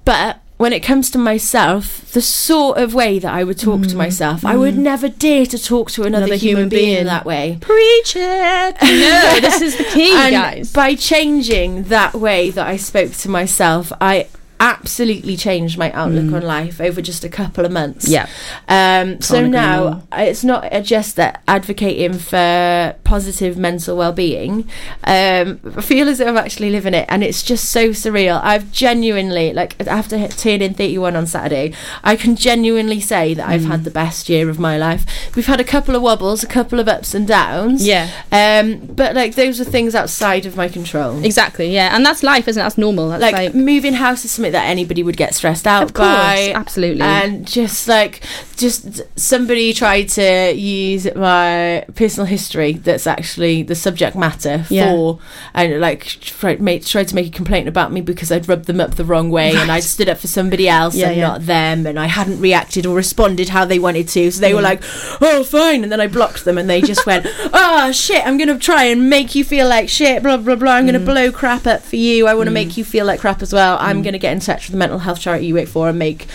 but 0.05 0.39
when 0.57 0.73
it 0.73 0.81
comes 0.81 1.09
to 1.11 1.17
myself, 1.17 2.11
the 2.11 2.21
sort 2.21 2.77
of 2.77 2.93
way 2.93 3.17
that 3.17 3.33
I 3.33 3.43
would 3.43 3.57
talk 3.57 3.81
to 3.83 3.87
mm. 3.87 3.95
myself, 3.95 4.45
I 4.45 4.57
would 4.57 4.75
mm. 4.75 4.79
never 4.79 5.07
dare 5.07 5.45
to 5.45 5.57
talk 5.57 5.89
to 5.91 6.03
another, 6.03 6.25
Another 6.25 6.35
human, 6.35 6.63
human 6.63 6.69
being, 6.69 6.95
being. 6.95 7.05
that 7.05 7.25
way. 7.25 7.57
Preach 7.61 8.15
it. 8.15 8.77
No, 8.81 9.39
this 9.39 9.61
is 9.61 9.77
the 9.77 9.85
key, 9.85 10.13
and 10.13 10.33
guys. 10.33 10.73
by 10.73 10.95
changing 10.95 11.83
that 11.83 12.13
way 12.13 12.49
that 12.49 12.67
I 12.67 12.75
spoke 12.75 13.13
to 13.13 13.29
myself, 13.29 13.93
I 14.01 14.27
absolutely 14.59 15.37
changed 15.37 15.77
my 15.77 15.91
outlook 15.93 16.33
on 16.33 16.41
life 16.41 16.81
over 16.81 17.01
just 17.01 17.23
a 17.23 17.29
couple 17.29 17.65
of 17.65 17.71
months. 17.71 18.07
Mm. 18.07 18.11
Yeah. 18.11 18.27
Um, 18.67 19.21
so 19.21 19.45
now 19.47 20.03
it's 20.11 20.43
not 20.43 20.71
uh, 20.73 20.81
just 20.81 21.15
that 21.15 21.41
advocating 21.47 22.13
for 22.19 22.95
positive 23.03 23.57
mental 23.57 23.95
well-being. 23.97 24.69
Um, 25.05 25.59
I 25.77 25.81
feel 25.81 26.07
as 26.09 26.17
though 26.17 26.27
I'm 26.27 26.37
actually 26.37 26.69
living 26.71 26.93
it, 26.93 27.05
and 27.09 27.23
it's 27.23 27.41
just 27.43 27.69
so 27.69 27.89
surreal. 27.89 28.39
I've 28.43 28.71
genuinely, 28.71 29.53
like, 29.53 29.79
after 29.87 30.27
turning 30.27 30.73
31 30.73 31.15
on 31.15 31.25
Saturday, 31.25 31.73
I 32.03 32.15
can 32.15 32.35
genuinely 32.35 32.99
say 32.99 33.33
that 33.33 33.47
I've 33.47 33.61
Mm. 33.61 33.67
had 33.67 33.83
the 33.83 33.91
best 33.91 34.29
year 34.29 34.49
of 34.49 34.59
my 34.59 34.77
life. 34.77 35.05
We've 35.35 35.45
had 35.45 35.59
a 35.59 35.63
couple 35.63 35.95
of 35.95 36.01
wobbles, 36.01 36.43
a 36.43 36.47
couple 36.47 36.79
of 36.79 36.87
ups 36.87 37.13
and 37.13 37.27
downs. 37.27 37.85
Yeah. 37.85 38.09
Um, 38.31 38.77
but 38.93 39.15
like 39.15 39.35
those 39.35 39.59
are 39.59 39.65
things 39.65 39.95
outside 39.95 40.45
of 40.45 40.55
my 40.57 40.67
control. 40.67 41.23
Exactly, 41.23 41.73
yeah. 41.73 41.95
And 41.95 42.05
that's 42.05 42.23
life, 42.23 42.47
isn't 42.47 42.59
it? 42.59 42.63
That's 42.63 42.77
normal. 42.77 43.09
That's 43.09 43.21
Like, 43.21 43.33
like, 43.35 43.55
moving 43.55 43.93
house 43.93 44.23
is 44.25 44.31
something 44.31 44.48
that 44.49 44.65
anybody 44.65 45.03
would 45.03 45.17
get 45.17 45.35
stressed 45.35 45.65
out 45.67 45.83
Of 45.83 45.93
course, 45.93 46.07
by. 46.07 46.51
absolutely. 46.55 47.01
And 47.01 47.45
just 47.47 47.87
like, 47.87 48.21
just 48.57 49.01
somebody 49.17 49.73
tried 49.73 50.09
to 50.09 50.53
use 50.53 51.07
my 51.15 51.85
personal 51.95 52.25
history 52.25 52.73
that's 52.73 53.07
actually 53.07 53.63
the 53.63 53.75
subject 53.75 54.15
matter 54.15 54.65
Yeah. 54.69 54.91
for, 54.93 55.19
and 55.53 55.79
like 55.79 56.05
tried, 56.05 56.61
made, 56.61 56.85
tried 56.85 57.07
to 57.09 57.15
make 57.15 57.27
a 57.27 57.31
complaint 57.31 57.67
about 57.67 57.91
me 57.91 58.01
because 58.01 58.31
I'd 58.31 58.47
rubbed 58.49 58.65
them 58.65 58.79
up 58.81 58.95
the 58.95 59.05
wrong 59.05 59.29
way 59.29 59.55
and 59.55 59.71
I'd 59.71 59.83
stood 59.83 60.09
up 60.09 60.17
for 60.17 60.27
somebody 60.27 60.67
else 60.67 60.95
Yeah, 60.95 61.07
and 61.09 61.17
yeah. 61.17 61.27
not 61.27 61.45
them 61.45 61.85
and 61.87 61.99
I 61.99 62.07
hadn't 62.07 62.39
reacted 62.41 62.85
or 62.85 62.95
responded 62.95 63.49
how 63.49 63.65
they 63.65 63.79
wanted 63.79 64.07
to. 64.09 64.31
So 64.31 64.41
they 64.41 64.51
Mm. 64.51 64.55
were 64.55 64.61
like, 64.61 64.81
oh, 65.21 65.43
fine. 65.43 65.83
And 65.83 65.91
then 65.91 66.01
I 66.01 66.07
blocked 66.07 66.45
them 66.45 66.57
and 66.57 66.69
they 66.69 66.81
just 66.81 67.05
went, 67.05 67.25
oh, 67.53 67.91
shit, 67.91 68.25
I'm 68.25 68.37
going 68.37 68.47
to 68.49 68.57
try 68.57 68.85
and 68.85 69.09
make 69.09 69.35
you 69.35 69.43
feel 69.43 69.67
like 69.67 69.89
shit, 69.89 70.23
blah, 70.23 70.37
blah, 70.37 70.55
blah. 70.55 70.73
I'm 70.73 70.83
Mm. 70.85 70.91
going 70.91 70.99
to 70.99 71.05
blow 71.11 71.31
crap 71.31 71.65
up 71.67 71.81
for 71.81 71.95
you. 71.95 72.27
I 72.27 72.33
want 72.33 72.47
to 72.47 72.51
make 72.51 72.77
you 72.77 72.83
feel 72.83 73.05
like 73.05 73.19
crap 73.19 73.41
as 73.41 73.53
well. 73.53 73.77
I'm 73.79 74.01
going 74.01 74.13
to 74.13 74.19
get 74.19 74.31
in 74.39 74.45
touch 74.45 74.67
with 74.67 74.71
the 74.71 74.77
mental 74.77 74.99
health 74.99 75.19
charity 75.19 75.47
you 75.47 75.53
work 75.53 75.67
for 75.67 75.89
and 75.89 75.99
make 75.99 76.27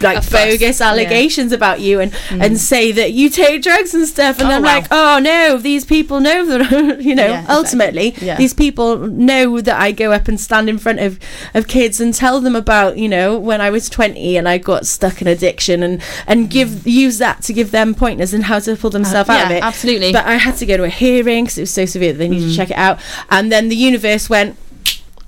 like 0.00 0.18
A 0.26 0.30
bogus 0.30 0.80
allegations 0.80 1.52
about 1.52 1.80
you 1.80 2.00
and 2.00 2.12
Mm. 2.28 2.44
and 2.44 2.58
say 2.58 2.92
that 2.92 3.12
you 3.12 3.30
take 3.30 3.62
drugs 3.62 3.94
and 3.94 4.06
stuff 4.06 4.38
and 4.40 4.48
Oh, 4.48 4.52
I'm 4.56 4.62
wow. 4.62 4.74
like 4.74 4.86
oh 4.90 5.18
no 5.22 5.56
these 5.56 5.84
people 5.84 6.20
know 6.20 6.44
that 6.46 7.00
you 7.08 7.14
know 7.14 7.24
Yeah, 7.24 7.40
exactly. 7.40 7.54
ultimately 7.56 8.14
Yeah. 8.20 8.36
these 8.36 8.52
people 8.54 8.98
know 8.98 9.60
that 9.60 9.80
I 9.80 9.92
go 9.92 10.12
up 10.12 10.28
and 10.28 10.38
stand 10.40 10.68
in 10.68 10.78
front 10.78 10.98
of 11.00 11.18
of 11.54 11.68
kids 11.68 12.00
and 12.00 12.12
tell 12.12 12.40
them 12.40 12.54
about 12.56 12.98
you 12.98 13.08
know 13.08 13.38
when 13.38 13.60
I 13.60 13.70
was 13.70 13.88
20 13.88 14.36
and 14.36 14.48
I 14.48 14.58
got 14.58 14.86
stuck 14.86 15.22
in 15.22 15.26
addiction 15.28 15.82
and 15.82 16.02
and 16.26 16.50
give 16.50 16.86
use 16.86 17.18
that 17.18 17.42
to 17.44 17.52
give 17.52 17.70
them 17.70 17.94
pointers 17.94 18.34
and 18.34 18.44
how 18.44 18.58
to 18.60 18.76
pull 18.76 18.90
themselves 18.90 19.30
out 19.30 19.46
of 19.46 19.50
Uh, 19.52 19.54
it 19.54 19.62
absolutely. 19.62 20.12
but 20.12 20.26
I 20.26 20.34
had 20.34 20.56
to 20.56 20.66
go 20.66 20.76
to 20.76 20.84
a 20.84 20.88
hearing 20.90 21.44
because 21.44 21.58
it 21.58 21.62
was 21.62 21.70
so 21.70 21.86
severe 21.86 22.12
that 22.12 22.18
they 22.18 22.28
needed 22.28 22.50
to 22.50 22.56
check 22.56 22.70
it 22.70 22.76
out 22.76 22.98
and 23.30 23.50
then 23.52 23.68
the 23.68 23.76
universe 23.76 24.28
went 24.28 24.56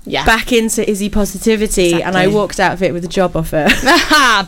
yeah. 0.05 0.25
back 0.25 0.51
into 0.51 0.87
Izzy 0.89 1.09
positivity 1.09 2.01
and 2.01 2.15
I 2.17 2.27
walked 2.27 2.59
out 2.59 2.73
of 2.73 2.81
it 2.83 2.91
with 2.93 3.05
a 3.05 3.07
job 3.07 3.35
offer 3.35 3.65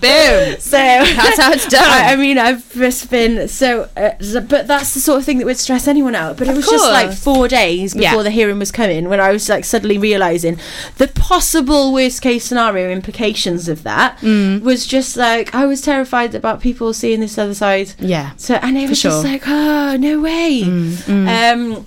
boom. 0.02 0.60
so 0.60 0.78
That's 0.78 1.40
how 1.40 1.52
it's 1.52 1.68
done. 1.68 1.84
I, 1.88 2.14
I 2.14 2.16
mean, 2.16 2.38
I've 2.38 2.72
just 2.74 3.10
been 3.12 3.48
so, 3.48 3.90
uh, 3.96 4.12
but 4.50 4.68
that's 4.68 4.94
the 4.94 5.00
sort 5.00 5.20
of 5.20 5.26
thing 5.26 5.38
that 5.40 5.46
would 5.46 5.58
stress 5.58 5.88
anyone 5.88 6.16
out. 6.16 6.38
But 6.38 6.48
it 6.48 6.52
Of 6.52 6.58
was 6.58 6.68
just 6.68 6.86
like 6.90 7.12
four 7.14 7.48
days 7.48 7.94
before 7.94 8.18
Yeah. 8.18 8.24
the 8.24 8.32
hearing 8.32 8.60
was 8.60 8.72
coming 8.72 9.10
when 9.10 9.20
I 9.20 9.32
was 9.32 9.48
like 9.50 9.66
suddenly 9.66 9.98
realizing 9.98 10.58
the 10.98 11.08
possible 11.08 11.94
worst 11.94 12.22
case 12.22 12.46
scenario 12.46 12.90
implications 12.90 13.68
of 13.70 13.84
that 13.84 14.18
Mm. 14.20 14.62
was 14.62 14.86
just 14.88 15.18
like 15.18 15.54
I 15.54 15.66
was 15.66 15.82
terrified 15.82 16.34
about 16.36 16.62
people 16.62 16.94
seeing 16.94 17.20
this 17.20 17.38
other 17.38 17.54
side. 17.54 17.94
Yeah. 18.00 18.32
So 18.38 18.56
and 18.56 18.78
it 18.78 18.90
was 18.90 19.02
just 19.02 19.22
sure. 19.22 19.30
Mm, 19.30 19.32
like, 19.34 19.44
oh 19.48 19.98
no 19.98 20.22
way. 20.22 20.64
Um, 20.64 21.86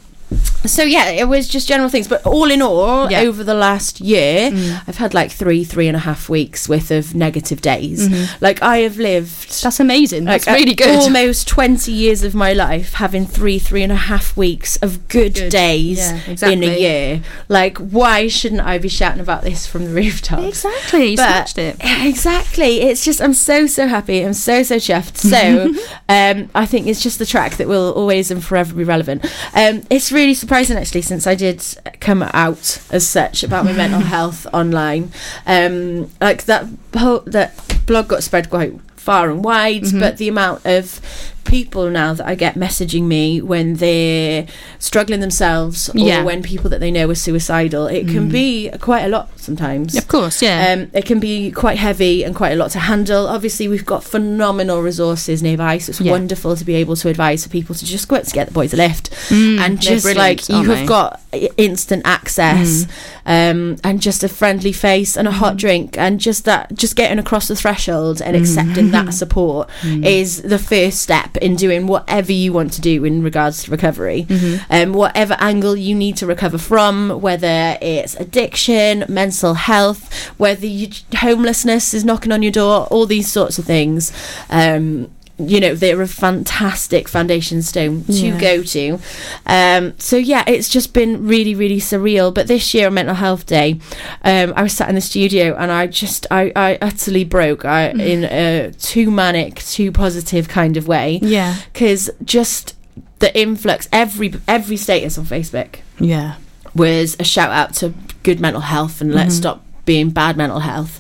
so 0.65 0.83
yeah, 0.83 1.11
it 1.11 1.29
was 1.29 1.49
just 1.49 1.69
general 1.69 1.89
things, 1.89 2.09
but 2.09 2.25
all 2.27 2.51
in 2.51 2.61
all, 2.61 3.11
Yeah. 3.11 3.21
over 3.21 3.45
the 3.45 3.55
last 3.55 4.01
year, 4.01 4.51
Mm. 4.51 4.83
I've 4.89 4.97
had 4.97 5.15
like 5.15 5.31
three, 5.31 5.63
three 5.65 5.87
and 5.87 5.97
a 5.97 6.01
half 6.01 6.29
weeks 6.29 6.69
worth 6.69 6.91
of 6.91 7.15
negative 7.15 7.61
days. 7.61 8.09
Mm-hmm. 8.09 8.45
Like 8.45 8.63
I 8.63 8.79
have 8.79 8.97
lived 8.99 9.63
That's 9.63 9.79
amazing. 9.81 10.25
That's 10.25 10.47
like, 10.47 10.59
really 10.59 10.73
uh, 10.73 10.77
good. 10.87 11.03
Almost 11.03 11.47
twenty 11.47 11.93
years 11.93 12.23
of 12.25 12.35
my 12.35 12.53
life 12.53 12.95
having 12.95 13.27
three, 13.27 13.59
three 13.61 13.83
and 13.83 13.93
a 13.93 13.97
half 13.97 14.37
weeks 14.37 14.77
of 14.79 15.07
good, 15.09 15.35
Good. 15.35 15.51
days 15.51 15.99
Yeah, 15.99 16.49
in 16.49 16.63
a 16.65 16.79
year. 16.79 17.21
Like, 17.49 17.79
why 17.79 18.27
shouldn't 18.29 18.63
I 18.63 18.79
be 18.79 18.89
shouting 18.89 19.21
about 19.21 19.43
this 19.43 19.67
from 19.67 19.85
the 19.85 19.91
rooftops? 20.03 20.45
Exactly. 20.65 21.11
You 21.11 21.17
But- 21.17 21.59
it. 21.59 21.77
Exactly. 22.17 22.81
It's 22.83 23.05
just 23.05 23.21
I'm 23.21 23.35
so 23.35 23.67
so 23.67 23.87
happy. 23.87 24.21
I'm 24.25 24.33
so 24.35 24.63
so 24.63 24.77
chuffed. 24.77 25.17
So 25.19 25.75
um, 26.09 26.51
I 26.55 26.67
think 26.67 26.87
it's 26.87 27.03
just 27.03 27.19
the 27.19 27.27
track 27.27 27.57
that 27.57 27.69
will 27.69 27.93
always 27.93 28.31
and 28.31 28.43
forever 28.45 28.75
be 28.75 28.85
relevant. 28.85 29.25
Um, 29.55 29.83
it's 29.91 30.11
really 30.17 30.35
surprising 30.35 30.77
actually 30.77 31.03
since 31.03 31.27
I 31.27 31.35
did 31.37 31.63
come 32.01 32.23
out 32.23 32.81
as 32.91 33.07
such 33.09 33.45
about 33.45 33.65
my 33.65 33.73
mental 33.73 34.01
health 34.17 34.47
online. 34.53 35.13
Um, 35.47 36.11
like 36.21 36.45
that 36.47 36.67
whole, 36.97 37.21
that 37.27 37.53
blog 37.87 38.09
got 38.09 38.23
spread 38.25 38.51
quite 38.51 38.73
far 38.97 39.31
and 39.31 39.45
wide, 39.45 39.83
Mm-hmm. 39.83 40.01
but 40.01 40.17
the 40.17 40.27
amount 40.29 40.67
of 40.67 41.01
people 41.47 41.89
now 41.91 42.13
that 42.15 42.27
I 42.27 42.35
get 42.35 42.55
messaging 42.57 43.05
me 43.05 43.41
when 43.41 43.75
they're 43.75 44.47
struggling 44.79 45.21
themselves 45.21 45.89
or 45.91 45.99
Yeah. 45.99 46.21
Mm. 46.23 46.25
when 46.25 46.43
people 46.43 46.69
that 46.71 46.81
they 46.81 46.91
know 46.91 47.09
are 47.09 47.15
suicidal, 47.15 47.87
it 47.87 48.07
can 48.09 48.29
be 48.29 48.71
quite 48.81 49.05
a 49.05 49.09
lot 49.09 49.31
sometimes. 49.39 49.97
Of 49.97 50.09
course, 50.09 50.43
yeah. 50.43 50.73
Um, 50.73 50.91
it 50.93 51.05
can 51.07 51.21
be 51.21 51.51
quite 51.51 51.79
heavy 51.79 52.25
and 52.25 52.35
quite 52.35 52.53
a 52.53 52.57
lot 52.57 52.71
to 52.73 52.81
handle. 52.81 53.27
Obviously, 53.27 53.69
we've 53.69 53.87
got 53.87 54.03
phenomenal 54.05 54.83
resources 54.83 55.43
nearby, 55.43 55.79
so 55.79 55.91
it's 55.91 56.01
Yeah. 56.01 56.11
wonderful 56.13 56.57
to 56.57 56.65
be 56.65 56.75
able 56.75 56.97
to 56.97 57.09
advise 57.09 57.45
for 57.45 57.49
people 57.51 57.75
to 57.75 57.85
just 57.85 58.09
go 58.09 58.17
out 58.17 58.25
to 58.25 58.33
get 58.35 58.49
the 58.49 58.53
boys 58.53 58.73
a 58.75 58.77
lift 58.77 59.11
Mm, 59.31 59.59
and 59.61 59.81
just 59.81 60.05
like 60.17 60.49
you 60.49 60.57
have 60.57 60.67
they? 60.67 60.85
Mm. 60.85 60.87
got 60.87 61.21
instant 61.57 62.03
access 62.05 62.87
um, 63.27 63.77
and 63.85 64.01
just 64.01 64.25
a 64.25 64.29
friendly 64.29 64.73
face 64.73 65.17
and 65.17 65.29
a 65.29 65.31
hot 65.33 65.57
drink 65.57 65.97
and 65.99 66.19
just 66.21 66.45
that 66.45 66.75
just 66.75 66.97
getting 66.97 67.19
across 67.19 67.49
the 67.49 67.57
threshold 67.57 68.21
and 68.23 68.37
accepting 68.37 68.91
that 68.91 69.13
support 69.13 69.69
is 69.85 70.43
the 70.43 70.59
first 70.59 71.01
step 71.03 71.36
in 71.43 71.57
doing 71.57 71.87
whatever 71.87 72.33
you 72.33 72.53
want 72.53 72.73
to 72.75 72.81
do 72.81 73.05
in 73.05 73.23
regards 73.23 73.65
to 73.65 73.71
recovery. 73.71 74.27
Um, 74.71 74.93
whatever 74.93 75.37
angle 75.39 75.77
you 75.77 75.95
need 75.95 76.17
to 76.19 76.27
recover 76.27 76.59
from 76.59 77.21
whether 77.21 77.77
it's 77.81 78.15
addiction 78.17 79.05
mental 79.09 79.55
health 79.55 80.13
whether 80.39 80.67
you 80.67 80.89
homelessness 81.19 81.95
is 81.95 82.05
knocking 82.05 82.33
on 82.33 82.43
your 82.43 82.53
door 82.53 82.87
all 82.91 83.07
these 83.07 83.31
sorts 83.31 83.59
of 83.59 83.65
things. 83.65 84.13
Um, 84.51 85.11
you 85.39 85.61
know 85.61 85.75
they're 85.75 86.01
a 86.01 86.09
fantastic 86.09 87.09
foundation 87.09 87.61
stone 87.61 88.05
to 88.05 88.13
Yeah. 88.13 88.41
go 88.41 88.63
to 88.63 88.99
um 89.47 89.93
so 89.99 90.17
yeah 90.17 90.43
it's 90.47 90.69
just 90.69 90.95
been 90.95 91.27
really 91.27 91.55
really 91.55 91.79
surreal 91.79 92.33
but 92.33 92.47
this 92.47 92.73
year 92.73 92.87
on 92.87 92.95
mental 92.95 93.15
health 93.15 93.45
day 93.45 93.79
um 94.25 94.55
i 94.57 94.63
was 94.63 94.73
sat 94.73 94.89
in 94.89 94.95
the 94.95 95.01
studio 95.03 95.55
and 95.57 95.71
i 95.71 95.87
just 95.87 96.27
i 96.31 96.51
i 96.57 96.79
utterly 96.81 97.23
broke 97.25 97.67
I, 97.67 97.91
in 97.91 98.25
a 98.25 98.73
too 98.79 99.11
manic 99.11 99.57
too 99.57 99.93
positive 99.93 100.49
kind 100.49 100.77
of 100.79 100.89
way 100.89 101.19
yeah. 101.23 101.57
because 101.73 102.09
just 102.25 102.75
the 103.19 103.39
influx 103.39 103.89
every 103.93 104.33
every 104.49 104.77
status 104.79 105.19
on 105.19 105.27
facebook 105.27 105.77
Yeah. 106.01 106.37
was 106.75 107.15
a 107.21 107.25
shout 107.25 107.51
out 107.51 107.75
to 107.75 107.93
good 108.23 108.41
mental 108.41 108.63
health 108.63 109.03
and 109.03 109.15
let's 109.15 109.35
stop 109.35 109.63
being 109.85 110.11
bad 110.11 110.37
mental 110.39 110.61
health 110.61 110.99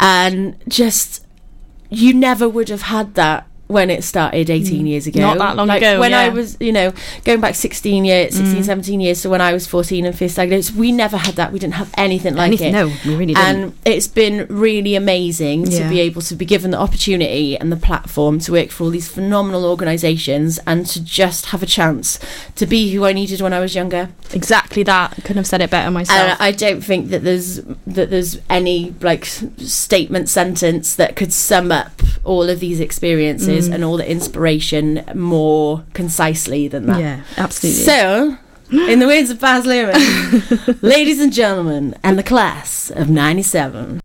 and 0.00 0.56
just 0.68 1.24
you 1.90 2.12
never 2.12 2.48
would 2.48 2.68
have 2.68 2.82
had 2.82 3.14
that 3.14 3.46
when 3.68 3.90
it 3.90 4.02
started 4.02 4.50
18 4.50 4.86
years 4.86 5.06
ago 5.06 5.20
Not 5.20 5.38
that 5.38 5.56
long 5.56 5.68
Like, 5.68 5.82
ago, 5.82 6.00
when 6.00 6.12
i 6.14 6.28
was 6.30 6.56
you 6.58 6.72
know 6.72 6.92
going 7.24 7.40
back 7.40 7.54
16 7.54 8.04
years 8.04 8.34
16 8.34 8.64
17 8.64 9.00
years 9.00 9.20
so 9.20 9.28
when 9.30 9.40
i 9.42 9.52
was 9.52 9.66
14 9.66 10.06
and 10.06 10.18
first 10.18 10.36
diagnosed 10.36 10.74
we 10.74 10.90
never 10.90 11.16
had 11.18 11.34
that 11.36 11.52
we 11.52 11.58
didn't 11.58 11.74
have 11.74 11.90
anything 11.96 12.34
like 12.34 12.48
Anything- 12.48 12.74
it 12.74 12.78
no, 12.78 12.86
we 13.06 13.14
really 13.14 13.34
didn't. 13.34 13.38
and 13.62 13.72
it's 13.84 14.08
been 14.08 14.46
really 14.48 14.94
amazing 14.94 15.64
to 15.66 15.88
be 15.88 16.00
able 16.00 16.22
to 16.22 16.34
be 16.34 16.44
given 16.46 16.70
the 16.70 16.78
opportunity 16.78 17.56
and 17.58 17.70
the 17.70 17.76
platform 17.76 18.38
to 18.40 18.52
work 18.52 18.70
for 18.70 18.84
all 18.84 18.90
these 18.90 19.08
phenomenal 19.08 19.64
organisations 19.66 20.58
and 20.66 20.86
to 20.86 21.02
just 21.04 21.46
have 21.46 21.62
a 21.62 21.66
chance 21.66 22.18
to 22.56 22.66
be 22.66 22.92
who 22.94 23.04
I 23.04 23.12
needed 23.12 23.40
when 23.40 23.52
I 23.52 23.60
was 23.60 23.74
younger. 23.74 24.08
Exactly 24.32 24.82
that. 24.84 25.14
Couldn't 25.16 25.36
have 25.38 25.46
said 25.46 25.60
it 25.60 25.70
better 25.70 25.90
myself. 25.90 26.18
And 26.18 26.36
I 26.40 26.52
don't 26.52 26.80
think 26.82 27.08
that 27.10 27.22
there's 27.24 27.56
that 27.86 28.10
there's 28.10 28.38
any 28.48 28.94
like 29.00 29.24
statement 29.26 30.28
sentence 30.28 30.94
that 30.96 31.16
could 31.16 31.32
sum 31.32 31.70
up 31.72 32.00
all 32.24 32.48
of 32.48 32.60
these 32.60 32.80
experiences 32.80 33.57
Mm. 33.57 33.57
Mm. 33.66 33.74
and 33.74 33.84
all 33.84 33.96
the 33.96 34.08
inspiration 34.08 35.04
more 35.14 35.84
concisely 35.94 36.68
than 36.68 36.86
that. 36.86 37.00
yeah, 37.00 37.24
absolutely. 37.36 37.82
So, 37.82 38.36
in 38.70 39.00
the 39.00 39.06
words 39.06 39.30
of 39.30 39.40
Baz 39.40 39.64
Luhrmann, 39.64 40.82
ladies 40.82 41.20
and 41.20 41.32
gentlemen, 41.32 41.96
and 42.04 42.18
the 42.18 42.22
class 42.22 42.90
of 42.90 43.08
'97. 43.10 44.00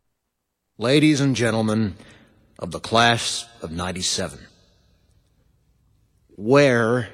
Ladies 0.80 1.22
and 1.22 1.36
gentlemen 1.36 1.96
of 2.58 2.72
the 2.72 2.80
class 2.80 3.46
of 3.62 3.72
97, 3.72 4.40
wear 6.36 7.10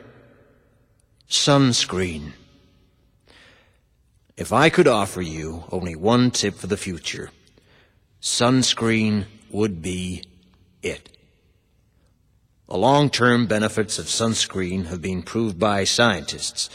sunscreen. 1.29 2.31
If 4.37 4.53
I 4.53 4.69
could 4.69 4.87
offer 4.87 5.21
you 5.21 5.65
only 5.71 5.95
one 5.95 6.31
tip 6.31 6.55
for 6.55 6.67
the 6.67 6.77
future, 6.77 7.31
sunscreen 8.21 9.25
would 9.49 9.81
be 9.81 10.23
it. 10.81 11.17
The 12.70 12.78
long-term 12.78 13.47
benefits 13.47 13.97
of 13.97 14.05
sunscreen 14.05 14.86
have 14.86 15.01
been 15.01 15.24
proved 15.24 15.57
by 15.57 15.86
scientists, 15.86 16.70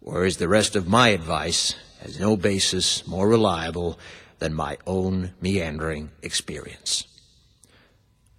whereas 0.00 0.38
the 0.38 0.48
rest 0.48 0.74
of 0.74 0.88
my 0.88 1.08
advice 1.08 1.74
has 2.00 2.18
no 2.18 2.34
basis 2.34 3.06
more 3.06 3.28
reliable 3.28 3.98
than 4.38 4.54
my 4.54 4.78
own 4.86 5.34
meandering 5.38 6.12
experience. 6.22 7.06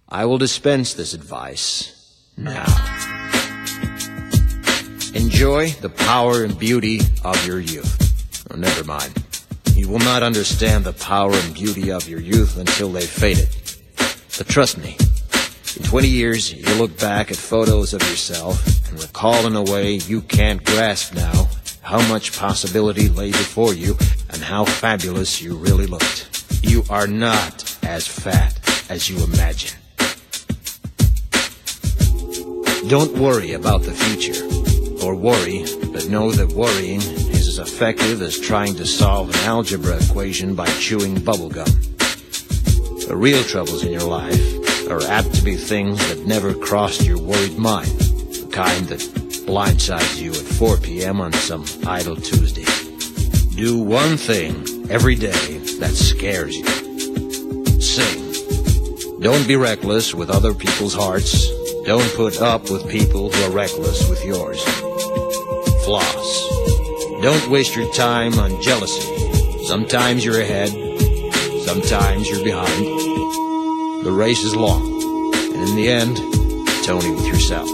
I 0.08 0.24
will 0.24 0.36
dispense 0.36 0.94
this 0.94 1.14
advice 1.14 2.20
now. 2.36 2.66
Enjoy 5.14 5.70
the 5.80 5.92
power 5.94 6.42
and 6.42 6.58
beauty 6.58 6.98
of 7.24 7.46
your 7.46 7.60
youth. 7.60 8.46
Oh, 8.50 8.56
never 8.56 8.82
mind. 8.82 9.14
You 9.74 9.88
will 9.88 10.00
not 10.00 10.24
understand 10.24 10.82
the 10.82 10.92
power 10.92 11.32
and 11.32 11.54
beauty 11.54 11.92
of 11.92 12.08
your 12.08 12.20
youth 12.20 12.58
until 12.58 12.90
they've 12.90 13.08
faded. 13.08 13.48
But 14.36 14.48
trust 14.48 14.76
me, 14.76 14.96
in 15.76 15.82
20 15.82 16.08
years, 16.08 16.52
you'll 16.52 16.76
look 16.76 16.98
back 17.00 17.30
at 17.30 17.36
photos 17.36 17.94
of 17.94 18.02
yourself 18.02 18.64
and 18.88 19.02
recall 19.02 19.46
in 19.46 19.56
a 19.56 19.62
way 19.62 19.94
you 19.94 20.20
can't 20.20 20.62
grasp 20.62 21.14
now 21.14 21.48
how 21.82 22.00
much 22.08 22.36
possibility 22.38 23.08
lay 23.08 23.30
before 23.30 23.74
you 23.74 23.96
and 24.30 24.42
how 24.42 24.64
fabulous 24.64 25.42
you 25.42 25.56
really 25.56 25.86
looked. 25.86 26.46
You 26.62 26.84
are 26.90 27.06
not 27.06 27.76
as 27.82 28.06
fat 28.06 28.58
as 28.88 29.10
you 29.10 29.22
imagine. 29.24 29.76
Don't 32.88 33.16
worry 33.18 33.52
about 33.52 33.82
the 33.82 33.92
future, 33.92 34.44
or 35.04 35.14
worry, 35.14 35.64
but 35.92 36.08
know 36.08 36.30
that 36.30 36.48
worrying 36.48 37.00
is 37.00 37.48
as 37.48 37.58
effective 37.58 38.22
as 38.22 38.38
trying 38.38 38.74
to 38.76 38.86
solve 38.86 39.30
an 39.30 39.36
algebra 39.46 39.96
equation 39.96 40.54
by 40.54 40.66
chewing 40.78 41.16
bubblegum. 41.16 41.66
The 43.08 43.16
real 43.16 43.42
troubles 43.42 43.82
in 43.82 43.92
your 43.92 44.02
life 44.02 44.53
are 44.90 45.02
apt 45.04 45.34
to 45.34 45.42
be 45.42 45.56
things 45.56 45.98
that 46.08 46.26
never 46.26 46.54
crossed 46.54 47.04
your 47.04 47.18
worried 47.18 47.58
mind, 47.58 47.90
the 47.90 48.48
kind 48.52 48.86
that 48.86 49.00
blindsides 49.46 50.20
you 50.20 50.30
at 50.30 50.36
4 50.36 50.78
p.m. 50.78 51.20
on 51.20 51.32
some 51.32 51.64
idle 51.86 52.16
Tuesday. 52.16 52.64
Do 53.56 53.78
one 53.78 54.16
thing 54.16 54.90
every 54.90 55.14
day 55.14 55.58
that 55.78 55.92
scares 55.94 56.56
you. 56.56 57.80
Sing. 57.80 59.20
Don't 59.20 59.46
be 59.46 59.56
reckless 59.56 60.14
with 60.14 60.30
other 60.30 60.54
people's 60.54 60.94
hearts. 60.94 61.48
Don't 61.84 62.14
put 62.14 62.40
up 62.40 62.70
with 62.70 62.88
people 62.88 63.30
who 63.30 63.44
are 63.44 63.50
reckless 63.50 64.08
with 64.08 64.24
yours. 64.24 64.62
Floss. 65.84 66.48
Don't 67.22 67.48
waste 67.48 67.76
your 67.76 67.92
time 67.92 68.38
on 68.38 68.60
jealousy. 68.60 69.64
Sometimes 69.66 70.24
you're 70.24 70.40
ahead, 70.40 70.70
sometimes 71.64 72.28
you're 72.28 72.44
behind. 72.44 73.03
The 74.04 74.12
race 74.12 74.44
is 74.44 74.54
long, 74.54 74.82
and 75.32 75.66
in 75.66 75.76
the 75.76 75.88
end, 75.88 76.18
Tony 76.84 77.10
with 77.10 77.26
yourself. 77.26 77.66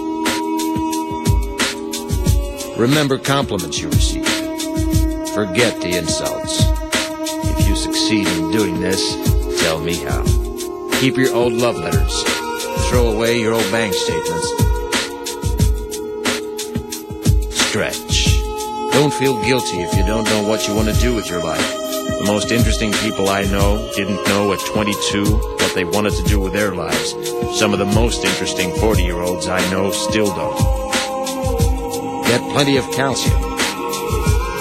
Remember 2.79 3.19
compliments 3.19 3.81
you 3.81 3.89
receive. 3.89 4.29
Forget 5.35 5.81
the 5.81 5.97
insults. 5.99 6.63
If 7.59 7.69
you 7.69 7.75
succeed 7.75 8.29
in 8.29 8.53
doing 8.53 8.81
this, 8.81 9.03
tell 9.61 9.81
me 9.81 9.97
how. 9.97 10.23
Keep 11.01 11.17
your 11.17 11.35
old 11.35 11.53
love 11.53 11.77
letters. 11.77 12.23
Throw 12.89 13.11
away 13.11 13.41
your 13.41 13.55
old 13.55 13.69
bank 13.73 13.93
statements. 13.93 14.47
Stretch. 17.57 18.39
Don't 18.93 19.13
feel 19.13 19.43
guilty 19.43 19.83
if 19.83 19.97
you 19.97 20.07
don't 20.07 20.27
know 20.27 20.47
what 20.49 20.69
you 20.69 20.77
want 20.77 20.95
to 20.95 21.01
do 21.01 21.13
with 21.13 21.29
your 21.29 21.43
life. 21.43 21.73
The 22.21 22.25
most 22.25 22.53
interesting 22.53 22.93
people 22.93 23.29
I 23.29 23.43
know 23.47 23.91
didn't 23.97 24.25
know 24.29 24.53
at 24.53 24.61
22 24.61 25.59
what 25.71 25.77
they 25.77 25.85
wanted 25.85 26.13
to 26.13 26.25
do 26.25 26.41
with 26.41 26.53
their 26.53 26.75
lives. 26.75 27.13
Some 27.57 27.73
of 27.73 27.79
the 27.79 27.85
most 27.85 28.25
interesting 28.25 28.75
40 28.81 29.05
year 29.05 29.21
olds 29.21 29.47
I 29.47 29.61
know 29.71 29.93
still 29.93 30.27
don't. 30.27 30.59
Get 32.27 32.41
plenty 32.53 32.77
of 32.77 32.85
calcium. 32.91 33.41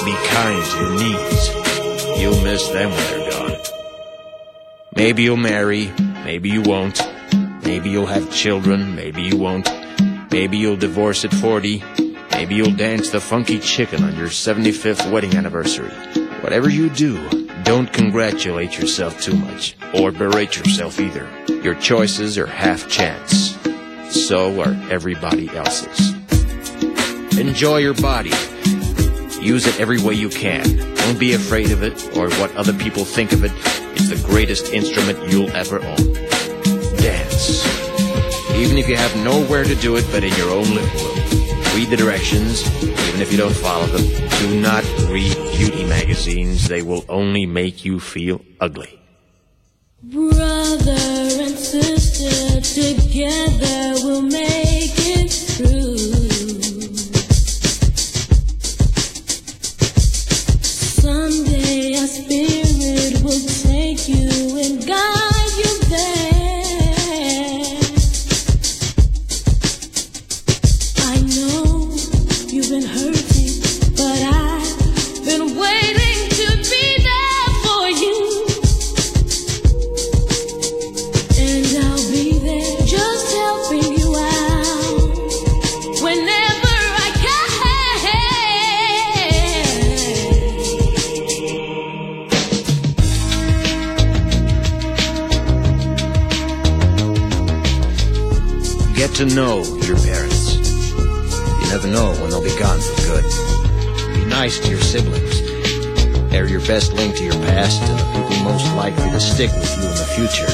Be 0.05 0.13
kind 0.27 0.63
to 0.63 0.79
your 0.79 0.93
knees. 0.99 2.21
You'll 2.21 2.43
miss 2.43 2.67
them 2.69 2.91
when 2.91 3.07
they're 3.09 3.31
gone. 3.31 3.57
Maybe 4.95 5.23
you'll 5.23 5.37
marry, 5.37 5.91
maybe 6.23 6.49
you 6.49 6.61
won't. 6.61 7.01
Maybe 7.63 7.89
you'll 7.89 8.05
have 8.05 8.31
children, 8.31 8.95
maybe 8.95 9.23
you 9.23 9.37
won't. 9.37 9.67
Maybe 10.31 10.57
you'll 10.57 10.77
divorce 10.77 11.25
at 11.25 11.33
40. 11.33 11.83
Maybe 12.33 12.53
you'll 12.53 12.75
dance 12.75 13.09
the 13.09 13.19
funky 13.19 13.57
chicken 13.57 14.03
on 14.03 14.15
your 14.15 14.27
75th 14.27 15.11
wedding 15.11 15.35
anniversary. 15.35 15.89
Whatever 16.41 16.69
you 16.69 16.91
do, 16.91 17.38
don't 17.69 17.93
congratulate 17.93 18.79
yourself 18.79 19.21
too 19.21 19.35
much, 19.35 19.75
or 19.93 20.11
berate 20.11 20.57
yourself 20.57 20.99
either. 20.99 21.29
Your 21.61 21.75
choices 21.75 22.35
are 22.35 22.47
half 22.47 22.89
chance. 22.89 23.59
So 24.09 24.59
are 24.59 24.75
everybody 24.89 25.55
else's. 25.55 26.15
Enjoy 27.37 27.77
your 27.77 27.93
body. 27.93 28.31
Use 29.39 29.67
it 29.67 29.79
every 29.79 30.01
way 30.01 30.15
you 30.15 30.29
can. 30.29 30.77
Don't 30.95 31.19
be 31.19 31.33
afraid 31.33 31.69
of 31.69 31.83
it 31.83 31.93
or 32.17 32.31
what 32.41 32.51
other 32.55 32.73
people 32.73 33.05
think 33.05 33.33
of 33.33 33.43
it. 33.43 33.51
It's 33.93 34.09
the 34.09 34.27
greatest 34.27 34.73
instrument 34.73 35.31
you'll 35.31 35.51
ever 35.51 35.77
own. 35.77 36.13
Dance. 36.97 37.63
Even 38.55 38.79
if 38.79 38.89
you 38.89 38.95
have 38.95 39.15
nowhere 39.17 39.63
to 39.63 39.75
do 39.75 39.95
it 39.95 40.07
but 40.11 40.23
in 40.23 40.33
your 40.37 40.49
own 40.49 40.63
living 40.63 41.05
room. 41.05 41.75
Read 41.75 41.89
the 41.91 41.97
directions, 41.97 42.65
even 42.81 43.21
if 43.21 43.31
you 43.31 43.37
don't 43.37 43.55
follow 43.55 43.85
them. 43.85 44.29
Do 44.39 44.59
not 44.59 44.83
read 45.07 45.37
beauty 45.59 45.83
magazines. 45.83 46.69
They 46.69 46.81
will 46.81 47.03
only 47.09 47.45
make 47.45 47.83
you 47.83 47.99
feel 47.99 48.39
ugly. 48.61 48.97
Brother 50.01 51.03
and 51.45 51.59
sister 51.59 52.61
together 52.61 53.99
we'll 54.03 54.21
make 54.21 54.48
siblings. 104.89 105.41
They're 106.31 106.47
your 106.47 106.61
best 106.61 106.93
link 106.93 107.15
to 107.17 107.23
your 107.23 107.37
past 107.53 107.79
and 107.83 107.99
the 107.99 108.05
people 108.11 108.43
most 108.43 108.73
likely 108.75 109.11
to 109.11 109.19
stick 109.19 109.51
with 109.53 109.69
you 109.77 109.83
in 109.85 109.93
the 109.93 110.09
future. 110.17 110.49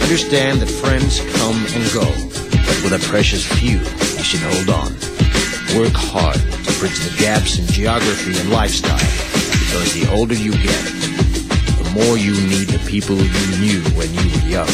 Understand 0.00 0.60
that 0.60 0.68
friends 0.68 1.20
come 1.36 1.60
and 1.76 1.84
go, 1.92 2.08
but 2.64 2.76
with 2.80 2.96
a 2.96 3.06
precious 3.06 3.44
few, 3.60 3.80
you 3.80 4.24
should 4.24 4.40
hold 4.40 4.70
on. 4.70 4.92
Work 5.76 5.92
hard 5.92 6.40
to 6.40 6.72
bridge 6.80 6.96
the 7.04 7.14
gaps 7.20 7.58
in 7.58 7.66
geography 7.66 8.32
and 8.40 8.50
lifestyle, 8.50 8.96
because 8.96 9.92
the 9.92 10.08
older 10.10 10.34
you 10.34 10.52
get, 10.52 10.84
the 11.76 11.90
more 11.92 12.16
you 12.16 12.32
need 12.48 12.68
the 12.68 12.80
people 12.88 13.16
you 13.16 13.46
knew 13.60 13.80
when 13.92 14.08
you 14.08 14.24
were 14.32 14.48
young. 14.48 14.72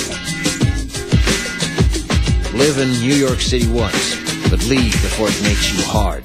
Live 2.54 2.78
in 2.78 2.90
New 3.02 3.14
York 3.14 3.40
City 3.40 3.66
once, 3.66 4.27
but 4.50 4.64
leave 4.66 4.92
before 4.92 5.28
it 5.28 5.42
makes 5.42 5.72
you 5.72 5.82
hard. 5.84 6.24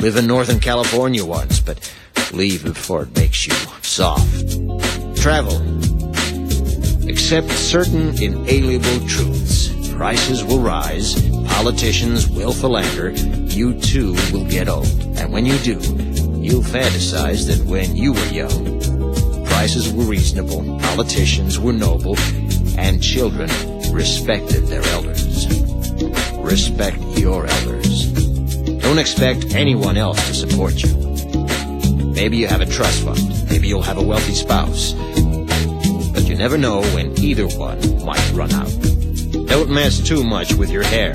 Live 0.00 0.16
in 0.16 0.26
Northern 0.26 0.60
California 0.60 1.24
once, 1.24 1.60
but 1.60 1.92
leave 2.32 2.64
before 2.64 3.02
it 3.02 3.16
makes 3.16 3.46
you 3.46 3.54
soft. 3.82 4.56
Travel. 5.16 5.56
Accept 7.08 7.50
certain 7.50 8.20
inalienable 8.22 9.06
truths. 9.08 9.68
Prices 9.94 10.44
will 10.44 10.60
rise, 10.60 11.14
politicians 11.48 12.28
will 12.28 12.52
philander, 12.52 13.10
you 13.10 13.80
too 13.80 14.12
will 14.32 14.44
get 14.44 14.68
old. 14.68 14.86
And 15.16 15.32
when 15.32 15.44
you 15.44 15.58
do, 15.58 15.78
you'll 16.40 16.62
fantasize 16.62 17.46
that 17.48 17.64
when 17.66 17.96
you 17.96 18.12
were 18.12 18.26
young, 18.26 18.80
prices 19.46 19.92
were 19.92 20.04
reasonable, 20.04 20.62
politicians 20.78 21.58
were 21.58 21.72
noble, 21.72 22.16
and 22.78 23.02
children 23.02 23.50
respected 23.92 24.66
their 24.68 24.84
elders. 24.94 25.17
Respect 26.48 26.98
your 27.18 27.46
elders. 27.46 28.06
Don't 28.80 28.98
expect 28.98 29.54
anyone 29.54 29.98
else 29.98 30.16
to 30.28 30.34
support 30.34 30.82
you. 30.82 30.96
Maybe 32.14 32.38
you 32.38 32.46
have 32.46 32.62
a 32.62 32.66
trust 32.66 33.04
fund. 33.04 33.50
Maybe 33.50 33.68
you'll 33.68 33.82
have 33.82 33.98
a 33.98 34.02
wealthy 34.02 34.32
spouse. 34.32 34.94
But 36.14 36.24
you 36.26 36.36
never 36.36 36.56
know 36.56 36.80
when 36.94 37.18
either 37.18 37.46
one 37.48 38.02
might 38.02 38.32
run 38.32 38.50
out. 38.52 38.72
Don't 39.46 39.68
mess 39.68 40.00
too 40.00 40.24
much 40.24 40.54
with 40.54 40.70
your 40.70 40.84
hair, 40.84 41.14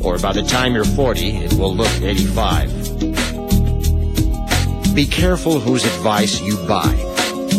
or 0.00 0.18
by 0.18 0.32
the 0.32 0.42
time 0.42 0.74
you're 0.74 0.84
40, 0.84 1.36
it 1.36 1.52
will 1.52 1.76
look 1.76 2.02
85. 2.02 2.68
Be 4.96 5.06
careful 5.06 5.60
whose 5.60 5.84
advice 5.84 6.40
you 6.40 6.56
buy, 6.66 6.92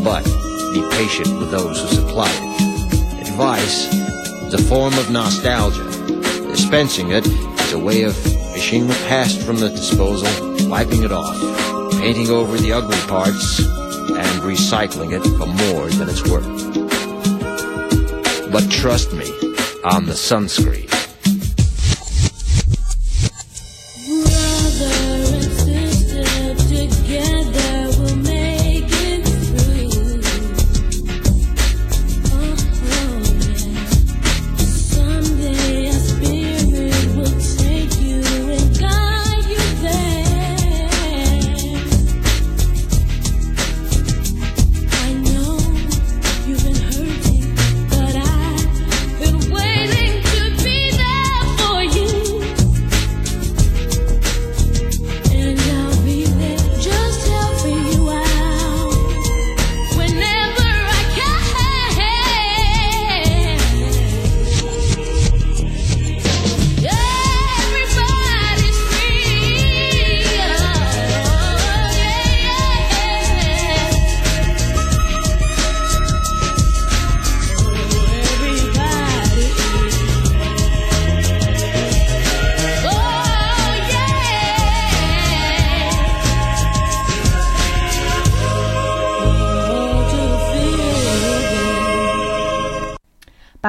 but 0.04 0.26
be 0.74 0.86
patient 0.92 1.40
with 1.40 1.52
those 1.52 1.80
who 1.80 1.88
supply 1.88 2.30
it. 2.30 3.30
Advice 3.30 3.94
is 3.94 4.54
a 4.56 4.64
form 4.64 4.94
of 4.96 5.10
nostalgia. 5.10 5.93
Dispensing 6.74 7.12
it 7.12 7.28
is 7.28 7.74
a 7.74 7.78
way 7.78 8.02
of 8.02 8.16
fishing 8.16 8.88
the 8.88 8.96
past 9.08 9.40
from 9.44 9.58
the 9.60 9.70
disposal, 9.70 10.28
wiping 10.68 11.04
it 11.04 11.12
off, 11.12 11.40
painting 12.02 12.32
over 12.32 12.58
the 12.58 12.74
ugly 12.74 12.98
parts, 13.02 13.60
and 13.60 14.42
recycling 14.42 15.12
it 15.14 15.22
for 15.38 15.46
more 15.46 15.88
than 15.90 16.10
it's 16.10 16.28
worth. 16.28 16.50
But 18.52 18.72
trust 18.72 19.14
me 19.14 19.30
on 19.84 20.08
the 20.08 20.14
sunscreen. 20.14 20.93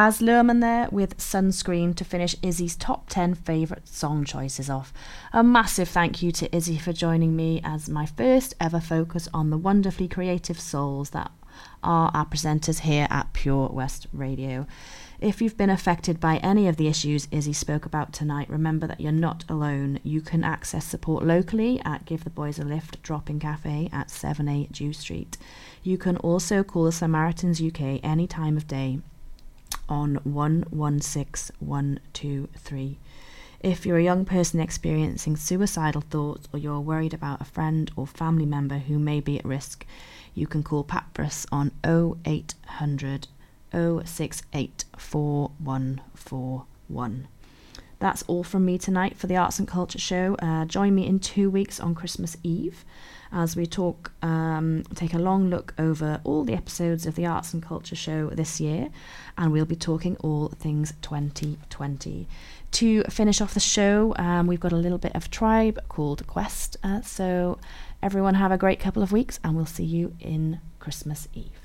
Baz 0.05 0.21
Luhrmann 0.21 0.61
there 0.61 0.87
with 0.93 1.17
Sunscreen 1.17 1.95
to 1.95 2.05
finish 2.05 2.37
Izzy's 2.43 2.77
top 2.77 3.09
10 3.09 3.37
favourite 3.37 3.89
song 3.89 4.27
choices 4.27 4.69
off. 4.69 4.93
A 5.33 5.43
massive 5.43 5.89
thank 5.89 6.23
you 6.23 6.31
to 6.33 6.55
Izzy 6.55 6.77
for 6.77 6.93
joining 6.93 7.35
me 7.35 7.63
as 7.65 7.89
my 7.89 8.05
first 8.05 8.53
ever 8.61 8.81
focus 8.81 9.31
on 9.33 9.49
the 9.49 9.57
wonderfully 9.57 10.07
creative 10.07 10.61
souls 10.61 11.09
that 11.11 11.33
are 11.83 12.11
our 12.13 12.27
presenters 12.27 12.81
here 12.81 13.07
at 13.09 13.33
Pure 13.33 13.71
West 13.71 14.07
Radio. 14.13 14.67
If 15.21 15.41
you've 15.41 15.57
been 15.57 15.71
affected 15.71 16.21
by 16.21 16.37
any 16.37 16.69
of 16.69 16.77
the 16.77 16.89
issues 16.89 17.27
Izzy 17.31 17.55
spoke 17.55 17.87
about 17.87 18.13
tonight, 18.13 18.51
remember 18.51 18.87
that 18.87 19.01
you're 19.01 19.11
not 19.11 19.47
alone. 19.49 20.01
You 20.03 20.21
can 20.21 20.45
access 20.45 20.85
support 20.85 21.25
locally 21.25 21.81
at 21.83 22.05
Give 22.05 22.25
the 22.25 22.29
Boys 22.29 22.59
a 22.59 22.65
Lift 22.67 23.03
Drop 23.03 23.31
In 23.31 23.41
Cafe 23.41 23.89
at 23.91 24.09
7A 24.09 24.71
Dew 24.71 24.93
Street. 24.93 25.39
You 25.83 25.97
can 25.97 26.19
also 26.19 26.63
call 26.63 26.85
the 26.85 26.93
Samaritans 26.93 27.63
UK 27.63 28.01
any 28.03 28.27
time 28.27 28.59
of 28.59 28.67
day 28.67 28.99
on 29.89 30.17
116123. 30.25 32.99
If 33.61 33.87
you're 33.87 33.97
a 33.97 34.05
young 34.05 34.27
person 34.27 34.61
experiencing 34.61 35.37
suicidal 35.37 36.03
thoughts 36.03 36.47
or 36.53 36.59
you're 36.59 36.81
worried 36.81 37.15
about 37.15 37.41
a 37.41 37.47
friend 37.47 37.91
or 37.97 38.07
family 38.07 38.45
member 38.45 38.77
who 38.79 38.99
may 38.99 39.21
be 39.21 39.39
at 39.39 39.45
risk, 39.45 39.87
you 40.35 40.47
can 40.47 40.63
call 40.63 40.85
Papyrus 40.85 41.47
on 41.51 41.73
0800 41.83 43.29
068 43.73 44.85
4141. 44.99 47.29
That's 47.99 48.23
all 48.25 48.45
from 48.45 48.67
me 48.67 48.77
tonight 48.77 49.17
for 49.17 49.29
the 49.29 49.37
Arts 49.37 49.59
and 49.59 49.67
Culture 49.67 49.99
Show. 49.99 50.37
Uh, 50.41 50.67
join 50.67 50.95
me 50.95 51.07
in 51.07 51.19
two 51.19 51.49
weeks 51.49 51.81
on 51.81 51.95
Christmas 51.95 52.37
Eve 52.43 52.85
as 53.35 53.57
we 53.57 53.67
talk, 53.67 54.13
um, 54.23 54.85
take 54.95 55.13
a 55.13 55.19
long 55.19 55.51
look 55.51 55.75
over 55.77 56.21
all 56.23 56.45
the 56.45 56.55
episodes 56.55 57.05
of 57.05 57.17
the 57.17 57.27
Arts 57.27 57.53
and 57.53 57.63
Culture 57.63 57.97
Show 57.97 58.31
this 58.31 58.61
year, 58.61 58.91
and 59.37 59.51
we'll 59.51 59.65
be 59.65 59.75
talking 59.75 60.17
all 60.21 60.49
things 60.49 60.95
2020. 61.03 62.29
To 62.71 63.03
finish 63.05 63.41
off 63.41 63.53
the 63.53 63.61
show, 63.61 64.15
um, 64.17 64.47
we've 64.47 64.61
got 64.61 64.73
a 64.73 64.77
little 64.77 64.99
bit 64.99 65.15
of 65.17 65.31
tribe 65.31 65.81
called 65.89 66.27
Quest. 66.29 66.77
Uh, 66.85 67.03
so 67.03 67.59
everyone 68.03 68.35
have 68.35 68.53
a 68.53 68.59
great 68.59 68.79
couple 68.79 69.03
of 69.03 69.11
weeks, 69.11 69.41
and 69.43 69.57
we'll 69.57 69.67
see 69.67 69.85
you 69.85 70.15
in 70.21 70.61
Christmas 70.79 71.27
Eve. 71.35 71.64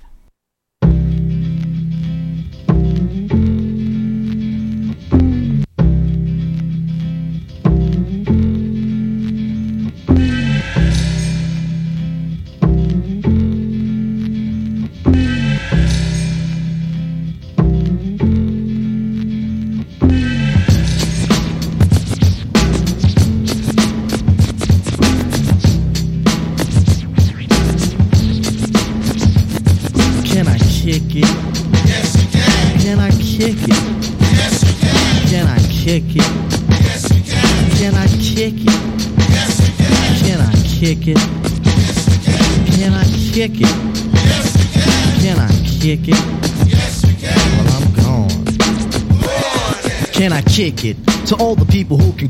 To 50.79 51.35
all 51.41 51.55
the 51.55 51.65
people 51.65 51.97
who 51.97 52.13
can 52.13 52.29